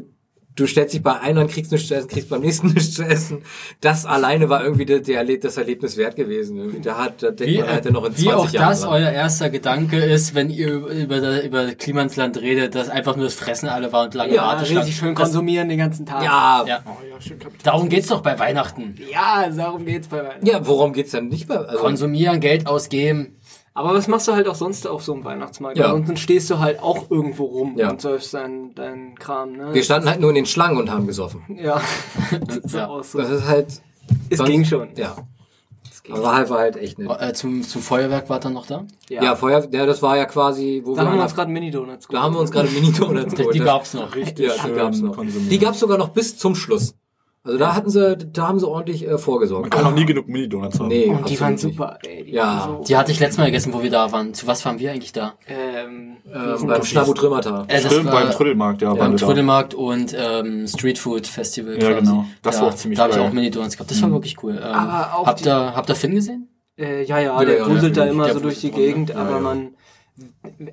du 0.55 0.67
stellst 0.67 0.93
dich 0.93 1.01
bei 1.01 1.19
einem 1.19 1.39
an, 1.39 1.47
kriegst 1.47 1.71
nichts 1.71 1.87
zu 1.87 1.95
essen, 1.95 2.07
kriegst 2.07 2.29
beim 2.29 2.41
nächsten 2.41 2.67
nichts 2.73 2.93
zu 2.93 3.03
essen. 3.03 3.41
Das 3.81 4.05
alleine 4.05 4.49
war 4.49 4.63
irgendwie 4.63 4.85
der, 4.85 4.99
der 4.99 5.17
Erleb 5.17 5.41
das 5.41 5.57
Erlebnis 5.57 5.97
wert 5.97 6.15
gewesen. 6.15 6.81
Da 6.83 6.97
hat, 6.97 7.23
da 7.23 7.31
denkt 7.31 7.53
Wie, 7.53 7.59
man 7.59 7.69
halt 7.69 7.85
dann 7.85 7.93
noch 7.93 8.05
in 8.05 8.11
20 8.15 8.25
wie 8.25 8.33
auch 8.33 8.49
Jahren 8.51 8.69
das 8.69 8.81
dran. 8.81 8.93
euer 8.93 9.09
erster 9.11 9.49
Gedanke 9.49 9.97
ist, 9.97 10.35
wenn 10.35 10.49
ihr 10.49 10.71
über, 10.73 10.89
über, 10.91 11.19
der- 11.19 11.43
über 11.45 11.65
Klimansland 11.73 12.39
redet, 12.39 12.75
dass 12.75 12.89
einfach 12.89 13.15
nur 13.15 13.25
das 13.25 13.33
Fressen 13.33 13.67
alle 13.69 13.91
war 13.91 14.03
und 14.05 14.13
lange 14.13 14.35
ja, 14.35 14.43
Warteschlangen. 14.43 14.83
richtig 14.83 14.97
schön 14.99 15.15
Das- 15.15 15.23
konsumieren 15.23 15.69
den 15.69 15.77
ganzen 15.79 16.05
Tag. 16.05 16.23
Ja, 16.23 16.63
Ja. 16.67 16.83
Darum 17.63 17.89
geht's 17.89 18.07
doch 18.07 18.21
bei 18.21 18.37
Weihnachten. 18.37 18.95
ja, 19.11 19.49
darum 19.49 19.85
geht's 19.85 20.07
bei 20.07 20.17
Weihnachten. 20.19 20.45
ja, 20.45 20.65
worum 20.67 20.93
geht's 20.93 21.11
denn 21.11 21.29
nicht 21.29 21.47
mehr? 21.49 21.67
Also, 21.67 21.77
Konsumieren, 21.81 22.39
Geld 22.39 22.67
ausgeben. 22.67 23.37
Aber 23.75 23.93
was 23.95 24.07
machst 24.07 24.27
du 24.27 24.33
halt 24.33 24.47
auch 24.47 24.55
sonst 24.55 24.85
auf 24.85 25.03
so 25.03 25.13
einem 25.13 25.23
Weihnachtsmarkt? 25.23 25.77
Ja. 25.77 25.85
Ansonsten 25.85 26.17
stehst 26.17 26.49
du 26.49 26.59
halt 26.59 26.81
auch 26.81 27.09
irgendwo 27.09 27.45
rum 27.45 27.73
Ja. 27.77 27.89
und 27.89 28.01
säufst 28.01 28.33
deinen 28.33 28.75
dein 28.75 29.15
Kram, 29.15 29.53
ne? 29.53 29.73
wir 29.73 29.83
standen 29.83 30.09
halt 30.09 30.19
nur 30.19 30.29
in 30.29 30.35
den 30.35 30.45
Schlangen 30.45 30.77
und 30.77 30.91
haben 30.91 31.07
gesoffen. 31.07 31.41
ja. 31.59 31.81
das 32.47 32.57
ist 32.57 32.75
Ja. 32.75 32.87
auch 32.87 33.03
so. 33.03 33.17
Das 33.17 33.29
ist 33.31 33.47
halt, 33.47 33.81
Es 34.29 34.37
sonst- 34.37 34.49
ging 34.49 34.63
schon. 34.65 34.89
ja. 34.95 35.15
Es 35.91 36.03
ging 36.03 36.13
Aber 36.15 36.23
war 36.25 36.35
halt, 36.35 36.49
war 36.49 36.59
halt 36.59 36.75
echt 36.77 36.99
nett. 36.99 37.09
Äh, 37.19 37.33
zum, 37.33 37.63
zum 37.63 37.81
Feuerwerk 37.81 38.29
war 38.29 38.39
dann 38.39 38.53
noch 38.53 38.67
da? 38.67 38.85
Ja. 39.09 39.23
Ja, 39.23 39.35
Feuer, 39.35 39.65
ja, 39.71 39.85
das 39.85 40.01
war 40.01 40.17
ja 40.17 40.25
quasi, 40.25 40.81
wo 40.85 40.95
da 40.95 41.05
haben 41.05 41.15
wir 41.15 41.23
uns 41.23 41.33
gerade 41.33 41.49
Mini-Donuts 41.51 42.07
da 42.09 42.21
haben 42.21 42.33
wir 42.35 42.39
uns 42.41 42.51
gerade 42.51 42.67
Mini-Donuts 42.69 43.29
Die, 43.31 43.35
geholt. 43.37 43.55
die 43.55 43.59
gab's 43.59 43.93
noch. 43.93 44.13
Richtig 44.15 44.47
Ja, 44.55 44.67
die 44.67 44.73
gab's 44.73 44.99
noch. 44.99 45.17
Die 45.23 45.59
gab's 45.59 45.79
sogar 45.79 45.97
noch 45.97 46.09
bis 46.09 46.37
zum 46.37 46.55
Schluss. 46.55 46.93
Also 47.45 47.57
da 47.57 47.75
hatten 47.75 47.89
sie, 47.89 48.15
da 48.17 48.47
haben 48.47 48.57
sie 48.57 48.65
ordentlich 48.67 49.05
äh, 49.05 49.09
Man 49.09 49.17
vorgesorgt. 49.19 49.69
kann 49.69 49.83
noch 49.83 49.93
nie 49.93 50.05
genug 50.05 50.29
Mini-Donuts 50.29 50.79
haben. 50.79 50.87
Nee, 50.87 51.07
Und 51.07 51.27
die 51.29 51.37
waren 51.41 51.57
super, 51.57 51.97
ey. 52.07 52.23
Die 52.23 52.31
Ja. 52.31 52.43
waren 52.45 52.77
so, 52.77 52.83
Die 52.85 52.95
hatte 52.95 53.11
ich 53.11 53.19
letztes 53.19 53.37
Mal 53.37 53.47
gegessen, 53.47 53.73
wo 53.73 53.83
wir 53.83 53.89
da 53.91 54.11
waren. 54.13 54.33
Zu 54.33 54.47
was 54.47 54.63
waren 54.63 54.79
wir 54.79 54.91
eigentlich 54.91 55.11
da? 55.11 55.33
ähm, 55.47 56.15
Ähm, 56.33 56.67
beim 56.67 56.83
Schnabu 56.83 57.13
Trümmertal. 57.13 57.65
Äh, 57.67 57.79
Stimmt, 57.81 58.05
war- 58.05 58.21
beim 58.21 58.31
Trödelmarkt, 58.31 58.81
ja. 58.81 58.93
Beim. 58.93 59.17
Trödelmarkt 59.17 59.73
und 59.73 60.15
ähm, 60.17 60.67
Street 60.69 60.97
Food 60.97 61.27
Festival. 61.27 61.81
Ja, 61.83 61.99
genau. 61.99 62.25
Das 62.41 62.55
da, 62.55 62.61
war 62.61 62.69
auch 62.69 62.75
ziemlich 62.75 62.97
Da 62.97 63.03
habe 63.03 63.13
ich 63.13 63.19
auch 63.19 63.33
Mini-Donuts 63.33 63.75
gehabt. 63.75 63.91
Das 63.91 64.01
war 64.01 64.11
wirklich 64.11 64.41
cool. 64.41 64.53
Ähm, 64.57 64.63
Aber 64.63 65.13
auch 65.17 65.27
habt, 65.27 65.45
ihr, 65.45 65.53
habt 65.75 65.89
ihr 65.89 65.95
Finn 65.95 66.15
gesehen? 66.15 66.47
Äh, 66.77 67.03
ja, 67.03 67.19
ja, 67.19 67.37
Ja, 67.39 67.45
der 67.45 67.57
ja, 67.57 67.69
wuselt 67.69 67.97
da 67.97 68.05
immer 68.05 68.31
so 68.33 68.39
durch 68.39 68.61
die 68.61 68.71
Gegend, 68.71 69.09
ja, 69.09 69.17
aber 69.17 69.31
ja. 69.31 69.39
man, 69.41 69.69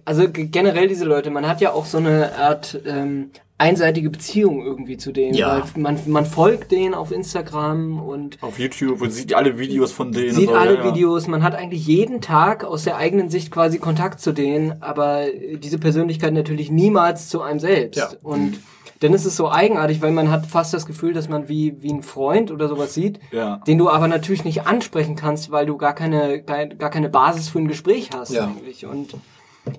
also 0.04 0.24
generell 0.30 0.86
diese 0.88 1.04
Leute, 1.04 1.30
man 1.30 1.46
hat 1.48 1.60
ja 1.60 1.72
auch 1.72 1.84
so 1.84 1.98
eine 1.98 2.36
Art 2.38 2.80
ähm, 2.86 3.32
einseitige 3.60 4.08
Beziehung 4.10 4.64
irgendwie 4.64 4.96
zu 4.96 5.12
denen. 5.12 5.34
Ja. 5.34 5.62
Weil 5.74 5.82
man, 5.82 5.98
man 6.06 6.24
folgt 6.24 6.72
denen 6.72 6.94
auf 6.94 7.12
Instagram 7.12 8.00
und 8.00 8.42
Auf 8.42 8.58
YouTube 8.58 9.00
und 9.02 9.10
sieht 9.12 9.34
alle 9.34 9.58
Videos 9.58 9.92
von 9.92 10.12
denen. 10.12 10.34
sieht 10.34 10.48
und 10.48 10.54
so, 10.54 10.60
alle 10.60 10.74
ja, 10.78 10.84
ja. 10.84 10.94
Videos. 10.94 11.26
Man 11.28 11.42
hat 11.42 11.54
eigentlich 11.54 11.86
jeden 11.86 12.20
Tag 12.22 12.64
aus 12.64 12.84
der 12.84 12.96
eigenen 12.96 13.28
Sicht 13.28 13.50
quasi 13.50 13.78
Kontakt 13.78 14.20
zu 14.20 14.32
denen, 14.32 14.82
aber 14.82 15.24
diese 15.62 15.78
Persönlichkeit 15.78 16.32
natürlich 16.32 16.70
niemals 16.70 17.28
zu 17.28 17.42
einem 17.42 17.60
selbst. 17.60 17.98
Ja. 17.98 18.08
Und 18.22 18.58
dann 19.00 19.14
ist 19.14 19.24
es 19.24 19.36
so 19.36 19.50
eigenartig, 19.50 20.02
weil 20.02 20.10
man 20.12 20.30
hat 20.30 20.46
fast 20.46 20.74
das 20.74 20.84
Gefühl, 20.86 21.12
dass 21.12 21.28
man 21.28 21.48
wie, 21.48 21.82
wie 21.82 21.90
ein 21.92 22.02
Freund 22.02 22.50
oder 22.50 22.68
sowas 22.68 22.92
sieht, 22.94 23.18
Ja. 23.32 23.56
den 23.66 23.78
du 23.78 23.88
aber 23.88 24.08
natürlich 24.08 24.44
nicht 24.44 24.66
ansprechen 24.66 25.16
kannst, 25.16 25.50
weil 25.50 25.64
du 25.66 25.76
gar 25.76 25.94
keine, 25.94 26.42
gar, 26.42 26.66
gar 26.66 26.90
keine 26.90 27.08
Basis 27.08 27.48
für 27.48 27.58
ein 27.60 27.68
Gespräch 27.68 28.10
hast 28.14 28.32
Ja. 28.32 28.44
eigentlich. 28.44 28.84
Und 28.86 29.14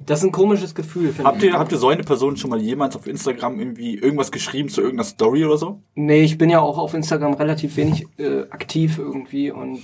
das 0.05 0.19
ist 0.19 0.25
ein 0.25 0.31
komisches 0.31 0.75
Gefühl, 0.75 1.11
finde 1.11 1.25
Habt 1.25 1.37
ich. 1.43 1.49
ihr, 1.49 1.53
habt 1.53 1.71
ihr 1.71 1.77
so 1.77 1.89
eine 1.89 2.03
Person 2.03 2.37
schon 2.37 2.49
mal 2.49 2.61
jemals 2.61 2.95
auf 2.95 3.07
Instagram 3.07 3.59
irgendwie 3.59 3.95
irgendwas 3.95 4.31
geschrieben 4.31 4.69
zu 4.69 4.81
irgendeiner 4.81 5.07
Story 5.07 5.45
oder 5.45 5.57
so? 5.57 5.81
Nee, 5.95 6.21
ich 6.21 6.37
bin 6.37 6.49
ja 6.49 6.59
auch 6.59 6.77
auf 6.77 6.93
Instagram 6.93 7.33
relativ 7.33 7.75
wenig 7.77 8.05
äh, 8.17 8.41
aktiv 8.49 8.97
irgendwie 8.99 9.51
und 9.51 9.81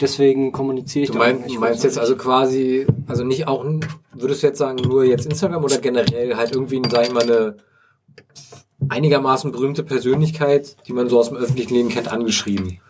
deswegen 0.00 0.52
kommuniziere 0.52 1.04
ich 1.04 1.10
Du 1.10 1.14
da 1.14 1.20
auch 1.20 1.26
meinst, 1.26 1.44
nicht 1.44 1.56
du 1.56 1.60
meinst 1.60 1.84
jetzt 1.84 1.98
also 1.98 2.16
quasi, 2.16 2.86
also 3.06 3.24
nicht 3.24 3.48
auch, 3.48 3.64
würdest 4.12 4.42
du 4.42 4.46
jetzt 4.46 4.58
sagen, 4.58 4.76
nur 4.76 5.04
jetzt 5.04 5.26
Instagram 5.26 5.64
oder 5.64 5.78
generell 5.78 6.36
halt 6.36 6.52
irgendwie, 6.52 6.80
sagen 6.88 7.08
wir 7.08 7.14
mal, 7.14 7.22
eine 7.22 7.56
einigermaßen 8.88 9.52
berühmte 9.52 9.82
Persönlichkeit, 9.82 10.76
die 10.86 10.92
man 10.92 11.08
so 11.08 11.18
aus 11.18 11.28
dem 11.28 11.36
öffentlichen 11.36 11.74
Leben 11.74 11.88
kennt, 11.88 12.10
angeschrieben? 12.12 12.80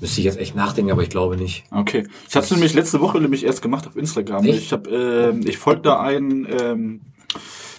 Müsste 0.00 0.20
ich 0.20 0.24
jetzt 0.24 0.38
echt 0.38 0.54
nachdenken, 0.54 0.90
aber 0.92 1.02
ich 1.02 1.10
glaube 1.10 1.36
nicht. 1.36 1.64
Okay. 1.70 2.06
Ich 2.28 2.36
habe 2.36 2.46
nämlich 2.50 2.74
letzte 2.74 3.00
Woche 3.00 3.20
nämlich 3.20 3.44
erst 3.44 3.62
gemacht 3.62 3.86
auf 3.86 3.96
Instagram. 3.96 4.44
Echt? 4.44 4.58
Ich 4.58 4.72
habe, 4.72 4.90
ähm, 4.90 5.40
ich 5.46 5.58
folge 5.58 5.82
da 5.82 6.00
einen, 6.00 6.46
ähm, 6.60 7.00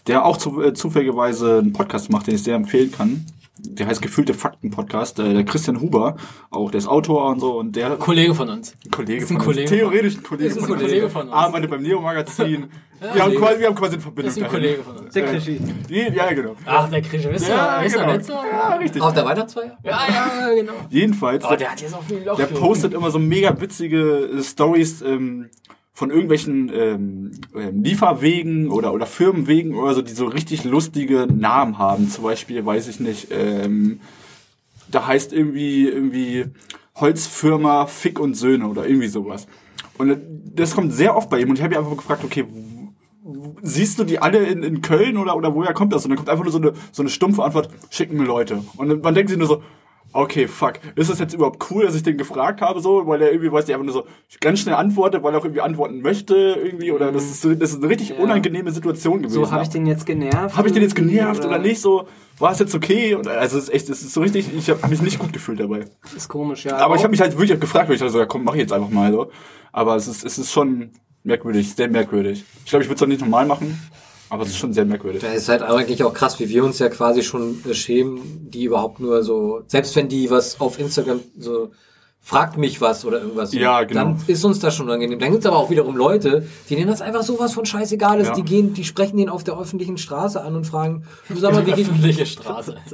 der 0.08 0.26
auch 0.26 0.38
zu, 0.38 0.62
äh, 0.62 0.74
zufälligerweise 0.74 1.60
einen 1.60 1.74
Podcast 1.74 2.12
macht, 2.12 2.28
den 2.28 2.36
ich 2.36 2.44
sehr 2.44 2.56
empfehlen 2.56 2.92
kann. 2.92 3.26
Der 3.58 3.88
heißt 3.88 4.02
Gefühlte 4.02 4.34
Fakten 4.34 4.70
Podcast. 4.70 5.18
Äh, 5.20 5.34
der 5.34 5.46
Christian 5.46 5.82
Huber, 5.82 6.18
auch 6.52 6.72
der 6.72 6.78
ist 6.80 6.88
Autor 6.88 7.30
und 7.30 7.40
so 7.40 7.60
und 7.60 7.76
der 7.76 7.92
Kollege 7.98 8.36
von 8.36 8.50
uns. 8.50 8.76
ein 8.86 8.92
Kollege 8.92 9.24
Ist 9.24 9.32
ein 9.32 9.38
von 9.38 9.46
Kollege 9.46 9.62
uns. 9.62 9.70
Theoretisch 9.72 10.18
ein 10.18 10.24
Kollege, 10.24 10.50
Ist 10.50 10.58
ein 10.58 10.64
von 10.66 10.72
uns. 10.74 10.82
Kollege 10.82 11.10
von 11.10 11.22
uns. 11.24 11.32
Arbeitet 11.32 11.70
beim 11.70 11.82
Neo 11.82 12.02
Magazin. 12.02 12.66
Wir, 13.00 13.10
haben 13.10 13.18
Kollege. 13.36 13.40
quasi, 13.42 13.60
wir 13.60 13.68
haben 13.68 13.76
quasi 13.76 13.94
eine 13.94 14.02
Verbindung. 14.02 14.26
Das 14.26 14.38
ist 14.38 14.44
ein 14.44 14.44
dahin. 14.52 14.62
Kollege 14.62 14.84
von 14.84 14.98
uns. 14.98 15.14
Der 15.14 15.26
Krischi. 15.26 15.60
Ja, 15.90 16.34
genau. 16.34 16.56
Ach, 16.66 16.90
der 16.90 17.02
Krische, 17.02 17.32
wisst 17.32 17.48
ihr, 17.50 17.56
Ja, 17.56 17.84
ihr 17.84 17.90
genau. 17.90 18.14
nicht 18.14 18.26
so? 18.26 18.34
Ja, 18.34 18.76
richtig. 18.76 19.02
Auf 19.02 19.14
der 19.14 19.26
Weihnachtsfeier? 19.26 19.78
Ja, 19.84 20.00
ja, 20.10 20.54
genau. 20.56 20.74
Jedenfalls, 20.90 21.44
Oh, 21.46 21.56
der 21.56 21.72
hat 21.72 21.82
jetzt 21.82 21.94
auch 21.94 22.04
viel 22.04 22.24
Loch. 22.24 22.38
der 22.38 22.46
postet 22.46 22.94
immer 22.94 23.12
so 23.12 23.20
mega 23.20 23.60
witzige 23.60 24.30
äh, 24.38 24.44
Stories 24.44 25.02
ähm, 25.02 25.50
von 25.94 26.10
irgendwelchen 26.10 26.70
ähm, 26.74 27.32
ähm, 27.56 27.84
Lieferwegen 27.84 28.70
oder 28.70 28.92
oder 28.94 29.06
Firmenwegen 29.06 29.76
oder 29.76 29.94
so, 29.94 30.02
die 30.02 30.12
so 30.14 30.26
richtig 30.26 30.64
lustige 30.66 31.28
Namen 31.32 31.78
haben. 31.78 32.10
Zum 32.10 32.24
Beispiel, 32.24 32.66
weiß 32.66 32.88
ich 32.90 33.00
nicht, 33.00 33.28
ähm, 33.32 34.02
da 34.90 35.08
heißt 35.08 35.32
irgendwie 35.34 35.88
irgendwie 35.88 36.46
Holzfirma 36.96 37.86
Fick 37.88 38.20
und 38.20 38.36
Söhne 38.36 38.68
oder 38.68 38.88
irgendwie 38.88 39.08
sowas. 39.08 39.48
Und 39.98 40.18
das 40.56 40.76
kommt 40.76 40.92
sehr 40.94 41.16
oft 41.16 41.30
bei 41.30 41.40
ihm 41.40 41.50
und 41.50 41.58
ich 41.58 41.64
habe 41.64 41.74
ihn 41.76 41.80
einfach 41.80 41.96
gefragt, 41.96 42.24
okay, 42.26 42.46
siehst 43.62 43.98
du 44.00 44.04
die 44.04 44.20
alle 44.20 44.40
in, 44.46 44.64
in 44.64 44.82
Köln 44.82 45.18
oder 45.18 45.36
oder 45.36 45.54
woher 45.56 45.74
kommt 45.74 45.94
das? 45.94 46.06
Und 46.06 46.10
dann 46.12 46.18
kommt 46.18 46.30
einfach 46.30 46.44
nur 46.44 46.52
so 46.54 46.60
eine 46.60 46.74
so 46.92 47.02
eine 47.02 47.10
stumpfe 47.10 47.44
Antwort, 47.44 47.70
schicken 47.90 48.18
mir 48.18 48.26
Leute. 48.26 48.64
Und 48.78 48.90
dann- 48.90 49.02
man 49.02 49.16
denkt 49.16 49.30
sich 49.30 49.38
nur 49.40 49.48
so, 49.48 49.64
okay, 50.14 50.48
fuck, 50.48 50.76
ist 50.96 51.10
das 51.10 51.20
jetzt 51.20 51.34
überhaupt 51.34 51.70
cool, 51.72 51.86
dass 51.86 51.94
ich 51.96 52.04
den 52.04 52.18
gefragt 52.18 52.62
habe, 52.62 52.80
so, 52.80 53.06
weil 53.06 53.22
er 53.22 53.32
irgendwie, 53.32 53.52
weiß 53.52 53.68
ich, 53.68 53.74
einfach 53.74 53.84
nur 53.86 53.94
so 53.94 54.06
ganz 54.40 54.60
schnell 54.60 54.76
antwortet, 54.76 55.24
weil 55.24 55.34
er 55.34 55.40
auch 55.40 55.44
irgendwie 55.44 55.60
antworten 55.62 56.02
möchte, 56.02 56.36
irgendwie, 56.64 56.92
oder 56.92 57.12
das 57.12 57.24
ist, 57.26 57.42
so, 57.42 57.54
das 57.54 57.72
ist 57.72 57.80
eine 57.82 57.90
richtig 57.90 58.10
Ja. 58.10 58.16
unangenehme 58.18 58.72
Situation 58.72 59.18
gewesen. 59.24 59.34
So, 59.44 59.52
habe 59.52 59.64
ich 59.64 59.70
den 59.70 59.86
jetzt 59.86 60.06
genervt? 60.06 60.56
Hab 60.56 60.66
ich 60.66 60.72
den 60.72 60.84
jetzt 60.84 60.96
genervt 60.96 61.40
irgendwie, 61.44 61.48
oder 61.48 61.60
nicht 61.60 61.82
so? 61.82 62.08
War 62.40 62.52
es 62.52 62.60
jetzt 62.60 62.74
okay? 62.76 63.16
Und 63.16 63.28
also 63.28 63.58
es 63.58 63.66
ist 63.66 63.74
echt, 63.74 63.90
es 63.90 64.02
ist 64.04 64.14
so 64.14 64.22
richtig, 64.22 64.50
ich 64.56 64.70
habe 64.70 64.88
mich 64.88 65.02
nicht 65.02 65.20
gut 65.20 65.34
gefühlt 65.34 65.60
dabei. 65.60 65.86
Ist 66.16 66.30
komisch, 66.30 66.64
ja. 66.66 66.78
Aber 66.78 66.96
ich 66.96 67.02
habe 67.02 67.12
mich 67.12 67.20
halt 67.20 67.38
wirklich 67.38 67.60
gefragt, 67.60 67.88
weil 67.90 67.96
ich 67.96 68.00
dachte 68.00 68.14
so, 68.14 68.20
ja, 68.20 68.26
komm, 68.26 68.44
mach 68.46 68.54
ich 68.54 68.62
jetzt 68.62 68.74
einfach 68.74 68.90
mal 68.90 69.12
so. 69.12 69.30
Aber 69.74 69.96
es 69.98 70.08
ist, 70.08 70.24
es 70.24 70.38
ist 70.38 70.52
schon 70.52 70.92
merkwürdig, 71.26 71.74
sehr 71.76 71.90
merkwürdig. 71.90 72.44
Ich 72.64 72.70
glaube, 72.70 72.84
ich 72.84 72.90
würde 72.90 72.96
es 72.96 73.02
auch 73.02 73.08
nicht 73.08 73.22
normal 73.22 73.46
machen, 73.46 73.80
aber 74.30 74.44
es 74.44 74.50
ist 74.50 74.58
schon 74.58 74.74
sehr 74.74 74.86
merkwürdig. 74.86 75.22
Da 75.22 75.34
ist 75.34 75.50
halt 75.50 75.62
eigentlich 75.62 76.04
auch 76.04 76.14
krass, 76.14 76.40
wie 76.40 76.50
wir 76.50 76.64
uns 76.64 76.80
ja 76.80 76.90
quasi 76.90 77.24
schon 77.24 77.64
äh, 77.70 77.74
schämen, 77.74 78.50
die 78.50 78.64
überhaupt 78.64 79.00
nur 79.00 79.24
so, 79.24 79.64
selbst 79.68 79.96
wenn 79.96 80.08
die 80.08 80.30
was 80.30 80.60
auf 80.60 80.80
Instagram 80.80 81.22
so 81.38 81.72
fragt 82.26 82.58
mich 82.58 82.82
was 82.82 83.06
oder 83.06 83.22
irgendwas. 83.22 83.54
Ja, 83.54 83.84
genau. 83.84 84.00
Dann 84.06 84.18
ist 84.26 84.44
uns 84.44 84.58
das 84.58 84.76
schon 84.76 84.90
angenehm. 84.90 85.20
Dann 85.20 85.32
gibt's 85.32 85.46
aber 85.46 85.58
auch 85.58 85.70
wiederum 85.70 85.96
Leute, 85.96 86.48
die 86.68 86.76
denen 86.76 86.88
das 86.88 87.00
einfach 87.00 87.22
sowas 87.22 87.54
von 87.54 87.68
scheißegal 87.68 88.20
ist. 88.20 88.30
Ja. 88.30 88.34
Die 88.34 88.42
gehen, 88.42 88.74
die 88.74 88.84
sprechen 88.84 89.18
den 89.18 89.30
auf 89.30 89.44
der 89.44 89.60
öffentlichen 89.60 90.00
Straße 90.00 90.42
an 90.44 90.56
und 90.56 90.66
fragen, 90.66 91.04
du 91.30 91.36
sag 91.36 91.54
mal, 91.54 91.64
wie 91.68 91.72
geht 91.74 91.86
öffentliche 91.88 92.26
Straße. 92.26 92.78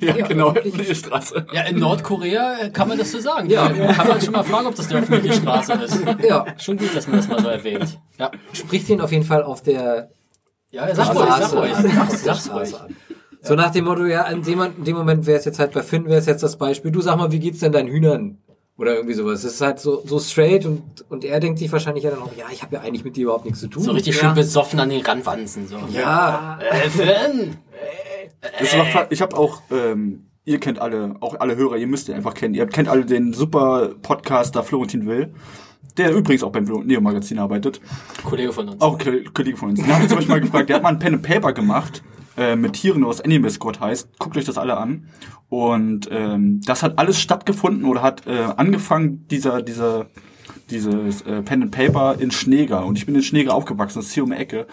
Ja, 0.00 0.14
Ja, 0.16 0.26
genau, 0.26 0.48
öffentlich. 0.48 0.74
öffentliche 0.74 0.94
Straße. 0.94 1.46
Ja, 1.54 1.62
in 1.62 1.78
Nordkorea 1.78 2.58
äh, 2.64 2.70
kann 2.70 2.86
man 2.86 2.98
das 2.98 3.12
so 3.12 3.18
sagen. 3.18 3.48
Ja. 3.48 3.70
Da 3.70 3.92
kann 3.94 4.08
man 4.08 4.20
schon 4.20 4.32
mal 4.32 4.42
fragen, 4.42 4.66
ob 4.66 4.74
das 4.74 4.90
eine 4.90 5.00
öffentliche 5.00 5.40
Straße 5.40 5.72
ist. 5.72 6.00
Ja, 6.28 6.44
Schon 6.58 6.76
gut, 6.76 6.94
dass 6.94 7.06
man 7.08 7.16
das 7.16 7.28
mal 7.28 7.40
so 7.40 7.48
erwähnt. 7.48 7.98
Ja, 8.18 8.30
spricht 8.52 8.90
den 8.90 9.00
auf 9.00 9.10
jeden 9.10 9.24
Fall 9.24 9.42
auf 9.42 9.62
der 9.62 10.10
ja 10.70 10.94
sag 10.94 11.14
ruhig, 11.16 11.28
sag 11.30 11.52
ruhig. 11.54 11.72
Sag's, 11.74 12.24
sag's 12.24 12.44
Straße 12.44 12.76
ruhig. 12.76 12.94
So 13.42 13.54
nach 13.54 13.70
dem 13.70 13.84
Motto, 13.86 14.04
ja, 14.04 14.22
in 14.28 14.42
dem, 14.42 14.60
in 14.60 14.84
dem 14.84 14.96
Moment 14.96 15.26
wäre 15.26 15.38
es 15.38 15.44
jetzt 15.44 15.58
halt 15.58 15.72
bei 15.72 15.82
Finn, 15.82 16.04
wäre 16.06 16.18
es 16.18 16.26
jetzt 16.26 16.42
das 16.42 16.56
Beispiel, 16.56 16.90
du 16.90 17.00
sag 17.00 17.16
mal, 17.16 17.32
wie 17.32 17.38
geht's 17.38 17.60
denn 17.60 17.72
deinen 17.72 17.88
Hühnern? 17.88 18.38
Oder 18.76 18.94
irgendwie 18.94 19.14
sowas. 19.14 19.44
Es 19.44 19.54
ist 19.54 19.60
halt 19.60 19.78
so, 19.78 20.02
so 20.06 20.18
straight 20.18 20.64
und, 20.64 20.82
und 21.10 21.22
er 21.24 21.38
denkt 21.40 21.58
sich 21.58 21.70
wahrscheinlich 21.70 22.04
ja 22.04 22.10
dann 22.10 22.20
auch, 22.20 22.32
ja, 22.36 22.46
ich 22.52 22.62
habe 22.62 22.76
ja 22.76 22.80
eigentlich 22.82 23.04
mit 23.04 23.16
dir 23.16 23.24
überhaupt 23.24 23.44
nichts 23.44 23.60
zu 23.60 23.68
tun. 23.68 23.82
So 23.82 23.92
richtig 23.92 24.14
Ja. 24.16 24.20
schön 24.28 24.34
besoffen 24.34 24.80
an 24.80 24.88
den 24.88 25.02
Randwanzen. 25.02 25.66
So. 25.68 25.76
Ja, 25.94 26.58
Äh, 26.62 26.88
Finn! 26.88 27.56
Das 28.58 28.74
war, 28.94 29.06
ich 29.12 29.20
habe 29.20 29.36
auch, 29.36 29.60
ähm, 29.70 30.26
ihr 30.46 30.58
kennt 30.60 30.78
alle, 30.78 31.14
auch 31.20 31.38
alle 31.40 31.56
Hörer, 31.56 31.76
ihr 31.76 31.86
müsst 31.86 32.08
ihn 32.08 32.14
einfach 32.14 32.32
kennen. 32.34 32.54
Ihr 32.54 32.66
kennt 32.66 32.88
alle 32.88 33.04
den 33.04 33.32
super 33.34 33.90
Podcaster 34.00 34.62
Florentin 34.62 35.04
Will, 35.06 35.34
der 35.98 36.12
übrigens 36.14 36.42
auch 36.42 36.50
beim 36.52 36.64
Neo 36.64 37.02
Magazin 37.02 37.38
arbeitet. 37.38 37.80
Kollege 38.24 38.52
von 38.52 38.68
uns. 38.70 38.80
Auch 38.80 38.98
Ko- 38.98 39.10
Kollege 39.34 39.56
von 39.58 39.70
uns. 39.70 39.80
Den 39.82 39.92
habe 39.92 40.04
ich 40.04 40.08
zum 40.08 40.16
Beispiel 40.18 40.34
mal 40.36 40.40
gefragt, 40.40 40.68
der 40.70 40.76
hat 40.76 40.82
mal 40.82 40.88
ein 40.90 40.98
Pen 40.98 41.14
and 41.14 41.22
Paper 41.22 41.52
gemacht 41.52 42.02
äh, 42.40 42.56
mit 42.56 42.72
Tieren 42.72 43.04
aus 43.04 43.20
Anime 43.20 43.50
Squad 43.50 43.80
heißt. 43.80 44.18
Guckt 44.18 44.36
euch 44.36 44.46
das 44.46 44.56
alle 44.56 44.76
an. 44.78 45.08
Und 45.50 46.08
ähm, 46.10 46.60
das 46.64 46.82
hat 46.82 46.98
alles 46.98 47.20
stattgefunden 47.20 47.84
oder 47.84 48.02
hat 48.02 48.26
äh, 48.26 48.48
angefangen, 48.56 49.26
dieser, 49.28 49.60
dieser, 49.60 50.06
dieses 50.70 51.22
äh, 51.22 51.42
Pen 51.42 51.64
and 51.64 51.70
Paper 51.70 52.16
in 52.18 52.30
Schneeger. 52.30 52.86
Und 52.86 52.96
ich 52.96 53.04
bin 53.04 53.14
in 53.14 53.22
Schneeger 53.22 53.54
aufgewachsen, 53.54 53.98
das 53.98 54.06
ist 54.06 54.14
hier 54.14 54.24
um 54.24 54.30
die 54.30 54.36
Ecke. 54.36 54.66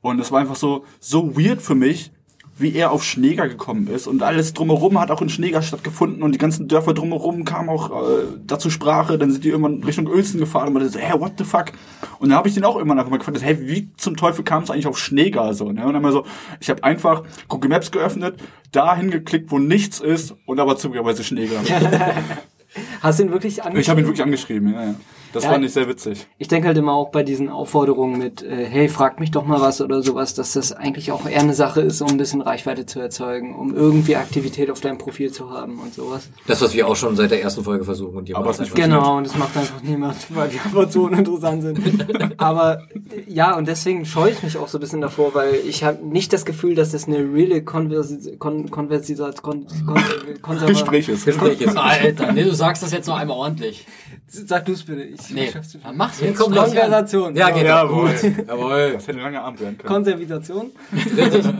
Und 0.00 0.18
es 0.18 0.32
war 0.32 0.40
einfach 0.40 0.56
so, 0.56 0.84
so 0.98 1.36
weird 1.36 1.60
für 1.60 1.74
mich, 1.74 2.10
wie 2.60 2.74
er 2.74 2.90
auf 2.90 3.04
Schneeger 3.04 3.48
gekommen 3.48 3.88
ist. 3.88 4.06
Und 4.06 4.22
alles 4.22 4.52
drumherum 4.52 4.98
hat 5.00 5.10
auch 5.10 5.22
in 5.22 5.28
Schneeger 5.28 5.62
stattgefunden 5.62 6.22
und 6.22 6.32
die 6.32 6.38
ganzen 6.38 6.68
Dörfer 6.68 6.94
drumherum 6.94 7.44
kamen 7.44 7.68
auch 7.68 7.90
äh, 7.90 8.24
dazu 8.46 8.70
Sprache. 8.70 9.18
Dann 9.18 9.30
sind 9.30 9.44
die 9.44 9.48
irgendwann 9.48 9.82
Richtung 9.82 10.06
Uelzen 10.06 10.38
gefahren 10.40 10.68
und 10.68 10.74
man 10.74 10.88
so, 10.88 10.98
hey, 10.98 11.18
what 11.20 11.32
the 11.38 11.44
fuck? 11.44 11.72
Und 12.18 12.30
dann 12.30 12.38
habe 12.38 12.48
ich 12.48 12.54
den 12.54 12.64
auch 12.64 12.76
einfach 12.76 13.08
mal 13.08 13.18
gefragt, 13.18 13.42
hey, 13.42 13.58
wie 13.68 13.90
zum 13.96 14.16
Teufel 14.16 14.44
kam 14.44 14.62
es 14.62 14.70
eigentlich 14.70 14.86
auf 14.86 14.98
Schneeger? 14.98 15.54
So, 15.54 15.72
ne? 15.72 15.86
Und 15.86 15.94
dann 15.94 16.02
mal 16.02 16.12
so, 16.12 16.24
ich 16.60 16.70
habe 16.70 16.84
einfach 16.84 17.22
Google 17.48 17.70
Maps 17.70 17.90
geöffnet, 17.90 18.36
dahin 18.72 19.10
geklickt, 19.10 19.50
wo 19.50 19.58
nichts 19.58 20.00
ist 20.00 20.34
und 20.46 20.56
da 20.56 20.66
war 20.66 20.76
zufälligerweise 20.76 21.24
Schneeger. 21.24 21.60
Hast 23.00 23.18
du 23.18 23.24
ihn 23.24 23.32
wirklich 23.32 23.62
angeschrieben? 23.62 23.80
ich 23.80 23.88
habe 23.88 24.00
ihn 24.00 24.06
wirklich 24.06 24.22
angeschrieben, 24.22 24.72
ja, 24.72 24.84
ja. 24.84 24.94
Das 25.32 25.44
Ja. 25.44 25.50
fand 25.52 25.64
ich 25.64 25.72
sehr 25.72 25.88
witzig. 25.88 26.26
Ich 26.38 26.48
denke 26.48 26.66
halt 26.68 26.76
immer 26.76 26.92
auch 26.92 27.10
bei 27.10 27.22
diesen 27.22 27.48
Aufforderungen 27.48 28.18
mit, 28.18 28.42
äh, 28.42 28.66
hey, 28.68 28.88
frag 28.88 29.20
mich 29.20 29.30
doch 29.30 29.44
mal 29.46 29.60
was 29.60 29.80
oder 29.80 30.02
sowas, 30.02 30.34
dass 30.34 30.54
das 30.54 30.72
eigentlich 30.72 31.12
auch 31.12 31.24
eher 31.26 31.40
eine 31.40 31.54
Sache 31.54 31.80
ist, 31.82 32.00
um 32.02 32.08
ein 32.08 32.16
bisschen 32.16 32.40
Reichweite 32.40 32.84
zu 32.86 32.98
erzeugen, 33.00 33.54
um 33.54 33.74
irgendwie 33.76 34.16
Aktivität 34.16 34.70
auf 34.70 34.80
deinem 34.80 34.98
Profil 34.98 35.30
zu 35.30 35.50
haben 35.50 35.78
und 35.78 35.94
sowas. 35.94 36.28
das, 36.46 36.60
was 36.62 36.74
wir 36.74 36.88
auch 36.88 36.96
schon 36.96 37.14
seit 37.16 37.30
der 37.30 37.42
ersten 37.42 37.62
Folge 37.62 37.84
versuchen 37.84 38.16
und 38.16 38.28
ihr 38.28 38.36
Aber 38.36 38.50
es 38.50 38.58
einfach 38.60 38.74
Genau, 38.74 39.18
und 39.18 39.26
das 39.26 39.36
macht 39.36 39.56
einfach 39.56 39.82
niemand, 39.82 40.16
weil 40.34 40.52
wir 40.52 40.60
einfach 40.64 40.90
so 40.90 41.04
uninteressant 41.04 41.62
sind. 41.62 42.34
Aber 42.40 42.82
ja, 43.28 43.56
und 43.56 43.68
deswegen 43.68 44.04
scheue 44.04 44.32
ich 44.32 44.42
mich 44.42 44.56
auch 44.56 44.68
so 44.68 44.78
ein 44.78 44.80
bisschen 44.80 45.00
davor, 45.00 45.34
weil 45.34 45.54
ich 45.66 45.84
habe 45.84 46.04
nicht 46.04 46.32
das 46.32 46.44
Gefühl, 46.44 46.74
dass 46.74 46.92
das 46.92 47.06
eine 47.06 47.18
reale 47.18 47.62
Konversi 47.62 48.36
Kon 48.38 48.70
Konversi 48.70 49.14
Kon 49.14 49.66
Kon 49.86 50.02
Konserva- 50.42 50.66
Gespräch 50.66 51.08
ist. 51.08 51.24
Gespräch 51.24 51.60
ist. 51.60 51.76
Alter, 51.76 52.32
nee, 52.32 52.42
du 52.44 52.54
sagst 52.54 52.82
das 52.82 52.92
jetzt 52.92 53.06
noch 53.06 53.16
einmal 53.16 53.36
ordentlich. 53.36 53.86
Sag 54.32 54.64
du 54.64 54.72
es 54.72 54.84
bitte. 54.84 55.02
Ich 55.02 55.30
Nee, 55.30 55.50
schaff's 55.50 55.74
nicht. 55.74 55.84
mach's 55.94 56.20
jetzt. 56.20 56.38
Konversation. 56.38 57.34
Ja, 57.34 57.50
geht 57.50 57.64
Ja, 57.64 57.82
doch. 57.84 57.90
gut. 57.90 58.22
Jawohl. 58.46 58.92
Das 58.92 59.08
hätte 59.08 59.18
ein 59.18 59.24
langer 59.24 59.42
Abend 59.42 59.60
werden 59.60 59.78
können. 59.78 59.92
Konservisation. 59.92 60.70
Richtig. 60.92 61.44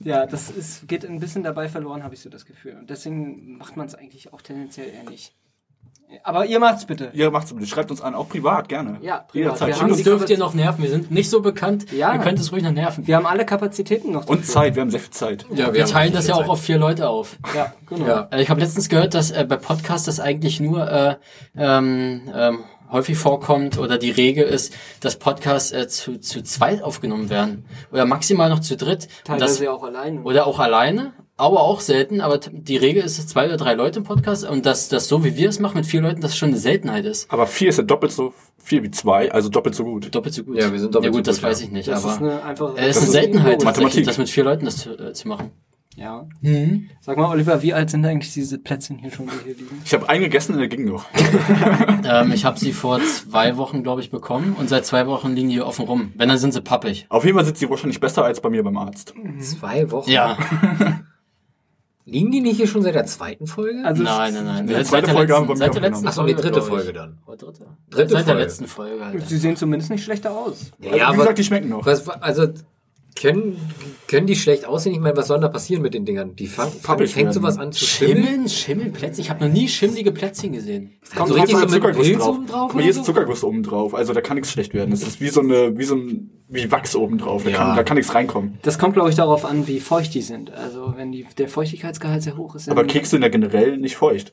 Ja, 0.00 0.26
das 0.26 0.50
ist, 0.50 0.86
geht 0.86 1.06
ein 1.06 1.18
bisschen 1.18 1.42
dabei 1.42 1.66
verloren, 1.66 2.02
habe 2.04 2.14
ich 2.14 2.20
so 2.20 2.28
das 2.28 2.44
Gefühl. 2.44 2.76
Und 2.78 2.90
deswegen 2.90 3.56
macht 3.56 3.78
man 3.78 3.86
es 3.86 3.94
eigentlich 3.94 4.34
auch 4.34 4.42
tendenziell 4.42 4.88
eher 4.90 5.08
nicht. 5.08 5.32
Aber 6.22 6.46
ihr 6.46 6.60
macht's 6.60 6.86
bitte. 6.86 7.10
Ihr 7.12 7.30
macht's 7.30 7.52
bitte. 7.52 7.66
Schreibt 7.66 7.90
uns 7.90 8.00
an, 8.00 8.14
auch 8.14 8.28
privat, 8.28 8.68
gerne. 8.68 8.98
Ja, 9.02 9.18
privat. 9.18 9.34
Jederzeit. 9.34 9.80
Wir 9.80 9.88
Uns 9.92 10.02
dürft 10.02 10.30
ihr 10.30 10.38
noch 10.38 10.54
nerven. 10.54 10.82
Wir 10.82 10.90
sind 10.90 11.10
nicht 11.10 11.28
so 11.28 11.40
bekannt. 11.42 11.90
Ja. 11.92 12.14
Ihr 12.14 12.20
könnt 12.20 12.38
es 12.38 12.52
ruhig 12.52 12.62
noch 12.62 12.70
nerven. 12.72 13.06
Wir 13.06 13.16
haben 13.16 13.26
alle 13.26 13.44
Kapazitäten 13.44 14.12
noch. 14.12 14.26
Und 14.26 14.40
dafür. 14.40 14.54
Zeit, 14.54 14.74
wir 14.76 14.82
haben 14.82 14.90
sehr 14.90 15.00
viel 15.00 15.10
Zeit. 15.10 15.46
Ja, 15.50 15.72
Wir 15.72 15.82
haben 15.82 15.90
teilen 15.90 16.12
das 16.12 16.26
ja 16.26 16.36
viel 16.36 16.44
auch 16.44 16.48
auf 16.48 16.60
vier 16.62 16.78
Leute 16.78 17.08
auf. 17.08 17.36
Ja, 17.54 17.72
genau. 17.88 18.06
Ja. 18.06 18.28
Also 18.30 18.42
ich 18.42 18.50
habe 18.50 18.60
letztens 18.60 18.88
gehört, 18.88 19.14
dass 19.14 19.30
äh, 19.30 19.44
bei 19.48 19.56
Podcasts 19.56 20.06
das 20.06 20.20
eigentlich 20.20 20.60
nur 20.60 20.90
äh, 20.90 21.16
ähm, 21.56 22.22
ähm, 22.34 22.64
häufig 22.90 23.18
vorkommt 23.18 23.78
oder 23.78 23.98
die 23.98 24.10
Regel 24.10 24.44
ist, 24.44 24.72
dass 25.00 25.18
Podcasts 25.18 25.72
äh, 25.72 25.88
zu, 25.88 26.18
zu 26.20 26.42
zweit 26.42 26.82
aufgenommen 26.82 27.28
werden 27.28 27.64
oder 27.92 28.06
maximal 28.06 28.48
noch 28.48 28.60
zu 28.60 28.76
dritt. 28.76 29.08
Und 29.28 29.40
das, 29.40 29.56
Teilweise 29.58 29.72
auch 29.72 29.82
alleine. 29.82 30.22
oder 30.22 30.46
auch 30.46 30.58
alleine, 30.60 31.12
aber 31.36 31.60
auch 31.62 31.80
selten. 31.80 32.20
Aber 32.20 32.38
die 32.38 32.76
Regel 32.76 33.02
ist 33.02 33.18
dass 33.18 33.26
zwei 33.26 33.46
oder 33.46 33.56
drei 33.56 33.74
Leute 33.74 33.98
im 33.98 34.04
Podcast 34.04 34.46
und 34.48 34.66
dass 34.66 34.88
das 34.88 35.08
so 35.08 35.24
wie 35.24 35.36
wir 35.36 35.48
es 35.48 35.58
machen 35.60 35.76
mit 35.76 35.86
vier 35.86 36.00
Leuten, 36.02 36.20
das 36.20 36.36
schon 36.36 36.50
eine 36.50 36.58
Seltenheit 36.58 37.04
ist. 37.04 37.30
Aber 37.30 37.46
vier 37.46 37.68
ist 37.68 37.78
ja 37.78 37.84
doppelt 37.84 38.12
so 38.12 38.32
viel 38.58 38.82
wie 38.82 38.90
zwei, 38.90 39.30
also 39.30 39.48
doppelt 39.48 39.74
so 39.74 39.84
gut. 39.84 40.14
Doppelt 40.14 40.34
so 40.34 40.44
gut. 40.44 40.56
Ja, 40.56 40.72
wir 40.72 40.78
sind 40.80 40.94
doppelt 40.94 41.12
Ja 41.12 41.16
gut, 41.18 41.26
so 41.26 41.30
das 41.30 41.40
gut, 41.40 41.50
weiß 41.50 41.60
ja. 41.60 41.66
ich 41.66 41.72
nicht, 41.72 41.88
das 41.88 42.04
aber 42.04 42.14
ist 42.14 42.20
eine 42.20 42.42
einfache. 42.44 42.78
äh, 42.78 42.86
es 42.86 42.96
ist 42.96 42.96
das 42.96 42.96
eine 42.96 43.06
ist 43.06 43.12
Seltenheit, 43.12 43.64
Mathematik. 43.64 44.06
das 44.06 44.18
mit 44.18 44.30
vier 44.30 44.44
Leuten 44.44 44.64
das 44.64 44.76
zu, 44.78 44.90
äh, 44.98 45.12
zu 45.12 45.28
machen. 45.28 45.50
Ja. 45.96 46.26
Mhm. 46.40 46.90
Sag 47.00 47.16
mal, 47.16 47.30
Oliver, 47.30 47.62
wie 47.62 47.72
alt 47.72 47.88
sind 47.88 48.04
eigentlich 48.04 48.32
diese 48.34 48.58
Plätzchen 48.58 48.98
hier 48.98 49.12
schon, 49.12 49.26
die 49.26 49.44
hier 49.44 49.54
liegen? 49.54 49.80
Ich 49.84 49.94
habe 49.94 50.08
einen 50.08 50.24
gegessen 50.24 50.54
und 50.54 50.58
der 50.58 50.68
ging 50.68 50.84
noch. 50.86 51.06
Ähm, 52.06 52.32
ich 52.32 52.44
habe 52.44 52.58
sie 52.58 52.74
vor 52.74 53.00
zwei 53.00 53.56
Wochen, 53.56 53.82
glaube 53.82 54.02
ich, 54.02 54.10
bekommen 54.10 54.54
und 54.58 54.68
seit 54.68 54.84
zwei 54.84 55.06
Wochen 55.06 55.32
liegen 55.34 55.48
die 55.48 55.54
hier 55.54 55.66
offen 55.66 55.86
rum. 55.86 56.12
Wenn, 56.16 56.28
dann 56.28 56.36
sind 56.36 56.52
sie 56.52 56.60
pappig. 56.60 57.06
Auf 57.08 57.24
jeden 57.24 57.34
Fall 57.34 57.46
sind 57.46 57.56
sie 57.56 57.70
wahrscheinlich 57.70 57.98
besser 57.98 58.24
als 58.26 58.42
bei 58.42 58.50
mir 58.50 58.62
beim 58.62 58.76
Arzt. 58.76 59.14
Zwei 59.40 59.90
Wochen. 59.90 60.10
Ja, 60.10 60.36
Liegen 62.06 62.30
die 62.30 62.42
nicht 62.42 62.56
hier 62.56 62.66
schon 62.66 62.82
seit 62.82 62.94
der 62.94 63.06
zweiten 63.06 63.46
Folge? 63.46 63.82
Also 63.84 64.02
nein, 64.02 64.34
nein, 64.34 64.44
nein. 64.44 64.66
Die 64.66 64.74
Seit 64.74 64.86
zweite 64.88 65.06
der 65.06 65.14
Folge 65.14 65.34
haben 65.34 65.48
letzten, 65.48 65.48
wir 65.60 65.66
seit 65.66 65.74
der 65.74 65.82
letzten 65.82 66.08
Ach 66.08 66.12
so, 66.12 66.22
die 66.26 66.34
dritte. 66.34 66.60
Folge 66.62 66.92
dann. 66.92 67.18
Oder 67.26 67.36
dritte? 67.38 67.66
Dritte 67.88 68.08
seit 68.12 68.18
der 68.18 68.24
Folge. 68.26 68.40
letzten 68.42 68.66
Folge. 68.66 69.04
Halt. 69.06 69.26
sie 69.28 69.38
sehen 69.38 69.56
zumindest 69.56 69.90
nicht 69.90 70.04
schlechter 70.04 70.32
aus. 70.32 70.70
Ja, 70.80 70.90
Also, 70.90 70.96
wie 70.96 71.00
aber 71.02 71.16
gesagt, 71.16 71.38
die 71.38 71.44
schmecken 71.44 71.68
noch. 71.70 71.86
was, 71.86 72.06
also 72.08 72.48
können, 73.16 73.56
können 74.08 74.26
die 74.26 74.36
schlecht 74.36 74.64
aussehen? 74.66 74.92
Ich 74.94 75.00
meine, 75.00 75.16
was 75.16 75.28
soll 75.28 75.40
da 75.40 75.48
passieren 75.48 75.82
mit 75.82 75.94
den 75.94 76.04
Dingern? 76.04 76.34
Die 76.36 76.46
fangen, 76.46 76.72
Pappig 76.82 77.12
fängt 77.12 77.32
sowas 77.32 77.58
an 77.58 77.72
zu 77.72 77.84
schimmeln. 77.84 78.24
Schimmeln, 78.24 78.48
Schimmelplätzchen. 78.48 79.20
Ich 79.24 79.30
habe 79.30 79.44
noch 79.46 79.52
nie 79.52 79.68
schimmelige 79.68 80.12
Plätzchen 80.12 80.52
gesehen. 80.52 80.92
Kommt 81.14 81.28
so 81.28 81.34
richtig 81.34 81.56
so 81.58 81.66
Zuckerguss 81.66 82.06
Pilz 82.06 82.18
drauf. 82.18 82.36
oben 82.36 82.46
drauf 82.46 82.60
Guck 82.68 82.74
mal, 82.74 82.80
hier 82.82 82.90
ist 82.90 82.96
so? 82.96 83.02
Zuckerguss 83.02 83.44
oben 83.44 83.62
drauf, 83.62 83.94
also 83.94 84.12
da 84.12 84.20
kann 84.20 84.36
nichts 84.36 84.50
schlecht 84.52 84.74
werden. 84.74 84.90
Das 84.90 85.02
ist 85.02 85.20
wie 85.20 85.28
so 85.28 85.40
eine, 85.40 85.78
wie 85.78 85.84
so 85.84 85.94
ein, 85.94 86.30
wie 86.48 86.70
Wachs 86.70 86.96
oben 86.96 87.18
drauf. 87.18 87.44
Da, 87.44 87.50
Ja. 87.50 87.56
kann, 87.58 87.76
da 87.76 87.82
kann 87.84 87.96
nichts 87.96 88.14
reinkommen. 88.14 88.58
Das 88.62 88.78
kommt, 88.78 88.94
glaube 88.94 89.10
ich, 89.10 89.16
darauf 89.16 89.44
an, 89.44 89.66
wie 89.66 89.80
feucht 89.80 90.12
die 90.14 90.22
sind. 90.22 90.52
Also, 90.52 90.94
wenn 90.96 91.12
die, 91.12 91.26
der 91.38 91.48
Feuchtigkeitsgehalt 91.48 92.22
sehr 92.22 92.36
hoch 92.36 92.54
ist. 92.54 92.68
Aber 92.68 92.84
Kekse 92.84 93.12
sind 93.12 93.22
ja 93.22 93.28
generell 93.28 93.76
nicht 93.78 93.96
feucht. 93.96 94.32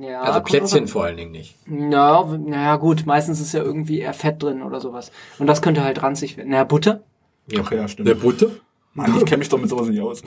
ja, 0.00 0.20
Also 0.22 0.40
Plätzchen 0.40 0.80
an. 0.82 0.88
vor 0.88 1.04
allen 1.04 1.16
Dingen 1.16 1.32
nicht. 1.32 1.54
Na, 1.66 2.24
naja, 2.38 2.76
gut, 2.76 3.04
meistens 3.06 3.40
ist 3.40 3.52
ja 3.52 3.62
irgendwie 3.62 4.00
eher 4.00 4.14
Fett 4.14 4.42
drin 4.42 4.62
oder 4.62 4.80
sowas. 4.80 5.12
Und 5.38 5.46
das 5.46 5.60
könnte 5.62 5.84
halt 5.84 6.02
ranzig 6.02 6.36
werden. 6.36 6.50
Naja, 6.50 6.64
Butter. 6.64 7.02
Ach 7.60 7.70
ja, 7.72 7.86
stimmt. 7.88 8.08
Eine 8.08 8.16
Butter? 8.18 8.48
Mann, 8.94 9.14
ich 9.18 9.24
kenne 9.24 9.38
mich 9.38 9.48
doch 9.48 9.60
mit 9.60 9.68
sowas 9.68 9.88
nicht 9.88 10.00
aus. 10.00 10.22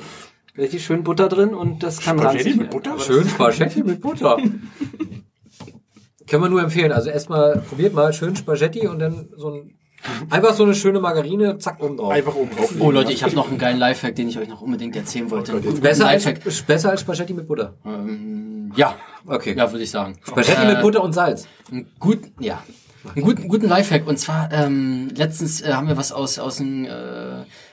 Richtig 0.57 0.83
schön 0.83 1.03
Butter 1.03 1.27
drin 1.29 1.53
und 1.53 1.83
das 1.83 1.99
kann 2.01 2.17
Spaghetti 2.19 2.43
ranzig 2.49 2.57
mit. 2.61 2.69
Butter? 2.71 2.91
Aber 2.91 3.01
Schön 3.01 3.27
Spaghetti 3.27 3.83
mit 3.83 4.01
Butter. 4.01 4.37
Können 6.27 6.43
wir 6.43 6.49
nur 6.49 6.61
empfehlen. 6.61 6.91
Also 6.91 7.09
erstmal, 7.09 7.57
probiert 7.67 7.93
mal 7.93 8.13
schön 8.13 8.35
Spaghetti 8.35 8.87
und 8.87 8.99
dann 8.99 9.29
so 9.35 9.49
ein, 9.49 9.75
einfach 10.29 10.53
so 10.53 10.63
eine 10.63 10.75
schöne 10.75 10.99
Margarine, 10.99 11.57
zack, 11.57 11.81
oben 11.81 11.97
drauf. 11.97 12.11
Einfach 12.11 12.35
oben 12.35 12.51
drauf. 12.55 12.73
Oh 12.79 12.91
Leute, 12.91 13.11
ich 13.11 13.23
habe 13.23 13.35
noch 13.35 13.49
einen 13.49 13.57
geilen 13.57 13.79
Lifehack, 13.79 14.15
den 14.15 14.29
ich 14.29 14.37
euch 14.37 14.47
noch 14.47 14.61
unbedingt 14.61 14.95
erzählen 14.95 15.29
wollte. 15.31 15.53
Einen 15.53 15.63
guten 15.63 15.81
Besser 15.81 16.07
als, 16.07 16.25
Lifehack. 16.25 16.67
besser 16.67 16.91
als 16.91 17.01
Spaghetti 17.01 17.33
mit 17.33 17.47
Butter. 17.47 17.73
Ähm, 17.85 18.71
ja, 18.75 18.95
Okay. 19.25 19.55
ja, 19.57 19.71
würde 19.71 19.83
ich 19.83 19.89
sagen. 19.91 20.17
Spaghetti 20.23 20.61
Äh, 20.61 20.73
mit 20.73 20.81
Butter 20.81 21.03
und 21.03 21.13
Salz. 21.13 21.47
Guten, 21.99 22.31
ja. 22.39 22.63
Einen 23.15 23.23
guten, 23.23 23.47
guten 23.47 23.67
Lifehack. 23.67 24.05
Und 24.07 24.17
zwar, 24.19 24.51
ähm, 24.51 25.09
letztens 25.15 25.61
äh, 25.61 25.71
haben 25.73 25.87
wir 25.87 25.95
was 25.95 26.11
aus, 26.11 26.37
aus 26.37 26.57
dem, 26.57 26.85
äh, 26.85 26.89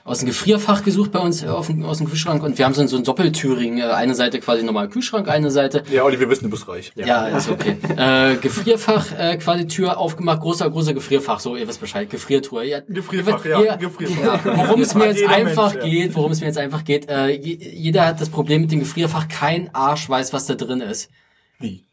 aus 0.04 0.20
dem 0.20 0.26
Gefrierfach 0.26 0.84
gesucht 0.84 1.10
bei 1.10 1.18
uns 1.18 1.42
äh, 1.42 1.48
auf 1.48 1.66
dem, 1.66 1.84
aus 1.84 1.98
dem 1.98 2.06
Kühlschrank 2.08 2.44
und 2.44 2.58
wir 2.58 2.64
haben 2.64 2.74
so, 2.74 2.80
ein- 2.82 2.86
so 2.88 2.96
ein 2.96 3.02
Doppeltüring. 3.02 3.78
Äh, 3.78 3.82
eine 3.86 4.14
Seite 4.14 4.38
quasi 4.38 4.62
normal 4.62 4.88
Kühlschrank, 4.88 5.28
eine 5.28 5.50
Seite 5.50 5.82
Ja, 5.90 6.04
Olli, 6.04 6.20
wir 6.20 6.30
wissen, 6.30 6.44
du 6.44 6.50
bist 6.50 6.68
reich. 6.68 6.92
Ja, 6.94 7.26
ist 7.26 7.50
okay. 7.50 7.76
äh, 7.96 8.36
Gefrierfach, 8.36 9.06
äh, 9.18 9.36
quasi 9.38 9.66
Tür 9.66 9.98
aufgemacht, 9.98 10.40
großer, 10.42 10.70
großer 10.70 10.94
Gefrierfach, 10.94 11.40
so, 11.40 11.56
ihr 11.56 11.66
wisst 11.66 11.80
Bescheid, 11.80 12.08
Gefriertruhe. 12.08 12.64
Ja, 12.64 12.80
Gefrierfach, 12.86 13.44
ihr- 13.44 13.64
ja, 13.64 13.76
Gefrierfach. 13.76 14.44
Worum 14.68 14.80
es 14.82 14.94
mir 14.94 15.06
jetzt 15.06 15.26
einfach 15.26 15.72
Mensch, 15.74 15.84
ja. 15.84 15.90
geht, 15.90 16.14
worum 16.14 16.30
es 16.32 16.40
mir 16.40 16.46
jetzt 16.46 16.58
einfach 16.58 16.84
geht, 16.84 17.08
äh, 17.08 17.30
je- 17.30 17.58
jeder 17.74 18.06
hat 18.06 18.20
das 18.20 18.28
Problem 18.28 18.60
mit 18.62 18.70
dem 18.70 18.78
Gefrierfach, 18.78 19.26
kein 19.26 19.74
Arsch 19.74 20.08
weiß, 20.08 20.32
was 20.32 20.46
da 20.46 20.54
drin 20.54 20.80
ist. 20.82 21.10
Wie? 21.58 21.84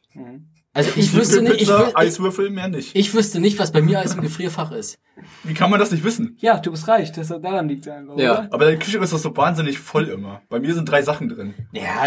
Also 0.75 0.89
ich 0.95 1.13
wüsste 1.13 1.43
nicht, 1.43 1.53
ich, 1.53 1.59
Pizza, 1.59 1.83
wü- 1.85 1.89
ich, 1.89 1.97
Eiswürfel, 1.97 2.49
mehr 2.49 2.67
nicht. 2.67 2.95
ich 2.95 3.13
wüsste 3.13 3.39
nicht, 3.39 3.59
was 3.59 3.71
bei 3.71 3.81
mir 3.83 3.99
alles 3.99 4.15
im 4.15 4.21
Gefrierfach 4.21 4.71
ist. 4.71 4.97
Wie 5.43 5.53
kann 5.53 5.69
man 5.69 5.79
das 5.79 5.91
nicht 5.91 6.03
wissen? 6.03 6.35
Ja, 6.39 6.57
du 6.59 6.71
bist 6.71 6.87
reich, 6.87 7.11
das 7.11 7.27
daran 7.27 7.67
liegt 7.69 7.87
einfach, 7.87 8.17
Ja. 8.17 8.31
oder? 8.39 8.47
Aber 8.51 8.65
deine 8.65 8.79
Küche 8.79 8.97
ist 8.97 9.13
doch 9.13 9.19
so 9.19 9.37
wahnsinnig 9.37 9.77
voll 9.77 10.07
immer. 10.09 10.41
Bei 10.49 10.59
mir 10.59 10.73
sind 10.73 10.89
drei 10.89 11.03
Sachen 11.03 11.29
drin. 11.29 11.53
Ja, 11.73 12.05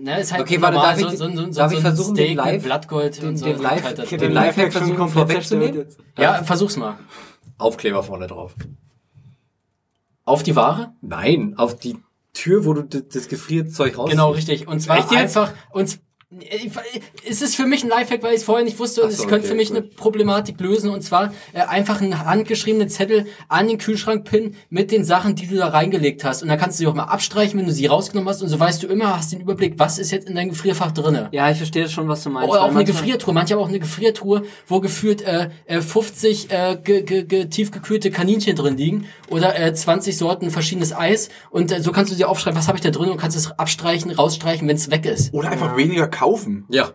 ne, 0.00 0.20
ist 0.20 0.32
halt 0.32 0.42
Okay, 0.42 0.60
warte, 0.60 0.76
darf 0.78 0.98
ich- 0.98 1.04
so, 1.04 1.28
so, 1.28 1.36
so, 1.36 1.46
darf 1.52 1.70
so 1.70 1.78
ich 1.78 1.84
ein 1.84 1.94
versuchen, 1.94 2.16
Steak 2.16 2.28
den 2.30 2.36
Live- 2.36 2.52
mit 2.54 2.62
Blattgold 2.64 3.22
den- 3.22 3.28
und 3.28 3.36
so. 3.36 3.44
den 3.46 3.58
Live- 3.62 3.84
halt 3.84 3.98
da 3.98 4.02
den 4.02 4.08
schon 4.08 4.70
versuchen 4.72 4.96
komplett 4.96 5.28
vorwegzunehmen? 5.28 5.86
Ja, 6.18 6.42
versuch's 6.42 6.76
mal. 6.76 6.98
Aufkleber 7.58 8.02
vorne 8.02 8.26
drauf. 8.26 8.56
Auf 10.24 10.42
die 10.42 10.56
Ware? 10.56 10.94
Nein, 11.00 11.54
auf 11.56 11.78
die 11.78 11.96
Tür, 12.32 12.64
wo 12.64 12.74
du 12.74 12.82
das 12.82 13.28
Gefrierzeug 13.28 13.98
raus. 13.98 14.10
Genau, 14.10 14.30
richtig. 14.30 14.66
Und 14.68 14.80
zwar 14.80 14.98
Echt 14.98 15.10
jetzt? 15.12 15.20
einfach, 15.36 15.52
und 15.70 15.98
es 17.28 17.42
ist 17.42 17.56
für 17.56 17.66
mich 17.66 17.82
ein 17.82 17.88
Lifehack, 17.88 18.22
weil 18.22 18.34
ich 18.34 18.40
es 18.40 18.44
vorher 18.44 18.64
nicht 18.64 18.78
wusste 18.78 19.02
und 19.02 19.10
so, 19.10 19.22
es 19.24 19.28
könnte 19.28 19.46
okay, 19.46 19.48
für 19.48 19.54
mich 19.56 19.70
gut. 19.70 19.78
eine 19.78 19.86
Problematik 19.86 20.60
lösen 20.60 20.90
und 20.90 21.02
zwar 21.02 21.32
äh, 21.52 21.60
einfach 21.62 22.00
einen 22.00 22.24
handgeschriebenen 22.24 22.88
Zettel 22.88 23.26
an 23.48 23.66
den 23.66 23.78
Kühlschrank 23.78 24.24
pinnen 24.24 24.54
mit 24.68 24.92
den 24.92 25.02
Sachen, 25.02 25.34
die 25.34 25.48
du 25.48 25.56
da 25.56 25.68
reingelegt 25.68 26.22
hast 26.22 26.42
und 26.42 26.48
dann 26.48 26.58
kannst 26.58 26.78
du 26.78 26.84
sie 26.84 26.86
auch 26.86 26.94
mal 26.94 27.04
abstreichen, 27.04 27.58
wenn 27.58 27.66
du 27.66 27.72
sie 27.72 27.86
rausgenommen 27.86 28.28
hast 28.28 28.42
und 28.42 28.48
so 28.48 28.60
weißt 28.60 28.80
du 28.80 28.86
immer, 28.86 29.16
hast 29.16 29.32
den 29.32 29.40
Überblick, 29.40 29.74
was 29.78 29.98
ist 29.98 30.12
jetzt 30.12 30.28
in 30.28 30.36
deinem 30.36 30.50
Gefrierfach 30.50 30.92
drinne. 30.92 31.30
Ja, 31.32 31.50
ich 31.50 31.56
verstehe 31.56 31.88
schon, 31.88 32.06
was 32.06 32.22
du 32.22 32.30
meinst. 32.30 32.48
Oder 32.48 32.60
auch 32.60 32.66
eine 32.66 32.74
manchmal- 32.74 32.94
Gefriertruhe. 32.94 33.34
Manche 33.34 33.54
haben 33.54 33.62
auch 33.62 33.68
eine 33.68 33.80
Gefriertruhe, 33.80 34.42
wo 34.68 34.78
gefühlt 34.80 35.22
äh, 35.22 35.50
äh, 35.66 35.80
50 35.80 36.50
äh, 36.52 36.78
ge, 36.82 37.02
ge, 37.02 37.24
ge, 37.24 37.46
tiefgekühlte 37.46 38.12
Kaninchen 38.12 38.54
drin 38.54 38.76
liegen 38.76 39.06
oder 39.30 39.58
äh, 39.58 39.74
20 39.74 40.16
Sorten 40.16 40.50
verschiedenes 40.52 40.94
Eis. 40.96 41.28
Und 41.50 41.72
äh, 41.72 41.82
so 41.82 41.90
kannst 41.90 42.12
du 42.12 42.16
dir 42.16 42.28
aufschreiben, 42.28 42.56
was 42.56 42.68
habe 42.68 42.78
ich 42.78 42.82
da 42.82 42.90
drin 42.90 43.10
und 43.10 43.16
kannst 43.16 43.36
es 43.36 43.50
abstreichen, 43.58 44.12
rausstreichen, 44.12 44.68
wenn 44.68 44.76
es 44.76 44.92
weg 44.92 45.06
ist. 45.06 45.34
Oder 45.34 45.50
einfach 45.50 45.76
weniger 45.76 46.06
kaufen. 46.20 46.66
Ja. 46.68 46.90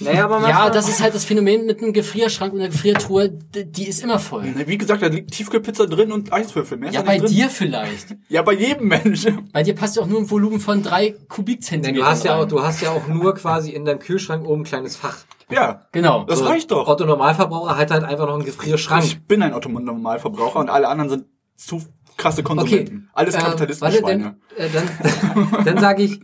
Naja, 0.00 0.24
aber 0.26 0.48
Ja, 0.48 0.68
das 0.70 0.88
ist 0.88 1.00
halt 1.02 1.14
das 1.14 1.24
Phänomen 1.24 1.66
mit 1.66 1.80
einem 1.82 1.92
Gefrierschrank 1.92 2.52
und 2.52 2.60
einer 2.60 2.68
Gefriertruhe, 2.70 3.28
die 3.30 3.88
ist 3.88 4.02
immer 4.02 4.18
voll. 4.18 4.52
Wie 4.66 4.78
gesagt, 4.78 5.02
da 5.02 5.06
liegt 5.06 5.32
Tiefkühlpizza 5.32 5.86
drin 5.86 6.12
und 6.12 6.32
Eiswürfel. 6.32 6.76
Mehr 6.78 6.92
Ja, 6.92 7.02
bei 7.02 7.18
drin. 7.18 7.30
dir 7.30 7.48
vielleicht. 7.48 8.16
Ja, 8.28 8.42
bei 8.42 8.52
jedem 8.52 8.88
Mensch. 8.88 9.26
Bei 9.52 9.62
dir 9.62 9.74
passt 9.74 9.96
ja 9.96 10.02
auch 10.02 10.06
nur 10.06 10.20
ein 10.20 10.30
Volumen 10.30 10.60
von 10.60 10.82
drei 10.82 11.10
Denn 11.10 11.28
Kubikzentimetern 11.28 11.94
du 11.96 12.04
hast 12.04 12.24
ja 12.24 12.36
auch, 12.36 12.46
du 12.46 12.62
hast 12.62 12.82
ja 12.82 12.90
auch 12.90 13.06
nur 13.08 13.34
quasi 13.34 13.70
in 13.70 13.84
deinem 13.84 14.00
Kühlschrank 14.00 14.46
oben 14.46 14.62
ein 14.62 14.64
kleines 14.64 14.96
Fach. 14.96 15.18
Ja. 15.50 15.86
Genau. 15.92 16.24
Das 16.24 16.44
reicht 16.44 16.70
doch. 16.70 16.86
Otto 16.88 17.04
Normalverbraucher 17.04 17.76
hat 17.76 17.90
halt 17.90 18.04
einfach 18.04 18.26
noch 18.26 18.34
einen 18.34 18.44
Gefrierschrank. 18.44 19.04
Ich 19.04 19.24
bin 19.26 19.42
ein 19.42 19.54
Otto-Normalverbraucher 19.54 20.58
und 20.58 20.68
alle 20.68 20.88
anderen 20.88 21.10
sind 21.10 21.24
zu 21.56 21.82
krasse 22.16 22.40
Okay. 22.40 22.54
Konsumenten. 22.54 23.10
Alles 23.12 23.34
äh, 23.34 23.38
warte, 23.38 23.66
Kapitalistenschweine. 23.66 24.36
dann, 24.56 24.66
äh, 24.66 24.68
dann, 24.70 25.64
dann 25.64 25.78
sage 25.78 26.02
ich, 26.02 26.20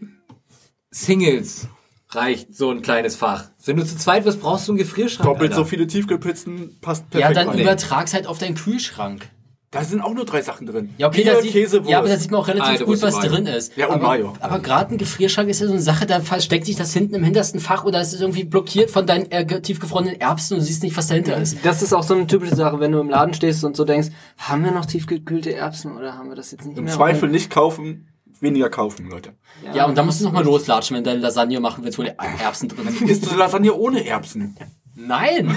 Singles 0.90 1.68
reicht 2.12 2.54
so 2.54 2.70
ein 2.70 2.82
kleines 2.82 3.16
Fach. 3.16 3.44
Wenn 3.64 3.76
du 3.76 3.84
zu 3.84 3.96
zweit 3.96 4.24
bist, 4.24 4.40
brauchst 4.40 4.66
du 4.68 4.72
einen 4.72 4.78
Gefrierschrank. 4.78 5.28
Doppelt 5.28 5.52
Alter. 5.52 5.62
so 5.62 5.64
viele 5.64 5.86
Tiefkühlpizzen 5.86 6.78
passt 6.80 7.04
Ja, 7.12 7.20
perfekt 7.20 7.36
dann 7.38 7.48
rein. 7.50 7.58
übertrag's 7.60 8.14
halt 8.14 8.26
auf 8.26 8.38
deinen 8.38 8.54
Kühlschrank. 8.56 9.28
Da 9.72 9.84
sind 9.84 10.00
auch 10.00 10.12
nur 10.14 10.24
drei 10.24 10.42
Sachen 10.42 10.66
drin. 10.66 10.92
Ja, 10.98 11.06
okay, 11.06 11.22
Bier, 11.22 11.34
da 11.34 11.40
sieht, 11.40 11.52
Käse, 11.52 11.80
ja, 11.86 12.00
aber 12.00 12.08
da 12.08 12.16
sieht 12.16 12.32
man 12.32 12.40
auch 12.40 12.48
relativ 12.48 12.70
Alter, 12.70 12.84
gut, 12.86 13.00
was 13.02 13.14
Mayo. 13.14 13.28
drin 13.30 13.46
ist. 13.46 13.76
Ja, 13.76 13.86
und 13.86 13.94
aber, 13.94 14.02
Mayo. 14.08 14.32
Aber 14.40 14.58
gerade 14.58 14.92
ein 14.92 14.98
Gefrierschrank 14.98 15.48
ist 15.48 15.60
ja 15.60 15.68
so 15.68 15.72
eine 15.72 15.80
Sache, 15.80 16.06
da 16.06 16.18
versteckt 16.18 16.66
sich 16.66 16.74
das 16.74 16.92
hinten 16.92 17.14
im 17.14 17.22
hintersten 17.22 17.60
Fach 17.60 17.84
oder 17.84 18.00
es 18.00 18.12
ist 18.12 18.20
irgendwie 18.20 18.42
blockiert 18.42 18.90
von 18.90 19.06
deinen 19.06 19.30
äh, 19.30 19.44
ge- 19.44 19.60
tiefgefrorenen 19.60 20.20
Erbsen 20.20 20.54
und 20.54 20.60
du 20.62 20.66
siehst 20.66 20.82
nicht, 20.82 20.96
was 20.96 21.06
dahinter 21.06 21.36
ist. 21.36 21.58
Das 21.64 21.82
ist 21.82 21.92
auch 21.92 22.02
so 22.02 22.14
eine 22.14 22.26
typische 22.26 22.56
Sache, 22.56 22.80
wenn 22.80 22.90
du 22.90 22.98
im 22.98 23.10
Laden 23.10 23.32
stehst 23.32 23.62
und 23.62 23.76
so 23.76 23.84
denkst, 23.84 24.08
haben 24.38 24.64
wir 24.64 24.72
noch 24.72 24.86
tiefgekühlte 24.86 25.54
Erbsen 25.54 25.96
oder 25.96 26.14
haben 26.18 26.30
wir 26.30 26.34
das 26.34 26.50
jetzt 26.50 26.66
nicht 26.66 26.76
Im 26.76 26.86
mehr? 26.86 26.92
Zweifel 26.92 27.28
nicht 27.28 27.48
kaufen, 27.48 28.08
weniger 28.42 28.70
kaufen, 28.70 29.08
Leute. 29.08 29.34
Ja, 29.74 29.86
und 29.86 29.96
da 29.96 30.02
musst 30.02 30.20
du 30.20 30.24
nochmal 30.24 30.44
loslatschen, 30.44 30.96
wenn 30.96 31.04
du 31.04 31.10
deine 31.10 31.22
Lasagne 31.22 31.60
machen 31.60 31.84
willst, 31.84 31.98
wo 31.98 32.02
die 32.02 32.12
Erbsen 32.42 32.68
drin 32.68 32.88
sind. 32.90 33.10
Ist 33.10 33.34
Lasagne 33.36 33.74
ohne 33.74 34.06
Erbsen? 34.06 34.56
Nein! 34.94 35.54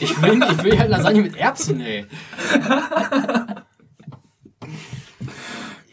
Ich 0.00 0.20
will, 0.22 0.42
ich 0.50 0.64
will 0.64 0.78
halt 0.78 0.90
Lasagne 0.90 1.22
mit 1.22 1.36
Erbsen, 1.36 1.80
ey. 1.80 2.06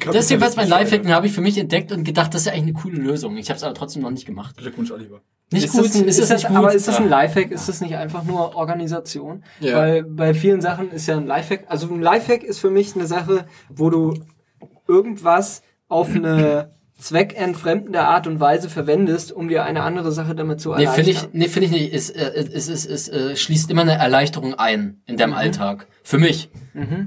Das 0.06 0.16
ist 0.16 0.30
jedenfalls 0.32 0.56
mein 0.56 0.68
Lifehack, 0.68 1.04
den 1.04 1.14
habe 1.14 1.28
ich 1.28 1.34
für 1.34 1.42
mich 1.42 1.58
entdeckt 1.60 1.92
und 1.92 2.04
gedacht, 2.04 2.34
das 2.34 2.42
ist 2.42 2.46
ja 2.48 2.54
eigentlich 2.54 2.76
eine 2.76 2.82
coole 2.84 2.98
Lösung. 2.98 3.38
Ich 3.38 3.50
habe 3.50 3.58
es 3.58 3.64
aber 3.64 3.76
trotzdem 3.76 4.02
noch 4.02 4.10
nicht 4.10 4.26
gemacht. 4.26 4.58
Glückwunsch, 4.58 4.90
Oliver. 4.92 5.22
Nicht 5.52 5.66
Ist 5.66 5.74
gut, 5.74 5.86
das, 5.86 5.96
ein, 5.96 6.06
ist 6.06 6.20
das 6.20 6.30
das, 6.30 6.38
nicht 6.42 6.48
gut? 6.48 6.58
aber 6.58 6.74
ist 6.74 6.88
das 6.88 6.98
ein 6.98 7.04
Ja. 7.04 7.10
Lifehack? 7.10 7.52
Ist 7.52 7.70
das 7.70 7.82
nicht 7.82 7.96
einfach 7.96 8.24
nur 8.24 8.56
Organisation? 8.56 9.44
Ja. 9.60 9.78
Weil 9.78 10.04
bei 10.04 10.34
vielen 10.34 10.62
Sachen 10.62 10.92
ist 10.92 11.08
ja 11.08 11.18
ein 11.18 11.28
Lifehack. 11.28 11.66
Also 11.68 11.88
ein 11.94 12.02
Lifehack 12.02 12.44
ist 12.44 12.60
für 12.60 12.72
mich 12.72 12.96
eine 12.96 13.06
Sache, 13.06 13.46
wo 13.70 13.90
du 13.92 14.14
irgendwas 14.88 15.62
auf 15.92 16.16
eine 16.16 16.72
zweckentfremdende 16.98 18.02
Art 18.02 18.28
und 18.28 18.40
Weise 18.40 18.70
verwendest, 18.70 19.32
um 19.32 19.48
dir 19.48 19.64
eine 19.64 19.84
andere 19.84 20.12
Sache 20.12 20.36
damit 20.36 20.62
zu 20.62 20.70
Nee, 20.70 20.84
erleichtern. 20.86 21.06
finde 21.06 21.12
ich, 21.12 21.34
nee, 21.34 21.48
finde 21.48 21.66
ich 21.66 21.72
nicht. 21.72 21.94
Es, 21.94 22.10
äh, 22.10 22.46
es, 22.54 22.68
es, 22.70 22.86
es, 22.86 23.10
äh, 23.10 23.36
schließt 23.36 23.70
immer 23.72 23.82
eine 23.82 23.94
Erleichterung 23.94 24.54
ein 24.54 25.02
in 25.08 25.18
deinem 25.18 25.34
Alltag. 25.34 25.88
Für 26.04 26.18
mich. 26.18 26.50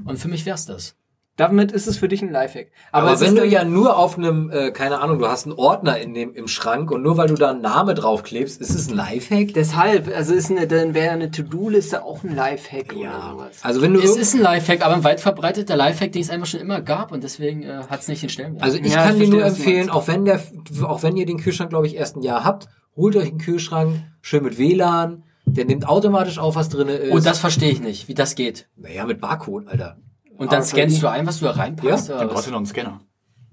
Und 0.05 0.17
für 0.17 0.27
mich 0.27 0.45
wär's 0.45 0.65
das. 0.65 0.95
Damit 1.37 1.73
ist 1.73 1.85
es 1.85 1.97
für 1.97 2.07
dich 2.07 2.21
ein 2.21 2.31
Lifehack. 2.31 2.67
Aber, 2.93 3.09
Aber, 3.09 3.19
wenn 3.19 3.35
du 3.35 3.45
ja 3.45 3.65
nur 3.65 3.97
auf 3.97 4.17
einem, 4.17 4.49
äh, 4.49 4.71
keine 4.71 5.01
Ahnung, 5.01 5.19
du 5.19 5.27
hast 5.27 5.45
einen 5.45 5.53
Ordner 5.55 5.97
in 5.99 6.13
dem, 6.13 6.33
im 6.33 6.47
Schrank 6.47 6.91
und 6.91 7.01
nur 7.03 7.17
weil 7.17 7.27
du 7.27 7.35
da 7.35 7.49
einen 7.49 7.61
Name 7.61 7.93
draufklebst, 7.93 8.61
ist 8.61 8.69
es 8.69 8.89
ein 8.89 8.95
Lifehack? 8.95 9.53
Deshalb, 9.53 10.07
also 10.15 10.33
ist 10.33 10.49
eine, 10.49 10.65
dann 10.65 10.93
wäre 10.93 11.11
eine 11.11 11.31
To-Do-Liste 11.31 12.05
auch 12.05 12.23
ein 12.23 12.33
Lifehack 12.33 12.93
oder 12.95 13.31
sowas. 13.31 13.57
Also 13.63 13.81
wenn 13.81 13.93
du 13.93 13.99
Es 13.99 14.15
ist 14.15 14.33
ein 14.33 14.41
Lifehack, 14.41 14.85
aber 14.85 14.95
ein 14.95 15.03
weit 15.03 15.19
verbreiteter 15.19 15.75
Lifehack, 15.75 16.13
den 16.13 16.21
es 16.21 16.29
einfach 16.29 16.47
schon 16.47 16.61
immer 16.61 16.79
gab 16.79 17.11
und 17.11 17.21
deswegen 17.23 17.63
äh, 17.63 17.81
hat 17.89 17.99
es 17.99 18.07
nicht 18.07 18.21
den 18.21 18.29
Stellenwert. 18.29 18.63
Also 18.63 18.77
ich 18.77 18.93
Ja, 18.93 19.03
kann 19.03 19.19
dir 19.19 19.27
nur 19.27 19.43
empfehlen, 19.43 19.89
auch 19.89 20.07
wenn 20.07 20.23
der, 20.23 20.39
auch 20.83 21.03
wenn 21.03 21.17
ihr 21.17 21.25
den 21.25 21.37
Kühlschrank, 21.37 21.69
glaube 21.69 21.87
ich, 21.87 21.95
erst 21.97 22.15
ein 22.15 22.21
Jahr 22.21 22.45
habt, 22.45 22.69
holt 22.95 23.15
euch 23.17 23.27
einen 23.27 23.39
Kühlschrank, 23.39 24.03
schön 24.21 24.41
mit 24.41 24.57
WLAN, 24.57 25.23
der 25.45 25.65
nimmt 25.65 25.85
automatisch 25.87 26.39
auf, 26.39 26.55
was 26.55 26.69
drin 26.69 26.87
ist. 26.87 27.11
oh, 27.11 27.19
das 27.19 27.39
verstehe 27.39 27.71
ich 27.71 27.81
nicht, 27.81 28.07
wie 28.07 28.13
das 28.13 28.35
geht. 28.35 28.67
naja, 28.77 29.05
mit 29.05 29.19
Barcode, 29.19 29.67
Alter. 29.67 29.97
Und 30.37 30.51
dann 30.51 30.63
scannst 30.63 31.01
du 31.01 31.07
ein, 31.07 31.25
was 31.25 31.39
du 31.39 31.45
da 31.45 31.51
reinpasst? 31.51 32.09
Dann 32.09 32.17
oder 32.17 32.27
brauchst 32.27 32.47
du 32.47 32.51
noch 32.51 32.57
einen 32.57 32.65
Scanner. 32.65 32.99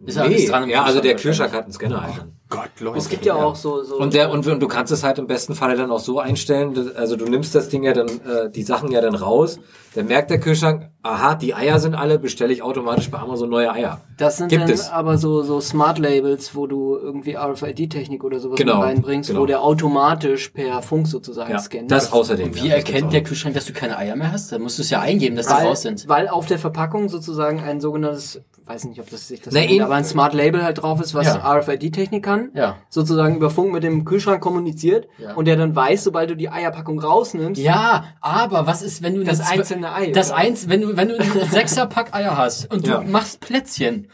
Ist 0.05 0.16
ja 0.16 0.26
Nee, 0.26 0.35
alles 0.35 0.47
dran 0.47 0.62
im 0.64 0.70
ja, 0.70 0.83
also 0.83 1.01
der 1.01 1.16
Kühlschrank 1.16 1.53
hat 1.53 1.64
einen 1.64 1.72
Scanner 1.72 2.03
halt 2.03 2.18
dann. 2.18 2.41
Gott, 2.53 2.70
Leute. 2.80 2.98
Es 2.98 3.09
gibt 3.09 3.24
ja 3.24 3.34
auch 3.34 3.57
so, 3.57 3.82
so 3.82 3.96
Und 3.96 4.14
der 4.14 4.30
und, 4.30 4.46
und 4.46 4.61
du 4.61 4.68
kannst 4.68 4.92
es 4.92 5.03
halt 5.03 5.18
im 5.18 5.26
besten 5.26 5.55
Falle 5.55 5.76
dann 5.76 5.90
auch 5.90 5.98
so 5.98 6.18
einstellen, 6.20 6.74
dass- 6.74 6.94
also 6.94 7.16
du 7.16 7.24
nimmst 7.26 7.55
das 7.55 7.68
Ding 7.68 7.82
ja 7.82 7.92
dann 7.92 8.09
äh, 8.09 8.50
die 8.50 8.62
Sachen 8.62 8.90
ja 8.92 9.00
dann 9.00 9.14
raus, 9.14 9.59
dann 9.94 10.07
merkt 10.07 10.30
der 10.30 10.38
Kühlschrank, 10.40 10.88
aha, 11.03 11.34
die 11.34 11.55
Eier 11.55 11.78
sind 11.78 11.94
alle, 11.94 12.18
bestelle 12.18 12.53
ich 12.53 12.62
automatisch 12.62 13.11
bei 13.11 13.18
Amazon 13.18 13.50
neue 13.50 13.70
Eier. 13.72 14.00
Das 14.16 14.36
sind 14.38 14.48
Gibt 14.48 14.62
dann 14.62 14.70
es. 14.70 14.88
aber 14.90 15.18
so, 15.18 15.42
so 15.42 15.61
Smart 15.61 15.98
Labels, 15.98 16.55
wo 16.55 16.66
du 16.66 16.96
irgendwie 16.96 17.36
RFID-Technik 17.36 18.24
oder 18.24 18.38
sowas 18.40 18.59
Genau, 18.59 18.76
mit 18.78 18.84
reinbringst, 18.86 19.30
genau. 19.30 19.42
wo 19.42 19.46
der 19.46 19.62
automatisch 19.62 20.48
per 20.50 20.80
Funk 20.82 21.07
sozusagen 21.09 21.50
Ja, 21.53 21.59
scannt. 21.59 21.90
das 21.90 22.12
außerdem. 22.12 22.55
Wie 22.55 22.68
ja, 22.68 22.74
erkennt 22.76 23.12
der. 23.12 23.22
Kühlschrank, 23.22 23.55
dass 23.55 23.66
du 23.66 23.72
keine 23.72 23.96
Eier 23.98 24.16
mehr 24.16 24.32
hast? 24.32 24.50
Dann 24.53 24.62
musst 24.62 24.78
du 24.78 24.82
es 24.82 24.90
ja 24.90 25.00
eingeben, 25.00 25.36
dass 25.36 25.46
die 25.46 25.53
weil, 25.53 25.66
raus 25.66 25.82
sind. 25.82 26.09
weil 26.09 26.28
auf 26.28 26.46
der 26.46 26.59
Verpackung 26.59 27.09
sozusagen 27.09 27.61
ein 27.61 27.80
sogenanntes, 27.80 28.40
weiß 28.64 28.84
nicht, 28.86 29.00
ob 29.00 29.11
das 29.11 29.28
sich 29.28 29.40
das 29.42 29.53
Na, 29.55 29.61
nennt, 29.61 29.80
aber 29.80 29.94
ein 29.94 30.05
Smart 30.05 30.34
Label 30.34 30.62
halt 30.64 30.82
drauf 30.82 31.00
ist, 31.00 31.14
was 31.14 31.26
Ja. 31.26 31.36
RFID-Technik 31.59 32.22
kann. 32.24 32.41
Ja. 32.55 32.76
Sozusagen 32.88 33.36
über 33.36 33.51
Funk 33.51 33.72
mit 33.72 33.82
dem 33.82 34.05
Kühlschrank 34.05 34.40
kommuniziert 34.43 35.09
Ja. 35.18 35.34
und 35.34 35.47
der 35.47 35.57
dann 35.57 35.74
weiß, 35.76 36.05
sobald 36.05 36.30
du 36.30 36.36
die 36.36 36.49
Eierpackung 36.51 36.99
rausnimmst, 37.01 37.61
Ja, 37.61 38.05
aber 38.20 38.66
was 38.66 38.82
ist, 38.82 39.03
wenn 39.03 39.14
du 39.14 39.24
das 39.24 39.40
einzelne 39.40 39.93
Ei. 39.95 40.11
Das 40.12 40.30
eins, 40.30 40.68
wenn 40.68 40.80
du, 40.82 40.97
wenn 40.97 41.09
du 41.09 41.18
einen 41.18 41.30
Sechserpack 41.51 42.14
Eier 42.14 42.36
hast 42.36 42.72
und 42.72 42.86
du 42.86 42.90
Ja. 42.93 43.01
machst 43.03 43.40
Plätzchen 43.40 44.09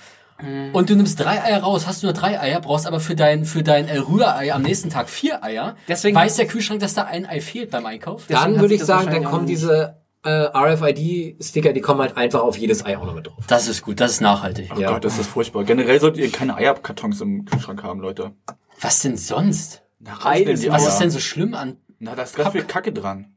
und 0.72 0.88
du 0.88 0.94
nimmst 0.94 1.18
drei 1.18 1.42
Eier 1.42 1.62
raus, 1.64 1.88
hast 1.88 2.02
du 2.02 2.06
nur 2.06 2.14
drei 2.14 2.38
Eier, 2.40 2.60
brauchst 2.60 2.86
aber 2.86 3.00
für 3.00 3.16
dein, 3.16 3.44
für 3.44 3.64
dein 3.64 3.86
Rührei 3.88 4.52
am 4.54 4.62
nächsten 4.62 4.88
Tag 4.88 5.08
vier 5.08 5.42
Eier, 5.42 5.74
Deswegen- 5.88 6.16
weiß 6.16 6.36
der 6.36 6.46
Kühlschrank, 6.46 6.78
dass 6.80 6.94
da 6.94 7.02
ein 7.04 7.26
Ei 7.26 7.40
fehlt 7.40 7.70
beim 7.72 7.84
Einkauf. 7.86 8.26
Dann 8.28 8.60
würde 8.60 8.74
ich 8.74 8.84
sagen, 8.84 9.10
dann 9.10 9.24
kommen 9.24 9.46
diese 9.46 9.96
äh, 10.24 10.30
RFID-Sticker, 10.30 11.72
die 11.72 11.80
kommen 11.80 12.00
halt 12.00 12.16
einfach 12.16 12.40
auf 12.40 12.56
jedes 12.58 12.84
Ei 12.84 12.96
auch 12.98 13.04
noch 13.06 13.14
mit 13.14 13.26
drauf. 13.26 13.44
Das 13.46 13.68
ist 13.68 13.82
gut, 13.82 14.00
das 14.00 14.12
ist 14.12 14.20
nachhaltig. 14.20 14.70
Oh 14.76 14.80
Ja. 14.80 14.92
Gott, 14.92 15.04
das 15.04 15.18
ist 15.18 15.28
furchtbar. 15.28 15.64
Generell 15.64 16.00
solltet 16.00 16.22
ihr 16.24 16.32
keine 16.32 16.56
Eierkartons 16.56 17.20
im 17.20 17.44
Kühlschrank 17.44 17.82
haben, 17.82 18.00
Leute. 18.00 18.32
Was 18.80 19.00
denn 19.00 19.16
sonst? 19.16 19.82
Na, 20.00 20.18
Ei 20.24 20.44
denn 20.44 20.58
die 20.60 20.70
Was 20.70 20.82
Eier. 20.82 20.88
ist 20.88 20.98
denn 20.98 21.10
so 21.10 21.18
schlimm 21.20 21.54
an, 21.54 21.76
Na, 21.98 22.14
da 22.14 22.22
ist 22.22 22.36
ganz 22.36 22.50
viel 22.52 22.64
Kacke 22.64 22.92
dran. 22.92 23.34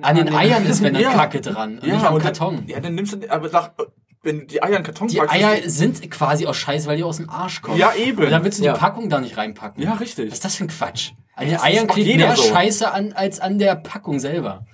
an 0.00 0.16
den 0.16 0.34
Eiern 0.34 0.64
ist, 0.66 0.82
wenn 0.82 0.94
da 0.94 1.00
Ja. 1.04 1.12
Kacke 1.12 1.40
dran 1.40 1.78
und 1.78 1.86
nicht 1.86 2.04
am 2.04 2.14
und 2.14 2.22
Karton. 2.22 2.56
Dann, 2.56 2.68
ja, 2.68 2.80
dann 2.80 2.94
nimmst 2.94 3.12
du, 3.14 3.30
aber 3.30 3.48
sag, 3.48 3.74
wenn 4.22 4.40
du 4.40 4.46
die 4.46 4.62
Eier 4.62 4.68
in 4.70 4.74
den 4.76 4.82
Karton 4.84 5.08
Die 5.08 5.16
packst, 5.18 5.34
Eier 5.34 5.58
ist 5.58 5.76
sind 5.76 6.10
quasi 6.10 6.46
aus 6.46 6.56
Scheiße, 6.56 6.86
weil 6.86 6.96
die 6.96 7.02
aus 7.04 7.18
dem 7.18 7.28
Arsch 7.28 7.60
kommen. 7.60 7.76
Ja, 7.78 7.92
eben. 7.94 8.24
Und 8.24 8.30
dann 8.30 8.44
willst 8.44 8.58
du 8.60 8.64
Ja. 8.64 8.72
die 8.74 8.78
Packung 8.78 9.10
da 9.10 9.20
nicht 9.20 9.36
reinpacken. 9.36 9.82
Ja, 9.82 9.92
richtig. 9.94 10.28
Was 10.28 10.34
ist 10.34 10.44
das 10.44 10.54
für 10.54 10.64
ein 10.64 10.68
Quatsch? 10.68 11.12
An 11.34 11.46
den 11.48 11.60
Eiern 11.60 11.86
klebt 11.86 12.16
mehr 12.16 12.36
so. 12.36 12.42
Scheiße 12.44 12.90
an, 12.92 13.12
als 13.12 13.40
an 13.40 13.58
der 13.58 13.74
Packung 13.74 14.20
selber. 14.20 14.66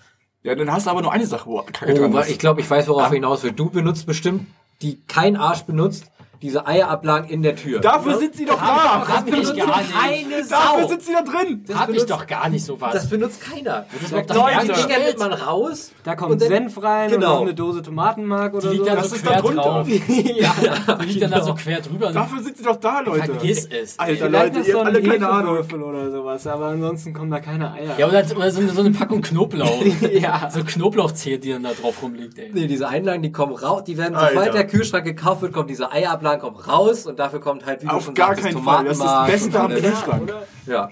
Ja, 0.42 0.54
dann 0.54 0.72
hast 0.72 0.86
du 0.86 0.90
aber 0.90 1.02
nur 1.02 1.12
eine 1.12 1.26
Sache, 1.26 1.46
wo 1.48 1.62
Kacke 1.62 1.92
Oh, 1.92 1.96
dran 1.96 2.14
ist. 2.14 2.30
ich 2.30 2.38
glaube, 2.38 2.60
ich 2.60 2.70
weiß, 2.70 2.88
worauf 2.88 3.04
er 3.08 3.14
hinaus 3.14 3.42
will. 3.42 3.52
Du 3.52 3.70
benutzt 3.70 4.06
bestimmt, 4.06 4.46
die 4.82 4.98
kein 5.06 5.36
Arsch 5.36 5.62
benutzt, 5.62 6.10
diese 6.42 6.66
Eierablagen 6.66 7.28
in 7.28 7.42
der 7.42 7.54
Tür. 7.54 7.80
Dafür 7.80 8.16
sind 8.16 8.34
sie 8.34 8.46
doch 8.46 8.58
da! 8.58 9.06
Hab 9.06 9.26
ich 9.26 9.32
benutzt 9.32 9.56
gar 9.56 9.78
nicht. 9.78 9.92
keine 9.92 10.36
Dafür 10.48 10.82
Sau. 10.82 10.88
sind 10.88 11.02
sie 11.02 11.12
da 11.12 11.22
drin! 11.22 11.64
Hab 11.74 11.90
ich 11.90 12.06
doch 12.06 12.26
gar 12.26 12.48
nicht 12.48 12.64
sowas. 12.64 12.94
Das 12.94 13.10
benutzt 13.10 13.42
keiner. 13.42 13.84
Das 14.00 14.10
wird 14.10 14.30
Da 14.30 14.34
doch 14.34 14.48
die 14.48 15.18
man 15.18 15.32
raus. 15.34 15.92
Da 16.02 16.16
kommt 16.16 16.32
und 16.32 16.40
dann- 16.40 16.48
Senf 16.48 16.82
rein 16.82 17.10
genau. 17.10 17.26
und 17.26 17.34
noch 17.34 17.40
eine 17.42 17.54
Dose 17.54 17.82
Tomatenmark 17.82 18.54
oder 18.54 18.70
Die 18.70 18.76
liegt 18.78 18.88
so. 18.88 18.94
Das 18.94 19.10
so 19.10 19.16
ist 19.16 19.22
quer 19.22 19.34
da 19.34 19.40
drunter. 19.42 19.62
drauf. 19.62 19.88
ja, 20.08 20.94
Die 20.96 21.06
liegt 21.06 21.22
dann 21.22 21.30
da 21.30 21.42
so 21.42 21.54
quer 21.54 21.80
drüber. 21.82 22.10
Dafür 22.10 22.42
sind 22.42 22.56
sie 22.56 22.64
doch 22.64 22.76
da, 22.76 23.00
Leute! 23.00 23.26
Vergiss 23.34 23.66
es. 23.66 23.98
Alter, 23.98 24.26
vielleicht 24.26 24.54
Leute, 24.54 24.66
ihr 24.66 24.72
so 24.72 24.78
habt 24.78 24.86
alle 24.88 25.02
keine 25.02 25.28
Ahnung. 25.28 25.58
Oder 25.90 26.10
sowas, 26.10 26.46
aber 26.46 26.66
ansonsten 26.68 27.12
kommen 27.12 27.30
da 27.30 27.40
keine 27.40 27.72
Eier. 27.72 27.98
Ja, 27.98 28.08
oder, 28.08 28.24
so, 28.24 28.34
eine, 28.40 28.50
so 28.50 28.80
eine 28.80 28.90
Packung 28.92 29.20
Knoblauch. 29.20 29.82
ja. 30.12 30.48
So 30.50 30.64
Knoblauchzehe, 30.64 31.38
die 31.38 31.52
dann 31.52 31.64
da 31.64 31.72
drauf 31.72 32.02
rumliegt, 32.02 32.38
ey. 32.38 32.50
Nee, 32.54 32.66
diese 32.66 32.88
Einlagen, 32.88 33.22
die 33.22 33.30
kommen 33.32 33.54
raus, 33.54 33.84
die 33.84 33.98
werden, 33.98 34.16
sobald 34.18 34.54
der 34.54 34.66
Kühlschrank 34.66 35.04
gekauft 35.04 35.42
wird, 35.42 35.52
kommt 35.52 35.68
diese 35.68 35.92
Eierablagen 35.92 36.29
kommen 36.38 36.56
raus 36.56 37.06
und 37.06 37.18
dafür 37.18 37.40
kommt 37.40 37.66
halt, 37.66 37.82
wie 37.82 37.86
du 37.86 37.92
Auf 37.92 38.04
schon 38.04 38.14
gar 38.14 38.34
keinen 38.34 38.62
Fall. 38.62 38.84
Das 38.84 38.98
ist 38.98 39.04
das 39.04 39.26
Beste 39.26 39.60
am. 39.60 39.70
Kühlschrank. 39.72 40.32
Ja. 40.66 40.90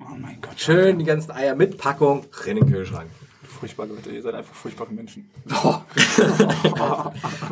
Oh 0.00 0.14
mein 0.18 0.40
Gott. 0.40 0.52
Schön 0.58 0.98
die 0.98 1.04
ganzen 1.04 1.30
Eier 1.32 1.54
mit 1.54 1.76
Packung 1.78 2.24
drin 2.30 2.56
in 2.56 2.64
den 2.66 2.72
Kühlschrank. 2.72 3.08
Furchtbar, 3.42 3.86
Leute. 3.86 4.08
Ihr 4.10 4.22
seid 4.22 4.34
einfach 4.34 4.54
furchtbare 4.54 4.90
Menschen. 4.90 5.28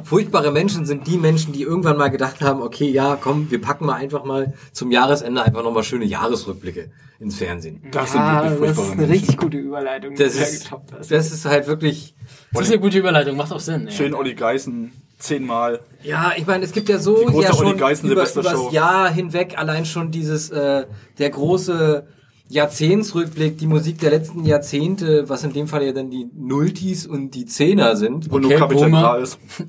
Furchtbare 0.04 0.50
Menschen 0.52 0.86
sind 0.86 1.06
die 1.06 1.18
Menschen, 1.18 1.52
die 1.52 1.62
irgendwann 1.62 1.98
mal 1.98 2.08
gedacht 2.08 2.40
haben, 2.40 2.62
okay, 2.62 2.88
ja, 2.90 3.18
komm, 3.20 3.50
wir 3.50 3.60
packen 3.60 3.84
mal 3.86 3.94
einfach 3.96 4.24
mal 4.24 4.54
zum 4.72 4.90
Jahresende 4.90 5.42
einfach 5.42 5.62
nochmal 5.62 5.82
schöne 5.84 6.06
Jahresrückblicke 6.06 6.90
ins 7.20 7.36
Fernsehen. 7.36 7.82
Das 7.90 8.12
sind 8.12 8.20
Ja, 8.20 8.50
wirklich 8.50 8.70
das 8.70 8.78
ist 8.78 8.84
eine 8.92 8.96
Menschen. 9.02 9.10
richtig 9.12 9.36
gute 9.36 9.58
Überleitung, 9.58 10.14
die 10.14 10.22
Das 10.22 10.32
du 10.34 10.38
da 10.38 10.44
ist, 10.46 10.64
getoppt 10.64 10.92
hast. 10.98 11.10
das 11.10 11.32
ist 11.32 11.44
halt 11.44 11.66
wirklich, 11.66 12.14
Das 12.52 12.62
ist 12.62 12.70
eine 12.72 12.80
gute 12.80 12.98
Überleitung, 12.98 13.36
macht 13.36 13.52
auch 13.52 13.60
Sinn. 13.60 13.88
Ey. 13.88 13.92
Schön 13.92 14.14
Olli 14.14 14.34
Geißen. 14.34 14.92
Zehnmal. 15.18 15.80
ja, 16.02 16.32
ich 16.36 16.46
meine, 16.46 16.64
es 16.64 16.72
gibt 16.72 16.88
ja 16.88 16.98
so 16.98 17.18
Die 17.18 17.24
große 17.26 17.46
ja 17.48 17.54
schon 17.54 17.76
Geißen 17.76 18.08
über, 18.10 18.22
übers 18.30 18.52
Show. 18.52 18.70
Jahr 18.70 19.10
hinweg 19.12 19.58
allein 19.58 19.84
schon 19.84 20.10
dieses, 20.10 20.50
äh, 20.50 20.86
der 21.18 21.30
große 21.30 22.06
Jahrzehntsrückblick, 22.48 23.58
die 23.58 23.66
Musik 23.66 23.98
der 23.98 24.10
letzten 24.10 24.44
Jahrzehnte, 24.44 25.28
was 25.28 25.44
in 25.44 25.52
dem 25.52 25.66
Fall 25.68 25.82
ja 25.84 25.92
dann 25.92 26.10
die 26.10 26.28
Nulltis 26.34 27.06
und 27.06 27.32
die 27.32 27.46
Zehner 27.46 27.94
sind. 27.96 28.30
Und 28.30 28.44
Okay, 28.44 28.48
nur 28.54 28.58
Kapitän 28.58 28.90
Boomer. 28.90 29.18
Ist. 29.18 29.38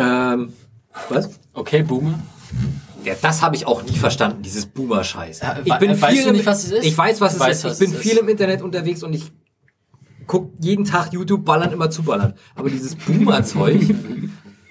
Ähm, 0.00 0.52
was? 1.08 1.28
Okay, 1.54 1.82
Boomer. 1.82 2.20
Ja, 3.04 3.14
das 3.20 3.42
habe 3.42 3.56
ich 3.56 3.66
auch 3.66 3.82
nie 3.82 3.96
verstanden, 3.96 4.42
dieses 4.42 4.66
Boomer-Scheiß. 4.66 5.40
Ja, 5.40 5.56
ich 5.64 5.74
bin 5.74 5.90
weißt 6.00 6.12
viel 6.14 6.22
du 6.22 6.28
im- 6.28 6.36
nicht, 6.36 6.46
was 6.46 6.62
es 6.64 6.70
ist? 6.70 6.84
Ich 6.84 6.96
weiß, 6.96 7.20
was 7.20 7.34
es 7.34 7.40
Weiß, 7.40 7.56
ist. 7.58 7.64
was 7.64 7.80
Ich 7.80 7.90
bin 7.90 7.98
viel 7.98 8.12
ist. 8.12 8.20
im 8.20 8.28
Internet 8.28 8.62
unterwegs 8.62 9.02
und 9.02 9.12
ich 9.12 9.32
guck 10.28 10.52
jeden 10.60 10.84
Tag 10.84 11.12
YouTube 11.12 11.44
ballern, 11.44 11.72
immer 11.72 11.90
zuballern. 11.90 12.34
Aber 12.54 12.70
dieses 12.70 12.94
Boomer-Zeug, 12.94 13.80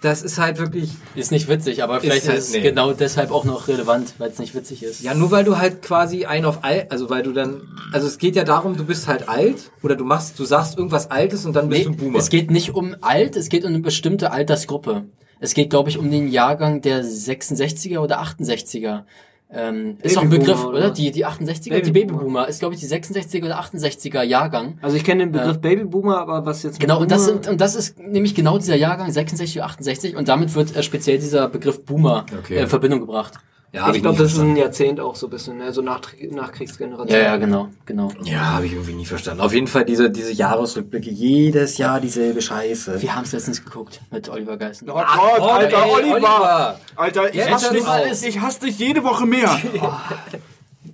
das 0.02 0.22
ist 0.22 0.38
halt 0.38 0.60
wirklich, 0.60 0.92
Ist 1.16 1.32
nicht 1.32 1.50
witzig, 1.50 1.82
aber 1.84 2.00
vielleicht 2.02 2.24
ist, 2.24 2.30
halt- 2.30 2.38
es 2.40 2.52
nee. 2.52 2.62
genau 2.62 2.94
deshalb 2.94 3.32
auch 3.32 3.46
noch 3.46 3.68
relevant, 3.68 4.14
weil 4.20 4.30
es 4.30 4.38
nicht 4.40 4.54
witzig 4.56 4.84
ist. 4.84 5.02
ja, 5.02 5.14
nur 5.14 5.32
weil 5.32 5.44
du 5.44 5.58
halt 5.58 5.82
quasi 5.82 6.26
ein 6.26 6.46
auf 6.46 6.64
alt, 6.64 6.92
also 6.92 7.10
weil 7.10 7.24
du 7.24 7.34
dann, 7.34 7.62
also 7.92 8.06
es 8.08 8.18
geht 8.18 8.36
ja 8.36 8.44
darum, 8.44 8.78
du 8.78 8.86
bist 8.86 9.08
halt 9.08 9.28
alt 9.28 9.72
oder 9.82 9.96
du 9.96 10.04
machst, 10.06 10.38
du 10.40 10.46
sagst 10.46 10.78
irgendwas 10.78 11.10
Altes 11.10 11.46
und 11.46 11.54
dann 11.56 11.70
bist 11.70 11.80
Nee, 11.80 11.86
du 11.86 11.92
ein 11.92 11.98
Boomer. 11.98 12.20
es 12.20 12.30
geht 12.30 12.52
nicht 12.52 12.76
um 12.76 12.96
alt, 13.02 13.36
es 13.36 13.50
geht 13.50 13.64
um 13.64 13.70
eine 13.70 13.80
bestimmte 13.80 14.32
Altersgruppe. 14.32 15.06
Es 15.40 15.54
geht, 15.54 15.70
glaube 15.70 15.90
ich, 15.90 16.00
um 16.00 16.10
den 16.10 16.30
Jahrgang 16.30 16.82
der 16.82 17.04
66er 17.04 18.00
oder 18.00 18.20
68er. 18.22 19.04
Ähm, 19.50 19.98
ist 20.02 20.18
doch 20.18 20.24
ein 20.24 20.30
Begriff, 20.30 20.66
oder? 20.66 20.78
oder? 20.78 20.90
Die, 20.92 21.10
die 21.12 21.26
68er, 21.26 21.80
die 21.80 21.92
Babyboomer. 21.92 22.50
Ist, 22.50 22.60
glaube 22.60 22.76
ich, 22.76 22.82
die 22.82 22.88
66er 22.88 23.46
oder 23.46 23.62
68er 23.62 24.22
Jahrgang. 24.24 24.78
Also 24.82 24.98
ich 24.98 25.06
kenne 25.06 25.24
den 25.24 25.32
Begriff 25.32 25.60
Babyboomer, 25.60 26.18
aber 26.18 26.46
was 26.46 26.64
jetzt 26.64 26.74
mit 26.74 26.82
Genau, 26.82 27.00
und 27.00 27.10
das, 27.12 27.26
sind, 27.26 27.48
und 27.48 27.62
das 27.62 27.76
ist 27.76 27.98
nämlich 27.98 28.36
genau 28.36 28.58
dieser 28.58 28.76
Jahrgang 28.76 29.10
66 29.10 29.58
oder 29.58 29.68
68 29.68 30.16
und 30.18 30.28
damit 30.28 30.54
wird 30.54 30.76
äh, 30.76 30.84
speziell 30.84 31.18
dieser 31.18 31.48
Begriff 31.48 31.86
Boomer 31.86 32.26
Okay. 32.40 32.56
äh, 32.58 32.62
in 32.64 32.68
Verbindung 32.68 33.00
gebracht. 33.00 33.36
Ja, 33.74 33.94
ich 33.94 34.02
glaube, 34.02 34.18
das 34.18 34.28
ist 34.28 34.34
verstanden. 34.34 34.54
ein 34.54 34.58
Jahrzehnt 34.58 35.00
auch 35.00 35.16
so 35.16 35.28
ein 35.28 35.30
bisschen, 35.30 35.62
also 35.62 35.82
nach, 35.82 36.02
Nachkriegsgeneration. 36.32 37.10
Ja, 37.10 37.24
ja, 37.24 37.38
genau, 37.38 37.70
genau. 37.86 38.12
Ja, 38.24 38.54
habe 38.54 38.66
ich 38.66 38.74
irgendwie 38.74 38.94
nie 38.94 39.06
verstanden. 39.06 39.42
Auf 39.42 39.54
jeden 39.54 39.68
Fall 39.68 39.84
diese, 39.84 40.10
diese 40.10 40.32
Jahresrückblicke, 40.32 41.10
jedes 41.10 41.78
Jahr 41.78 42.00
dieselbe 42.00 42.42
Scheiße. 42.42 43.02
Wir 43.02 43.16
haben 43.16 43.24
es 43.26 43.34
letztens 43.34 43.64
geguckt 43.64 44.00
mit 44.10 44.30
Oliver 44.30 44.58
Geissen. 44.58 44.90
Oh 44.90 44.94
Gott, 44.94 45.06
Alter, 45.08 45.86
ey, 45.86 45.92
Oliver! 45.92 46.16
Oliver. 46.16 46.80
Alter, 46.96 47.30
ich 47.30 47.36
Jetzt 47.36 47.52
hasse, 47.52 47.74
dich, 47.74 48.28
ich 48.28 48.40
hasse 48.40 48.62
dich 48.62 48.80
jede 48.80 49.04
Woche 49.04 49.26
mehr. 49.26 49.58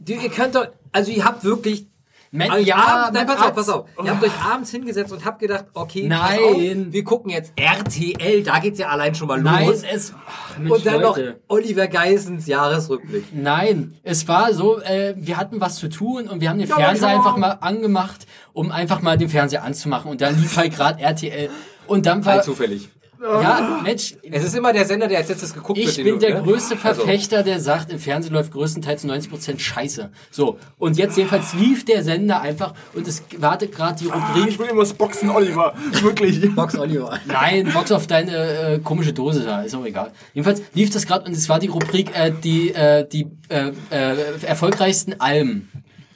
Du, 0.05 0.11
ihr 0.11 0.29
könnt 0.29 0.55
doch, 0.55 0.67
also 0.91 1.11
ihr 1.11 1.23
habt 1.23 1.45
wirklich 1.45 1.87
Men 2.35 2.49
Also 2.49 2.65
ja, 2.65 2.75
abends, 2.77 3.11
nein, 3.13 3.27
mein 3.27 3.37
pass 3.37 3.45
auf, 3.47 3.55
pass 3.55 3.69
auf. 3.69 3.85
Ihr 4.03 4.09
habt 4.09 4.23
euch 4.23 4.31
abends 4.43 4.71
hingesetzt 4.71 5.11
und 5.13 5.23
habt 5.23 5.37
gedacht, 5.37 5.65
okay, 5.75 6.07
Nein. 6.07 6.19
pass 6.19 6.39
auf, 6.39 6.57
wir 6.57 7.03
gucken 7.03 7.29
jetzt 7.29 7.53
RTL, 7.55 8.41
da 8.41 8.57
geht's 8.57 8.79
ja 8.79 8.87
allein 8.87 9.13
schon 9.13 9.27
mal 9.27 9.39
Nein, 9.39 9.67
los. 9.67 9.83
es. 9.83 10.13
Ach, 10.27 10.57
Mensch, 10.57 10.71
und 10.71 10.83
dann 10.83 10.99
Leute. 11.01 11.37
noch 11.47 11.55
Oliver 11.55 11.87
Geissens 11.87 12.47
Jahresrückblick. 12.47 13.25
Nein, 13.33 13.99
es 14.01 14.27
war 14.27 14.51
so, 14.55 14.81
äh, 14.81 15.13
wir 15.15 15.37
hatten 15.37 15.61
was 15.61 15.75
zu 15.75 15.89
tun 15.89 16.27
und 16.27 16.41
wir 16.41 16.49
haben 16.49 16.57
den 16.57 16.67
Ja, 16.67 16.75
Fernseher 16.75 17.09
klar. 17.09 17.17
einfach 17.19 17.37
mal 17.37 17.51
angemacht, 17.61 18.25
um 18.53 18.71
einfach 18.71 19.03
mal 19.03 19.15
den 19.15 19.29
Fernseher 19.29 19.63
anzumachen. 19.63 20.09
Und 20.09 20.21
dann 20.21 20.35
lief 20.41 20.57
halt 20.57 20.73
gerade 20.75 21.01
RTL. 21.03 21.51
Und 21.85 22.07
dann 22.07 22.25
war. 22.25 22.41
Zufällig. 22.41 22.89
Ja, 23.23 23.79
Mensch, 23.83 24.15
Es 24.29 24.43
ist 24.43 24.55
immer 24.55 24.73
der 24.73 24.85
Sender, 24.85 25.07
der 25.07 25.19
als 25.19 25.29
letztes 25.29 25.53
geguckt 25.53 25.79
wird. 25.79 25.97
ich 25.97 26.03
bin 26.03 26.19
der 26.19 26.35
ne? 26.35 26.41
größte 26.43 26.75
Also, 26.83 27.01
Verfechter, 27.01 27.41
der 27.41 27.59
sagt, 27.59 27.91
im 27.91 27.99
Fernsehen 27.99 28.33
läuft 28.33 28.51
größtenteils 28.51 29.05
90% 29.05 29.59
Scheiße. 29.59 30.11
So, 30.29 30.59
und 30.77 30.97
jetzt 30.97 31.15
jedenfalls 31.17 31.53
lief 31.53 31.85
der 31.85 32.03
Sender 32.03 32.41
einfach 32.41 32.73
und 32.93 33.07
es 33.07 33.23
wartet 33.37 33.73
gerade 33.73 33.97
die 34.03 34.11
Ah, 34.11 34.33
Rubrik. 34.33 34.49
ich 34.49 34.59
will 34.59 34.67
immer 34.67 34.81
das 34.81 34.93
Boxen, 34.93 35.29
Oliver. 35.29 35.73
Wirklich. 36.01 36.41
Box 36.55 36.77
Oliver. 36.77 37.17
Nein, 37.25 37.71
Box 37.73 37.91
auf 37.91 38.07
deine 38.07 38.35
äh, 38.35 38.79
komische 38.79 39.13
Dose 39.13 39.43
da, 39.43 39.61
ist 39.61 39.73
auch 39.73 39.85
egal. 39.85 40.11
Jedenfalls 40.33 40.61
lief 40.73 40.89
das 40.89 41.05
gerade 41.05 41.25
und 41.25 41.31
es 41.31 41.47
war 41.47 41.59
die 41.59 41.67
Rubrik, 41.67 42.15
äh, 42.15 42.31
die, 42.43 42.73
äh, 42.73 43.07
die 43.07 43.27
äh, 43.49 43.71
äh, 43.89 44.15
erfolgreichsten 44.45 45.19
Alben. 45.21 45.69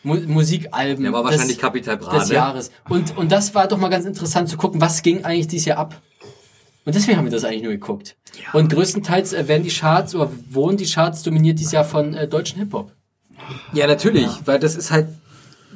Mu 0.04 0.16
Musikalben 0.28 1.04
Der 1.04 1.12
war 1.14 1.24
wahrscheinlich 1.24 1.56
des, 1.56 1.58
Capital 1.60 1.98
Bra, 1.98 2.18
des 2.20 2.30
ne? 2.30 2.36
Jahres. 2.36 2.72
Und, 2.88 3.18
und 3.18 3.32
das 3.32 3.54
war 3.56 3.68
doch 3.68 3.78
mal 3.78 3.90
ganz 3.90 4.06
interessant 4.06 4.48
zu 4.48 4.56
gucken, 4.56 4.80
was 4.80 5.02
ging 5.02 5.26
eigentlich 5.26 5.48
dieses 5.48 5.66
Jahr 5.66 5.80
ab. 5.80 6.02
Und 6.88 6.96
deswegen 6.96 7.18
haben 7.18 7.26
wir 7.26 7.32
das 7.34 7.44
eigentlich 7.44 7.64
nur 7.64 7.74
geguckt. 7.74 8.16
Und 8.54 8.72
größtenteils 8.72 9.34
äh, 9.34 9.50
werden 9.50 9.64
die 9.64 9.70
Charts 9.70 10.16
oder 10.16 10.32
wurden 10.50 10.78
die 10.78 10.86
Charts 10.86 11.22
dominiert 11.22 11.60
dieses 11.60 11.74
Jahr 11.74 11.84
von 11.84 12.14
äh, 12.14 12.30
deutschen 12.30 12.60
Hip-Hop. 12.60 12.94
Ja, 13.74 13.88
natürlich, 13.88 14.30
weil 14.46 14.58
das 14.58 14.78
ist 14.78 14.90
halt, 14.90 15.10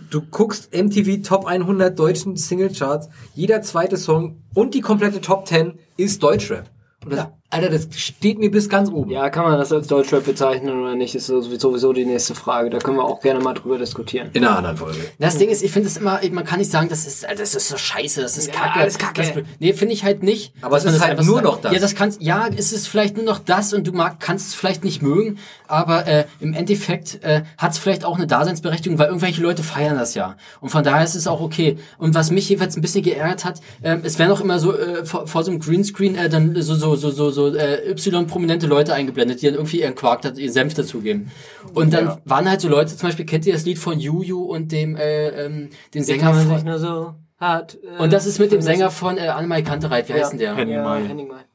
du 0.09 0.21
guckst 0.21 0.73
MTV 0.73 1.21
Top 1.21 1.45
100 1.45 1.99
deutschen 1.99 2.37
Singlecharts, 2.37 3.09
jeder 3.35 3.61
zweite 3.61 3.97
Song 3.97 4.41
und 4.53 4.73
die 4.73 4.79
komplette 4.79 5.19
Top 5.19 5.49
10 5.49 5.73
ist 5.97 6.23
Deutschrap. 6.23 6.69
Und 7.03 7.11
das, 7.11 7.27
Alter, 7.51 7.69
das 7.69 7.87
steht 7.97 8.39
mir 8.39 8.49
bis 8.49 8.69
ganz 8.69 8.89
oben. 8.89 9.11
Ja, 9.11 9.29
kann 9.29 9.43
man 9.43 9.57
das 9.59 9.71
als 9.71 9.87
Deutschrap 9.87 10.25
bezeichnen 10.25 10.81
oder 10.81 10.95
nicht, 10.95 11.15
ist 11.15 11.27
so- 11.27 11.41
sowieso 11.41 11.93
die 11.93 12.05
nächste 12.05 12.33
Frage. 12.33 12.69
Da 12.69 12.79
können 12.79 12.97
wir 12.97 13.03
auch 13.03 13.19
gerne 13.21 13.41
mal 13.41 13.53
drüber 13.53 13.77
diskutieren. 13.77 14.29
In 14.33 14.45
einer 14.45 14.57
anderen 14.57 14.77
Folge. 14.77 14.97
Das 15.19 15.37
Ding 15.37 15.49
ist, 15.49 15.61
ich 15.61 15.71
finde 15.71 15.89
es 15.89 15.97
immer, 15.97 16.19
man 16.31 16.45
kann 16.45 16.59
nicht 16.59 16.71
sagen, 16.71 16.87
das 16.89 17.05
ist, 17.05 17.25
das 17.37 17.53
ist 17.55 17.67
so 17.67 17.77
scheiße, 17.77 18.21
das 18.21 18.37
ist 18.37 18.47
Ja, 18.47 18.53
kacke. 18.53 18.79
alles 18.79 18.97
kacke. 18.97 19.21
Das, 19.21 19.31
nee, 19.59 19.73
finde 19.73 19.93
ich 19.93 20.03
halt 20.03 20.23
nicht. 20.23 20.53
Aber 20.61 20.77
es 20.77 20.85
ist 20.85 20.93
das 20.95 21.01
halt 21.01 21.11
einfach 21.11 21.25
nur 21.25 21.35
sagt. 21.35 21.45
noch 21.45 21.61
das. 21.61 21.73
Ja, 21.73 21.79
das 21.79 21.93
kannst, 21.95 22.21
ja, 22.21 22.47
es 22.55 22.71
ist 22.71 22.87
vielleicht 22.87 23.17
nur 23.17 23.25
noch 23.25 23.39
das 23.39 23.73
und 23.73 23.85
du 23.85 23.91
mag, 23.91 24.19
kannst 24.19 24.47
es 24.49 24.55
vielleicht 24.55 24.83
nicht 24.85 25.01
mögen, 25.01 25.37
aber 25.67 26.07
äh, 26.07 26.25
im 26.39 26.53
Endeffekt 26.53 27.21
äh, 27.23 27.43
hat 27.57 27.73
es 27.73 27.77
vielleicht 27.77 28.05
auch 28.05 28.15
eine 28.15 28.27
Daseinsberechtigung, 28.27 28.97
weil 28.97 29.07
irgendwelche 29.07 29.41
Leute 29.41 29.61
feiern 29.63 29.97
das 29.97 30.15
ja. 30.15 30.37
Und 30.61 30.69
von 30.69 30.83
daher 30.83 31.03
ist 31.03 31.15
es 31.15 31.27
auch 31.27 31.41
okay. 31.41 31.77
Und 31.97 32.15
was 32.15 32.31
mich 32.31 32.47
jeweils 32.49 32.77
ein 32.77 32.81
bisschen 32.81 33.03
geärgert 33.03 33.43
hat, 33.45 33.59
äh, 33.81 33.97
es 34.03 34.19
werden 34.19 34.31
auch 34.31 34.41
immer 34.41 34.59
so 34.59 34.73
äh, 34.77 35.03
vor, 35.05 35.27
vor 35.27 35.43
so 35.43 35.51
einem 35.51 35.59
Greenscreen 35.59 36.15
äh, 36.15 36.29
dann 36.29 36.55
so 36.61 36.75
so 36.75 36.95
so 36.95 37.09
so 37.11 37.29
so 37.29 37.40
äh, 37.47 37.89
Y-prominente 37.91 38.67
Leute 38.67 38.93
eingeblendet, 38.93 39.41
die 39.41 39.45
dann 39.47 39.55
irgendwie 39.55 39.81
ihren 39.81 39.95
Quark, 39.95 40.21
da- 40.21 40.31
ihren 40.31 40.51
Senf 40.53 40.73
dazugeben. 40.73 41.31
Und 41.73 41.93
dann 41.93 42.05
Ja. 42.05 42.17
waren 42.25 42.49
halt 42.49 42.61
so 42.61 42.69
Leute, 42.69 42.95
zum 42.95 43.07
Beispiel 43.09 43.25
kennt 43.25 43.45
ihr 43.45 43.53
das 43.53 43.65
Lied 43.65 43.77
von 43.79 43.99
Juju 43.99 44.41
und 44.43 44.71
dem 44.71 44.95
äh, 44.95 45.29
ähm, 45.45 45.69
den 45.93 46.03
Sänger 46.03 46.21
kann 46.23 46.35
man 46.35 46.45
von, 46.47 46.55
sich 46.55 46.65
nur 46.65 46.79
so 46.79 47.13
hart. 47.39 47.77
Äh, 47.97 48.01
und 48.03 48.13
das 48.13 48.25
ist 48.25 48.39
mit 48.39 48.51
dem. 48.51 48.61
Sänger 48.61 48.91
von 48.91 49.17
äh, 49.17 49.27
Annemai 49.27 49.61
Kantereit, 49.63 50.07
wie 50.09 50.13
Ja. 50.13 50.19
heißt 50.19 50.31
denn 50.33 50.39
der? 50.39 50.55
Henning 50.55 50.75
Ja, 50.75 50.83
Mai. 50.83 51.01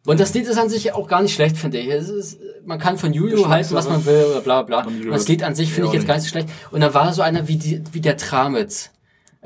Und 0.06 0.20
das 0.20 0.34
Lied 0.34 0.46
ist 0.46 0.58
an 0.58 0.68
sich 0.68 0.92
auch 0.94 1.08
gar 1.08 1.22
nicht 1.22 1.34
schlecht, 1.34 1.56
finde 1.56 1.78
ich. 1.78 1.88
Es 1.88 2.08
ist, 2.08 2.38
man 2.64 2.78
kann 2.78 2.96
von 2.98 3.12
Juju 3.12 3.48
halten, 3.48 3.74
was 3.74 3.88
man 3.88 4.04
will, 4.06 4.24
oder 4.30 4.40
bla 4.40 4.62
bla. 4.62 4.84
Und 4.86 5.08
das 5.10 5.28
Lied 5.28 5.42
an 5.42 5.54
sich 5.54 5.72
finde 5.72 5.88
ich 5.88 5.94
jetzt 5.94 6.06
gar 6.06 6.14
nicht 6.14 6.24
so 6.24 6.30
schlecht. 6.30 6.48
Und 6.70 6.80
dann 6.80 6.92
war 6.94 7.12
so 7.12 7.22
einer 7.22 7.48
wie, 7.48 7.56
die, 7.56 7.82
wie 7.92 8.00
der 8.00 8.16
Tramitz. 8.16 8.90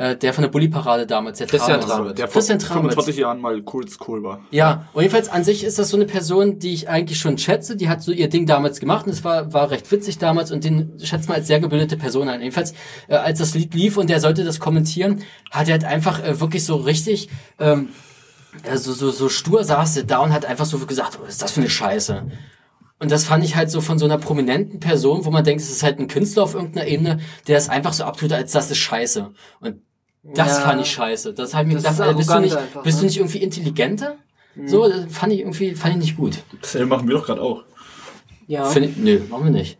Äh, 0.00 0.16
der 0.16 0.32
von 0.32 0.40
der 0.40 0.48
Bulli-Parade 0.48 1.06
damals, 1.06 1.36
der 1.36 1.46
Christian 1.46 1.78
Tramitz. 1.78 2.14
Der 2.14 2.26
vor 2.26 2.40
Christian 2.40 2.58
Tramitz. 2.58 2.94
25 2.94 3.16
Jahren 3.18 3.38
mal 3.38 3.60
kurz 3.60 3.98
cool 4.08 4.22
war. 4.22 4.40
Ja, 4.50 4.86
und 4.94 5.02
jedenfalls 5.02 5.28
an 5.28 5.44
sich 5.44 5.62
ist 5.62 5.78
das 5.78 5.90
so 5.90 5.98
eine 5.98 6.06
Person, 6.06 6.58
die 6.58 6.72
ich 6.72 6.88
eigentlich 6.88 7.18
schon 7.18 7.36
schätze. 7.36 7.76
Die 7.76 7.90
hat 7.90 8.00
so 8.00 8.10
ihr 8.10 8.30
Ding 8.30 8.46
damals 8.46 8.80
gemacht 8.80 9.04
und 9.04 9.12
es 9.12 9.24
war, 9.24 9.52
war 9.52 9.70
recht 9.70 9.92
witzig 9.92 10.16
damals 10.16 10.52
und 10.52 10.64
den 10.64 10.98
schätzt 11.02 11.28
man 11.28 11.36
als 11.36 11.48
sehr 11.48 11.60
gebildete 11.60 11.98
Person 11.98 12.30
ein. 12.30 12.40
Jedenfalls, 12.40 12.72
äh, 13.08 13.16
als 13.16 13.40
das 13.40 13.52
Lied 13.52 13.74
lief 13.74 13.98
und 13.98 14.08
der 14.08 14.20
sollte 14.20 14.42
das 14.42 14.58
kommentieren, 14.58 15.22
hat 15.50 15.68
er 15.68 15.72
halt 15.72 15.84
einfach 15.84 16.24
äh, 16.24 16.40
wirklich 16.40 16.64
so 16.64 16.76
richtig, 16.76 17.28
ähm, 17.58 17.90
äh, 18.62 18.78
so, 18.78 18.94
so, 18.94 19.10
so 19.10 19.28
stur 19.28 19.64
saß 19.64 19.98
er 19.98 20.04
da 20.04 20.20
und 20.20 20.32
hat 20.32 20.46
einfach 20.46 20.64
so 20.64 20.78
gesagt, 20.78 21.18
was 21.20 21.28
ist 21.28 21.42
das 21.42 21.52
für 21.52 21.60
eine 21.60 21.68
Scheiße? 21.68 22.26
Und 23.00 23.10
das 23.10 23.24
fand 23.24 23.44
ich 23.44 23.54
halt 23.54 23.70
so 23.70 23.82
von 23.82 23.98
so 23.98 24.06
einer 24.06 24.16
prominenten 24.16 24.80
Person, 24.80 25.26
wo 25.26 25.30
man 25.30 25.44
denkt, 25.44 25.62
es 25.62 25.70
ist 25.70 25.82
halt 25.82 25.98
ein 25.98 26.08
Künstler 26.08 26.44
auf 26.44 26.54
irgendeiner 26.54 26.86
Ebene, 26.86 27.20
der 27.48 27.58
es 27.58 27.68
einfach 27.68 27.92
so 27.92 28.04
abtut, 28.04 28.32
als 28.32 28.52
das 28.52 28.70
ist 28.70 28.78
scheiße. 28.78 29.30
Und 29.60 29.82
das 30.22 30.58
Ja. 30.58 30.64
fand 30.64 30.82
ich 30.82 30.90
scheiße. 30.90 31.32
Das 31.34 31.54
ich 31.54 31.66
mir 31.66 31.74
Das 31.74 31.82
gedacht, 31.82 32.00
ist 32.00 32.06
äh, 32.06 32.14
bist 32.14 32.30
du 32.30 32.38
nicht, 32.40 32.56
einfach, 32.56 32.82
bist 32.82 32.98
du 32.98 33.02
ne? 33.02 33.06
nicht 33.08 33.16
irgendwie 33.18 33.38
intelligenter? 33.38 34.16
So, 34.66 34.88
das 34.88 35.06
fand 35.10 35.32
ich 35.32 35.40
irgendwie, 35.40 35.74
fand 35.74 35.94
ich 35.94 36.00
nicht 36.00 36.16
gut. 36.16 36.42
Das 36.60 36.74
machen 36.74 37.08
wir 37.08 37.16
doch 37.16 37.24
gerade 37.26 37.40
auch. 37.40 37.62
Ja. 38.46 38.64
Find 38.64 38.98
nö, 39.02 39.20
machen 39.30 39.44
wir 39.44 39.50
nicht. 39.52 39.78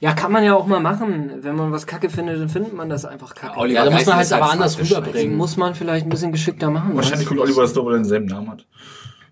ja, 0.00 0.12
kann 0.12 0.32
man 0.32 0.44
ja 0.44 0.54
auch 0.54 0.66
mal 0.66 0.80
machen. 0.80 1.30
Wenn 1.40 1.54
man 1.54 1.70
was 1.72 1.86
kacke 1.86 2.10
findet, 2.10 2.40
dann 2.40 2.48
findet 2.48 2.74
man 2.74 2.88
das 2.88 3.04
einfach 3.04 3.34
kacke. 3.34 3.58
Oliver 3.58 3.78
Ja, 3.80 3.84
da 3.84 3.90
muss 3.92 4.06
man 4.06 4.16
halt 4.16 4.26
ist 4.26 4.32
aber 4.32 4.50
anders 4.50 4.74
faktisch 4.74 4.96
rüberbringen. 4.96 5.36
Muss 5.36 5.56
man 5.56 5.74
vielleicht 5.74 6.04
ein 6.04 6.10
bisschen 6.10 6.32
geschickter 6.32 6.68
machen. 6.70 6.96
Wahrscheinlich 6.96 7.26
kommt 7.28 7.40
Oliver 7.40 7.62
das 7.62 7.72
doch, 7.72 7.86
weil 7.86 7.94
er 7.94 7.98
denselben 7.98 8.26
Namen 8.26 8.50
hat. 8.50 8.66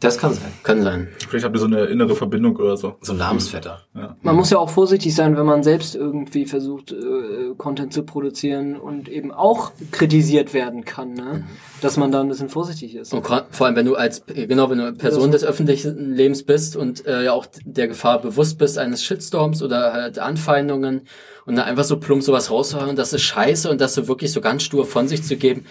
Das 0.03 0.19
kann 0.19 0.35
sein. 0.35 0.53
Kann 0.65 0.83
sein. 0.83 1.09
Vielleicht 1.29 1.45
habt 1.45 1.55
ihr 1.55 1.61
so 1.61 1.67
eine 1.67 1.85
innere 1.85 2.17
Verbindung 2.17 2.57
oder 2.57 2.77
so. 2.77 2.97
So 3.01 3.13
ein 3.13 3.19
Namensvetter. 3.19 3.83
Man 4.23 4.35
muss 4.35 4.51
ja 4.51 4.59
auch 4.59 4.69
vorsichtig 4.69 5.15
sein, 5.15 5.37
wenn 5.37 5.47
man 5.47 5.63
selbst 5.63 5.95
irgendwie 5.95 6.45
versucht, 6.45 6.91
äh, 6.91 7.55
Content 7.57 7.93
zu 7.93 8.03
produzieren 8.03 8.77
und 8.77 9.09
eben 9.09 9.31
auch 9.31 9.71
kritisiert 9.93 10.55
werden 10.55 10.85
kann, 10.85 11.15
ne? 11.15 11.45
Dass 11.81 11.97
man 11.97 12.11
da 12.11 12.21
ein 12.21 12.29
bisschen 12.29 12.49
vorsichtig 12.49 12.97
ist. 12.97 13.15
Und 13.15 13.25
vor 13.27 13.67
allem, 13.67 13.77
wenn 13.77 13.87
du 13.87 13.95
als, 13.95 14.25
genau, 14.27 14.71
wenn 14.71 14.79
du 14.79 14.93
Person 14.93 15.31
des 15.31 15.45
öffentlichen 15.45 16.13
Lebens 16.13 16.43
bist 16.43 16.77
und 16.77 17.07
äh, 17.07 17.25
ja 17.25 17.33
auch 17.33 17.47
der 17.65 17.87
Gefahr 17.87 18.21
bewusst 18.21 18.59
bist 18.59 18.79
eines 18.79 19.05
Shitstorms 19.05 19.63
oder 19.63 19.93
halt 19.93 20.19
Anfeindungen 20.19 21.03
und 21.47 21.57
dann 21.57 21.65
einfach 21.65 21.85
so 21.85 21.99
plump 21.99 22.23
sowas 22.23 22.51
raushauen, 22.51 22.97
das 22.97 23.13
ist 23.13 23.23
scheiße 23.23 23.71
und 23.71 23.81
das 23.81 23.95
so 23.95 24.09
wirklich 24.09 24.33
so 24.33 24.41
ganz 24.41 24.65
stur 24.65 24.85
von 24.85 25.07
sich 25.07 25.23
zu 25.23 25.37
geben, 25.37 25.65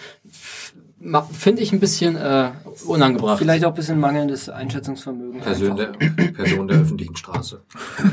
finde 1.32 1.62
ich 1.62 1.72
ein 1.72 1.80
bisschen 1.80 2.16
äh, 2.16 2.50
unangebracht. 2.86 3.38
Vielleicht 3.38 3.64
auch 3.64 3.70
ein 3.70 3.74
bisschen 3.74 3.98
mangelndes 4.00 4.48
Einschätzungsvermögen. 4.48 5.40
Person 5.40 5.76
der, 5.76 5.86
Person 6.32 6.68
der 6.68 6.78
öffentlichen 6.78 7.16
Straße. 7.16 7.60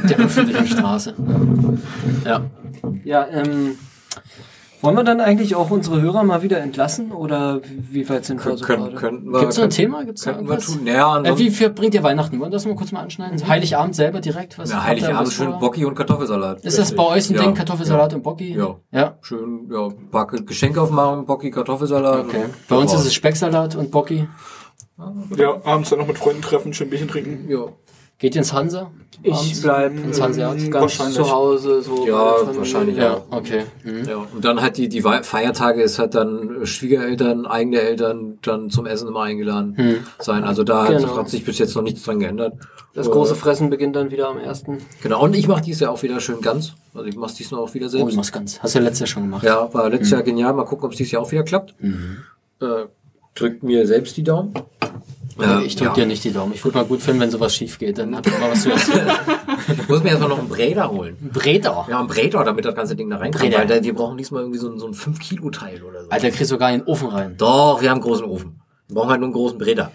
der 0.09 0.17
öffentlichen 0.19 0.67
Straße. 0.67 1.13
Ja. 2.25 2.45
Ja, 3.03 3.27
ähm, 3.27 3.77
wollen 4.82 4.95
wir 4.95 5.03
dann 5.03 5.19
eigentlich 5.19 5.55
auch 5.55 5.69
unsere 5.71 6.01
Hörer 6.01 6.23
mal 6.23 6.41
wieder 6.41 6.59
entlassen 6.59 7.11
oder 7.11 7.61
wie 7.63 8.07
weit 8.09 8.25
sind 8.25 8.43
wir 8.45 8.55
so 8.57 8.63
können, 8.65 8.84
gerade? 8.84 8.95
könnten 8.95 9.32
wir, 9.32 9.39
Gibt's 9.41 9.57
noch 9.57 9.65
ein 9.65 9.69
Thema? 9.69 10.03
Gibt's 10.05 10.25
wir 10.25 10.34
irgendwas? 10.34 10.65
tun. 10.67 10.88
Ja, 10.88 11.21
Äh, 11.21 11.38
wie 11.38 11.49
verbringt 11.51 11.93
ihr 11.93 12.03
Weihnachten? 12.03 12.39
Wollen 12.39 12.51
wir 12.51 12.55
das 12.55 12.65
mal 12.65 12.75
kurz 12.75 12.91
mal 12.91 13.01
anschneiden? 13.01 13.45
Heiligabend 13.47 13.95
selber 13.95 14.21
direkt? 14.21 14.57
Was 14.57 14.69
ja, 14.69 14.77
ihr 14.77 14.84
Heiligabend 14.84 15.34
schön? 15.34 15.59
Bocki 15.59 15.86
und 15.86 15.95
Kartoffelsalat. 15.95 16.63
Ist 16.65 16.77
das 16.80 16.95
bei 16.95 17.03
euch 17.03 17.30
ein 17.30 17.36
Ja. 17.36 17.41
Ding? 17.43 17.53
Kartoffelsalat 17.53 18.13
und 18.13 18.23
Bocki? 18.23 18.55
Ja. 18.55 18.75
Ja. 18.91 19.17
Schön, 19.21 19.69
ja, 19.71 19.88
ein 19.88 20.09
paar 20.11 20.27
Geschenke 20.27 20.82
aufmachen, 20.82 21.25
Bocki, 21.25 21.51
Kartoffelsalat. 21.51 22.25
Okay. 22.25 22.45
Bei 22.67 22.75
uns 22.77 22.93
ist 22.93 23.05
es 23.05 23.13
Specksalat 23.13 23.75
und 23.75 23.91
Bocki. 23.91 24.27
Ja, 25.38 25.55
abends 25.63 25.89
dann 25.89 25.99
noch 25.99 26.07
mit 26.07 26.17
Freunden 26.17 26.41
treffen, 26.41 26.73
schön 26.73 26.89
Bierchen 26.89 27.07
trinken. 27.07 27.49
Ja, 27.49 27.65
Geht 28.20 28.36
ihr 28.36 28.39
ins 28.41 28.51
Hansa? 28.53 28.91
Ich 29.24 29.34
Abends? 29.34 29.61
bleib 29.61 29.93
Ins 30.05 30.22
Hanseat? 30.22 30.57
ähm, 30.59 30.72
ganz 30.72 30.97
zu 31.13 31.30
Hause. 31.32 31.82
So 31.82 32.05
Ja, 32.07 32.36
wahrscheinlich, 32.55 32.97
Ja, 32.97 33.22
okay. 33.32 33.63
Mhm. 33.84 34.03
ja. 34.07 34.17
Und 34.34 34.43
dann 34.45 34.61
halt 34.61 34.78
die, 34.78 34.88
die 34.89 35.01
Feiertage 35.01 35.82
ist 35.82 35.99
halt 35.99 36.15
dann 36.15 36.65
Schwiegereltern, 36.65 37.45
eigene 37.45 37.80
Eltern 37.82 38.39
dann 38.41 38.70
zum 38.70 38.86
Essen 38.86 39.07
immer 39.07 39.22
eingeladen 39.24 39.76
Hm. 39.78 39.95
sein. 40.20 40.43
Also 40.43 40.63
da 40.63 40.86
Genau. 40.88 41.15
hat 41.17 41.30
sich 41.30 41.43
bis 41.45 41.57
jetzt 41.59 41.76
noch 41.76 41.82
nichts 41.82 42.03
dran 42.03 42.20
geändert. 42.20 42.53
Das 42.93 43.09
große 43.09 43.36
Fressen 43.36 43.70
beginnt 43.70 43.95
dann 43.95 44.11
wieder 44.11 44.30
am 44.30 44.38
ersten. 44.39 44.80
Genau, 45.01 45.22
und 45.24 45.34
ich 45.36 45.47
mache 45.47 45.61
dies 45.61 45.80
Jahr 45.80 45.91
auch 45.91 46.01
wieder 46.03 46.20
schön 46.20 46.41
ganz. 46.41 46.74
Also 46.93 47.07
ich 47.07 47.15
mache 47.15 47.34
diesmal 47.36 47.61
auch 47.61 47.74
wieder 47.74 47.86
Oh, 47.86 47.89
selbst. 47.89 48.11
du 48.11 48.15
machst 48.17 48.34
ganz. 48.34 48.59
Hast 48.61 48.76
du 48.76 48.80
ja 48.80 48.84
letztes 48.86 48.99
Jahr 49.01 49.07
schon 49.07 49.24
gemacht. 49.24 49.43
Ja, 49.43 49.74
war 49.74 49.89
letztes 49.89 50.11
Jahr 50.11 50.24
genial. 50.24 50.53
Mal 50.53 50.65
gucken, 50.65 50.86
ob 50.86 50.91
es 50.91 50.97
dieses 50.97 51.11
Jahr 51.11 51.22
auch 51.22 51.32
wieder 51.32 51.43
klappt. 51.43 51.74
Äh, 51.82 52.65
drückt 53.36 53.63
mir 53.63 53.86
selbst 53.88 54.17
die 54.17 54.24
Daumen. 54.24 54.53
Äh, 55.41 55.63
ich 55.63 55.75
drück 55.75 55.87
ja. 55.89 55.93
dir 55.93 56.05
nicht 56.05 56.23
die 56.23 56.31
Daumen. 56.31 56.53
Ich 56.53 56.63
würde 56.63 56.77
mal 56.77 56.85
gut 56.85 57.01
finden, 57.01 57.21
wenn 57.21 57.31
sowas 57.31 57.55
schief 57.55 57.77
geht. 57.79 57.97
Dann 57.97 58.15
habt 58.15 58.27
ihr 58.27 58.37
mal 58.39 58.51
was 58.51 58.63
zu 58.63 58.71
erzählen. 58.71 59.09
Ich 59.81 59.87
muss 59.89 60.03
mir 60.03 60.09
erstmal 60.09 60.29
noch 60.29 60.39
einen 60.39 60.49
Breder 60.49 60.89
holen. 60.91 61.17
Breder. 61.33 61.85
Ja, 61.89 61.99
einen 61.99 62.07
Breder, 62.07 62.43
damit 62.43 62.65
das 62.65 62.75
ganze 62.75 62.95
Ding 62.95 63.09
da 63.09 63.17
reinkommt. 63.17 63.43
Breder. 63.43 63.67
Weil 63.69 63.83
wir 63.83 63.93
brauchen 63.93 64.17
diesmal 64.17 64.41
irgendwie 64.41 64.59
so, 64.59 64.69
ein- 64.69 64.79
so 64.79 64.87
ein 64.87 64.93
5-Kilo-Teil 64.93 65.83
oder 65.83 66.03
so. 66.03 66.09
Alter, 66.09 66.31
kriegst 66.31 66.51
du 66.51 66.57
gar 66.57 66.71
in 66.71 66.79
den 66.79 66.87
Ofen 66.87 67.07
rein. 67.09 67.35
Doch, 67.37 67.81
wir 67.81 67.89
haben 67.89 67.95
einen 67.97 68.03
großen 68.03 68.25
Ofen. 68.25 68.59
Wir 68.87 68.95
brauchen 68.95 69.09
halt 69.09 69.19
nur 69.19 69.27
einen 69.27 69.33
großen 69.33 69.57
Breder. 69.57 69.91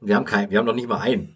Wir 0.00 0.16
haben 0.16 0.24
keinen, 0.24 0.50
wir 0.50 0.58
haben 0.58 0.66
noch 0.66 0.74
nicht 0.74 0.88
mal 0.88 0.98
einen. 1.00 1.34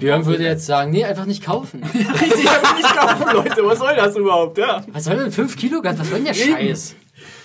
Björn 0.00 0.24
würde 0.26 0.44
jetzt 0.44 0.64
sagen, 0.66 0.90
nee, 0.90 1.04
einfach 1.04 1.26
nicht 1.26 1.44
kaufen. 1.44 1.82
Richtig, 1.94 2.48
aber 2.48 2.76
nicht 2.76 2.96
kaufen, 2.96 3.26
Leute. 3.34 3.64
Was 3.66 3.78
soll 3.78 3.94
das 3.94 4.16
überhaupt? 4.16 4.58
Ja. 4.58 4.82
Was 4.92 5.04
soll 5.04 5.16
denn 5.16 5.30
5 5.30 5.56
Kilo? 5.56 5.80
Was 5.82 5.96
soll 5.98 6.06
denn 6.16 6.24
der 6.24 6.34
Scheiß? 6.34 6.94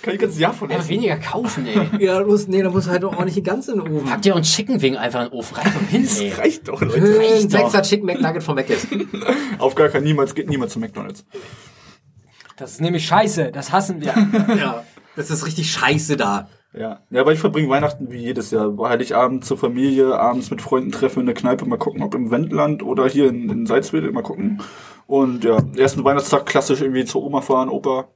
Kann 0.02 0.14
ich 0.14 0.20
ganz 0.20 0.38
Jahr 0.38 0.54
von 0.54 0.70
essen. 0.70 0.90
weniger 0.90 1.18
kaufen, 1.18 1.66
ey. 1.68 1.90
Ja, 2.06 2.20
da 2.20 2.26
muss, 2.26 2.48
nee, 2.48 2.62
da 2.62 2.70
muss 2.70 2.88
halt 2.88 3.04
auch 3.04 3.24
nicht 3.26 3.44
ganz 3.44 3.68
in 3.68 3.80
den 3.80 3.94
Ofen. 3.94 4.08
Packt 4.08 4.26
ihr 4.26 4.36
uns 4.36 4.54
Chicken 4.54 4.82
Wing 4.82 4.96
einfach 4.96 5.24
in 5.24 5.30
den 5.30 5.34
Ofen 5.34 5.58
rein 5.58 5.74
und 5.80 5.88
hin, 5.88 6.08
ey. 6.20 6.32
Reicht 6.32 6.68
doch, 6.68 6.82
Leute. 6.82 6.98
Ein 6.98 7.16
reicht 7.18 7.54
doch. 7.54 7.60
Sechser 7.72 7.82
Chicken 7.82 8.06
McNugget 8.06 8.44
von 8.44 8.56
Mc's. 8.56 8.88
Auf 9.60 9.76
gar 9.76 9.90
keinen 9.90 10.04
niemals 10.04 10.36
geht 10.36 10.50
niemand 10.50 10.72
zu 10.72 10.80
McDonalds. 10.80 11.26
Das 12.58 12.72
ist 12.72 12.82
nämlich 12.82 13.06
scheiße, 13.06 13.52
das 13.52 13.72
hassen 13.72 14.02
wir. 14.02 14.14
ja. 14.58 14.84
Das 15.16 15.30
ist 15.32 15.46
richtig 15.46 15.72
scheiße 15.72 16.18
da. 16.18 16.48
Ja. 16.74 17.02
Ja, 17.10 17.22
aber 17.22 17.34
ich 17.34 17.40
verbringe 17.40 17.70
Weihnachten 17.70 18.12
wie 18.12 18.18
jedes 18.18 18.52
Jahr. 18.52 18.76
Heiligabend 18.78 19.46
zur 19.46 19.58
Familie, 19.58 20.20
abends 20.20 20.52
mit 20.52 20.62
Freunden 20.62 20.92
treffen 20.92 21.22
in 21.22 21.26
der 21.26 21.36
Kneipe, 21.36 21.66
mal 21.66 21.78
gucken, 21.78 22.04
ob 22.04 22.14
im 22.14 22.30
Wendland 22.30 22.84
oder 22.84 23.08
hier 23.08 23.30
in, 23.30 23.50
in 23.50 23.66
Salzwedel, 23.66 24.12
mal 24.12 24.22
gucken. 24.22 24.62
Und 25.08 25.44
ja, 25.44 25.58
ersten 25.76 26.04
Weihnachtstag 26.04 26.46
klassisch 26.46 26.82
irgendwie 26.82 27.06
zur 27.06 27.24
Oma 27.24 27.42
fahren, 27.42 27.70
Opa. 27.70 28.10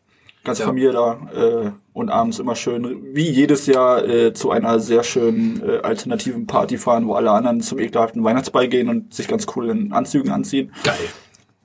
Ganze 0.43 0.63
Ja. 0.63 0.67
Familie 0.67 0.91
da 0.91 1.19
äh, 1.35 1.71
und 1.93 2.09
abends 2.09 2.39
immer 2.39 2.55
schön, 2.55 3.13
wie 3.13 3.29
jedes 3.29 3.67
Jahr, 3.67 4.03
äh, 4.07 4.33
zu 4.33 4.49
einer 4.49 4.79
sehr 4.79 5.03
schönen 5.03 5.61
äh, 5.61 5.79
alternativen 5.83 6.47
Party 6.47 6.77
fahren, 6.77 7.07
wo 7.07 7.13
alle 7.13 7.31
anderen 7.31 7.61
zum 7.61 7.77
ekelhaften 7.77 8.23
Weihnachtsball 8.23 8.67
gehen 8.67 8.89
und 8.89 9.13
sich 9.13 9.27
ganz 9.27 9.45
cool 9.55 9.69
in 9.69 9.93
Anzügen 9.93 10.31
anziehen. 10.31 10.71
Geil. 10.83 10.95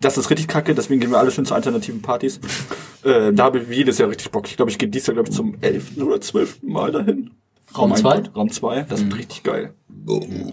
Das 0.01 0.19
ist 0.19 0.29
richtig 0.29 0.49
kacke, 0.49 0.75
deswegen 0.75 1.01
gehen 1.01 1.11
wir 1.11 1.19
alle 1.19 1.31
schön 1.31 1.47
zu 1.47 1.55
alternativen 1.55 2.03
Partys. 2.03 2.39
Äh, 3.03 3.33
da 3.33 3.45
habe 3.45 3.61
ich 3.61 3.69
jedes 3.69 3.97
Jahr 3.97 4.11
richtig 4.11 4.31
Bock. 4.31 4.47
Ich 4.47 4.57
glaube, 4.57 4.71
ich 4.71 4.77
gehe 4.79 4.91
dieses 4.91 5.07
Jahr, 5.07 5.15
glaube 5.15 5.31
ich, 5.31 5.35
zum 5.35 5.57
elften 5.63 6.03
oder 6.03 6.21
zwölften 6.21 6.71
Mal 6.71 6.93
dahin. 6.93 7.31
Raum 7.79 7.85
Oh 7.91 7.95
mein 7.95 7.99
zwei? 8.01 8.17
Gott, 8.21 8.37
Raum 8.37 8.51
2, 8.51 8.83
das 8.89 9.03
wird 9.05 9.17
richtig 9.19 9.43
geil. 9.43 9.75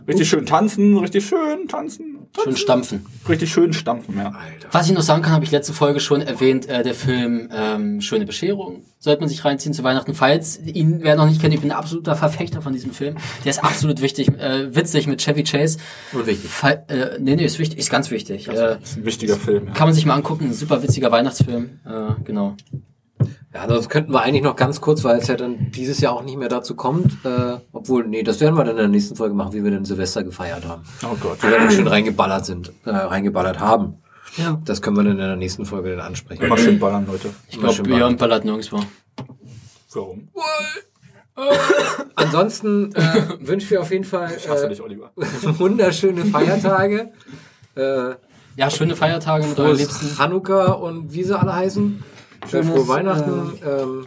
Richtig 0.07 0.27
schön 0.29 0.45
tanzen, 0.45 0.97
richtig 0.97 1.25
schön 1.27 1.67
tanzen. 1.67 2.27
Schön 2.43 2.55
stampfen. 2.57 3.05
Richtig 3.29 3.51
schön 3.51 3.73
stampfen, 3.73 4.17
ja. 4.17 4.33
Was 4.71 4.87
ich 4.87 4.93
noch 4.93 5.03
sagen 5.03 5.21
kann, 5.21 5.33
habe 5.33 5.45
ich 5.45 5.51
letzte 5.51 5.73
Folge 5.73 5.99
schon 5.99 6.21
erwähnt, 6.21 6.67
äh, 6.67 6.81
der 6.81 6.95
Film 6.95 7.49
ähm, 7.53 8.01
Schöne 8.01 8.25
Bescherung. 8.25 8.81
Sollte 8.97 9.19
man 9.19 9.29
sich 9.29 9.45
reinziehen 9.45 9.73
zu 9.73 9.83
Weihnachten. 9.83 10.15
Falls 10.15 10.59
ihn 10.59 10.99
wer 11.03 11.15
noch 11.15 11.27
nicht 11.27 11.39
kennt, 11.39 11.53
ich 11.53 11.59
bin 11.61 11.71
ein 11.71 11.77
absoluter 11.77 12.15
Verfechter 12.15 12.63
von 12.63 12.73
diesem 12.73 12.91
Film. 12.91 13.17
Der 13.45 13.51
ist 13.51 13.63
absolut 13.63 14.01
wichtig, 14.01 14.29
äh, 14.39 14.75
witzig 14.75 15.05
mit 15.05 15.21
Chevy 15.21 15.43
Chase. 15.43 15.77
Und 16.13 16.25
wichtig. 16.25 16.49
Fall, 16.49 16.83
äh, 16.87 17.19
nee, 17.19 17.35
nee, 17.35 17.45
ist 17.45 17.59
wichtig, 17.59 17.77
ist 17.77 17.91
ganz 17.91 18.09
wichtig. 18.09 18.47
Äh, 18.47 18.53
Das 18.53 18.77
ist 18.83 18.97
ein 18.97 19.05
wichtiger 19.05 19.35
Film. 19.35 19.67
Ja. 19.67 19.73
kann 19.73 19.87
man 19.87 19.93
sich 19.93 20.07
mal 20.07 20.15
angucken, 20.15 20.45
ein 20.45 20.53
super 20.53 20.81
witziger 20.81 21.11
Weihnachtsfilm. 21.11 21.79
Äh, 21.85 22.23
genau. 22.23 22.55
Ja, 23.53 23.67
das 23.67 23.87
könnten 23.87 24.11
wir 24.13 24.21
eigentlich 24.21 24.41
noch 24.41 24.55
ganz 24.55 24.81
kurz, 24.81 25.03
weil 25.03 25.19
es 25.19 25.27
ja 25.27 25.35
dann 25.35 25.71
dieses 25.71 25.99
Jahr 25.99 26.13
auch 26.13 26.23
nicht 26.23 26.37
mehr 26.37 26.49
dazu 26.49 26.75
kommt. 26.75 27.23
Äh, 27.23 27.57
obwohl, 27.71 28.07
nee, 28.07 28.23
das 28.23 28.39
werden 28.41 28.55
wir 28.55 28.63
dann 28.63 28.71
in 28.71 28.77
der 28.77 28.87
nächsten 28.87 29.15
Folge 29.15 29.35
machen, 29.35 29.53
wie 29.53 29.63
wir 29.63 29.69
den 29.69 29.85
Silvester 29.85 30.23
gefeiert 30.23 30.65
haben. 30.67 30.81
Oh 31.03 31.15
Gott. 31.19 31.43
Wie 31.43 31.49
wir 31.49 31.59
dann 31.59 31.71
schön 31.71 31.87
reingeballert 31.87 32.45
sind, 32.45 32.71
äh, 32.85 32.89
reingeballert 32.89 33.59
haben. 33.59 33.99
Ja. 34.37 34.59
Das 34.65 34.81
können 34.81 34.97
wir 34.97 35.03
dann 35.03 35.13
in 35.13 35.17
der 35.19 35.35
nächsten 35.35 35.65
Folge 35.65 35.91
dann 35.95 35.99
ansprechen. 35.99 36.43
Immer 36.43 36.57
schön 36.57 36.79
ballern, 36.79 37.05
Leute. 37.05 37.29
Ich 37.47 37.59
glaube, 37.59 37.83
Björn 37.83 38.17
ballert 38.17 38.43
nirgendwo. 38.43 38.79
Warum? 39.93 40.29
Ansonsten 42.15 42.93
äh, 42.95 43.01
wünschen 43.39 43.69
wir 43.69 43.81
auf 43.81 43.91
jeden 43.91 44.03
Fall 44.03 44.31
äh, 44.33 44.69
dich, 44.69 44.81
Oliver. 44.81 45.11
wunderschöne 45.15 46.25
Feiertage. 46.25 47.11
Äh, 47.75 48.15
Ja, 48.55 48.69
schöne 48.69 48.95
Feiertage 48.95 49.45
mit 49.47 49.59
euren 49.59 49.77
Liebsten. 49.77 50.17
Hanukkah 50.17 50.71
und 50.73 51.13
wie 51.13 51.23
sie 51.23 51.37
alle 51.37 51.55
heißen. 51.55 52.03
Schöne 52.53 52.63
Schönes, 52.63 52.85
frohe 52.85 52.87
Weihnachten. 52.95 53.31
ähm, 53.65 54.05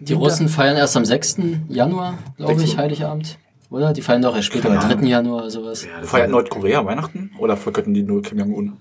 Die 0.00 0.12
Russen 0.14 0.48
feiern 0.48 0.76
erst 0.76 0.96
am 0.96 1.04
6. 1.04 1.36
Januar, 1.68 2.18
glaube 2.36 2.62
ich, 2.62 2.76
Heiligabend. 2.76 3.38
Oder? 3.70 3.92
Die 3.92 4.02
feiern 4.02 4.22
doch 4.22 4.34
erst 4.34 4.46
später, 4.46 4.70
am 4.70 4.80
3. 4.80 5.06
Januar 5.06 5.40
oder 5.42 5.50
sowas. 5.50 5.86
Feiert 6.02 6.30
Nordkorea 6.30 6.84
Weihnachten? 6.86 7.30
Oder 7.38 7.56
vergötten 7.56 7.92
die 7.94 8.02
nur 8.02 8.22
Kim 8.22 8.38
Jong-un? 8.38 8.72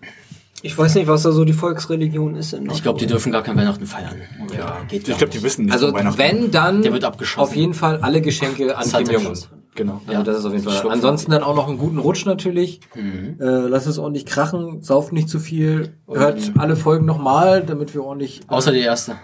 Ich 0.64 0.76
weiß 0.78 0.96
nicht, 0.96 1.08
was 1.08 1.22
da 1.24 1.32
so 1.32 1.46
die 1.46 1.54
Volksreligion 1.54 2.36
ist. 2.36 2.54
In 2.54 2.70
Ich 2.72 2.82
glaube, 2.82 3.00
die 3.00 3.06
dürfen 3.06 3.32
gar 3.32 3.44
kein 3.44 3.56
Weihnachten 3.58 3.86
feiern. 3.86 4.16
Ja, 4.58 4.78
geht 4.88 5.08
Ich 5.08 5.18
glaube, 5.18 5.32
die 5.32 5.44
wissen 5.44 5.66
nicht 5.66 5.74
also 5.74 5.94
wenn, 5.94 6.50
dann 6.52 6.82
Der 6.82 6.94
wird 6.94 7.04
abgeschossen. 7.04 7.44
auf 7.48 7.56
jeden 7.56 7.74
Fall 7.76 8.00
alle 8.02 8.22
Geschenke 8.22 8.76
an 8.76 8.90
Kim 8.90 9.06
Jong-un. 9.12 9.38
Genau. 9.78 10.02
Ja, 10.10 10.24
das 10.24 10.40
ist 10.40 10.46
auf 10.46 10.52
jeden 10.54 10.64
Fall. 10.64 10.74
Schlupfen. 10.74 10.92
Ansonsten 10.92 11.32
dann 11.32 11.44
auch 11.44 11.56
noch 11.56 11.68
einen 11.68 11.78
guten 11.78 12.00
Rutsch 12.00 12.26
natürlich. 12.26 12.82
Mhm. 12.96 13.38
Äh, 13.40 13.46
lasst 13.68 13.86
es 13.86 14.00
ordentlich 14.00 14.26
krachen, 14.26 14.82
sauft 14.82 15.14
nicht 15.14 15.30
zu 15.30 15.40
viel, 15.40 15.94
hört 16.12 16.52
alle 16.58 16.76
Folgen 16.76 17.06
nochmal, 17.06 17.64
damit 17.64 17.94
wir 17.94 18.04
ordentlich. 18.04 18.42
Außer 18.48 18.72
die 18.72 18.80
erste. 18.80 19.18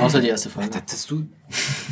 Außer 0.00 0.20
die 0.20 0.28
erste 0.28 0.48
Folge. 0.48 0.70
Das 0.90 1.06
du. 1.06 1.26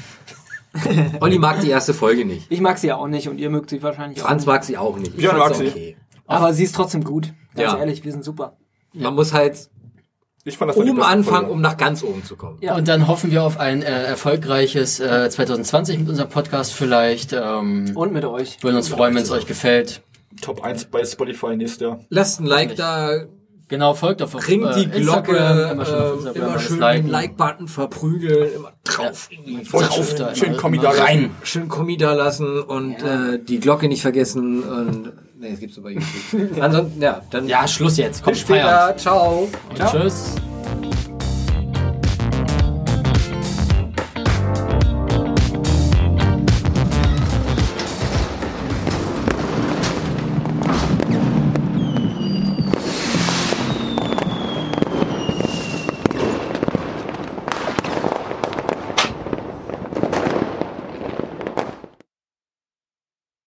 Olli 1.21 1.39
mag 1.39 1.61
die 1.61 1.69
erste 1.69 1.93
Folge 1.93 2.25
nicht. 2.25 2.51
Ich 2.51 2.61
mag 2.63 2.79
sie 2.79 2.87
ja 2.89 2.97
auch 2.97 3.09
nicht 3.09 3.29
und 3.29 3.39
ihr 3.39 3.51
mögt 3.51 3.69
sie 3.69 3.83
wahrscheinlich 3.83 4.21
Franz 4.21 4.45
auch 4.45 4.47
mag 4.47 4.65
sie 4.65 4.79
auch 4.79 4.97
nicht. 4.97 5.13
Ich 5.13 5.17
Björn 5.19 5.37
fand's 5.37 5.59
mag 5.59 5.67
sie. 5.67 5.71
okay. 5.71 5.87
nicht. 5.87 5.97
Aber 6.27 6.53
sie 6.55 6.65
ist 6.65 6.75
trotzdem 6.75 7.05
gut. 7.05 7.35
Ganz 7.55 7.73
Ja. 7.73 7.79
ehrlich, 7.79 8.05
wir 8.05 8.13
sind 8.13 8.25
super. 8.25 8.57
Man 8.95 9.15
muss 9.15 9.35
halt 9.35 9.69
Ich 10.49 10.59
fand 10.59 10.71
das 10.71 10.77
oben 10.77 11.03
anfangen, 11.03 11.25
Folge. 11.25 11.51
um 11.53 11.61
nach 11.61 11.77
ganz 11.77 12.03
oben 12.03 12.25
zu 12.25 12.37
kommen. 12.37 12.59
Ja. 12.61 12.75
Und 12.75 12.89
dann 12.89 13.07
hoffen 13.07 13.31
wir 13.31 13.43
auf 13.45 13.59
ein 13.61 13.83
äh, 13.83 14.05
erfolgreiches 14.05 14.99
äh, 14.99 15.29
2020 15.29 15.99
mit 16.01 16.09
unserem 16.09 16.31
Podcast 16.31 16.73
vielleicht. 16.73 17.33
Ähm, 17.33 17.93
Und 17.95 18.13
mit 18.13 18.25
euch. 18.25 18.63
würden 18.63 18.77
uns 18.77 18.89
freuen, 18.89 19.15
wenn 19.15 19.23
es 19.23 19.31
euch 19.31 19.47
gefällt. 19.47 20.03
Top 20.41 20.63
1 20.65 20.87
bei 20.87 21.05
Spotify 21.05 21.57
nächstes 21.57 21.81
Jahr. 21.81 22.01
Lasst 22.09 22.41
ein 22.41 22.47
Like 22.47 22.77
da, 22.77 23.25
Genau, 23.69 23.93
folgt 23.93 24.23
auf, 24.23 24.33
Bringt 24.33 24.65
äh, 24.65 24.87
die 24.87 25.01
Glocke, 25.03 25.33
Instagram, 25.33 25.73
immer 25.73 25.85
schön 25.85 25.95
auf 25.95 26.11
äh, 26.11 26.15
Instagram 26.15 26.49
immer 26.49 26.59
schön 26.59 26.81
den 26.81 27.09
Like-Button 27.09 27.69
verprügeln, 27.69 28.55
immer 28.55 28.73
drauf. 28.83 29.29
die 29.31 29.63
Drauf 29.63 30.15
da, 30.15 30.35
schön 30.35 30.57
Kommi 30.57 30.79
da 30.79 30.89
rein. 30.89 31.31
Schön 31.43 31.69
Kommi 31.69 31.99
da 31.99 32.15
lassen 32.15 32.61
und 32.63 32.95
äh, 33.03 33.39
die 33.39 33.61
Glocke 33.61 33.89
nicht 33.89 34.01
vergessen 34.01 34.63
und 34.63 35.13
Nee, 35.41 35.51
es 35.53 35.61
gibt's 35.61 35.77
nur 35.77 35.85
bei 35.85 35.91
YouTube. 36.33 36.61
Ansonsten, 36.61 37.01
ja, 37.01 37.23
dann. 37.31 37.47
Ja, 37.47 37.67
Schluss 37.69 37.97
jetzt. 37.97 38.23
Kommt, 38.23 38.35
Bis 38.35 38.41
später. 38.43 38.95
Ciao. 38.97 39.49
Und 39.69 39.77
Ciao. 39.77 39.91
Tschüss. 39.93 40.35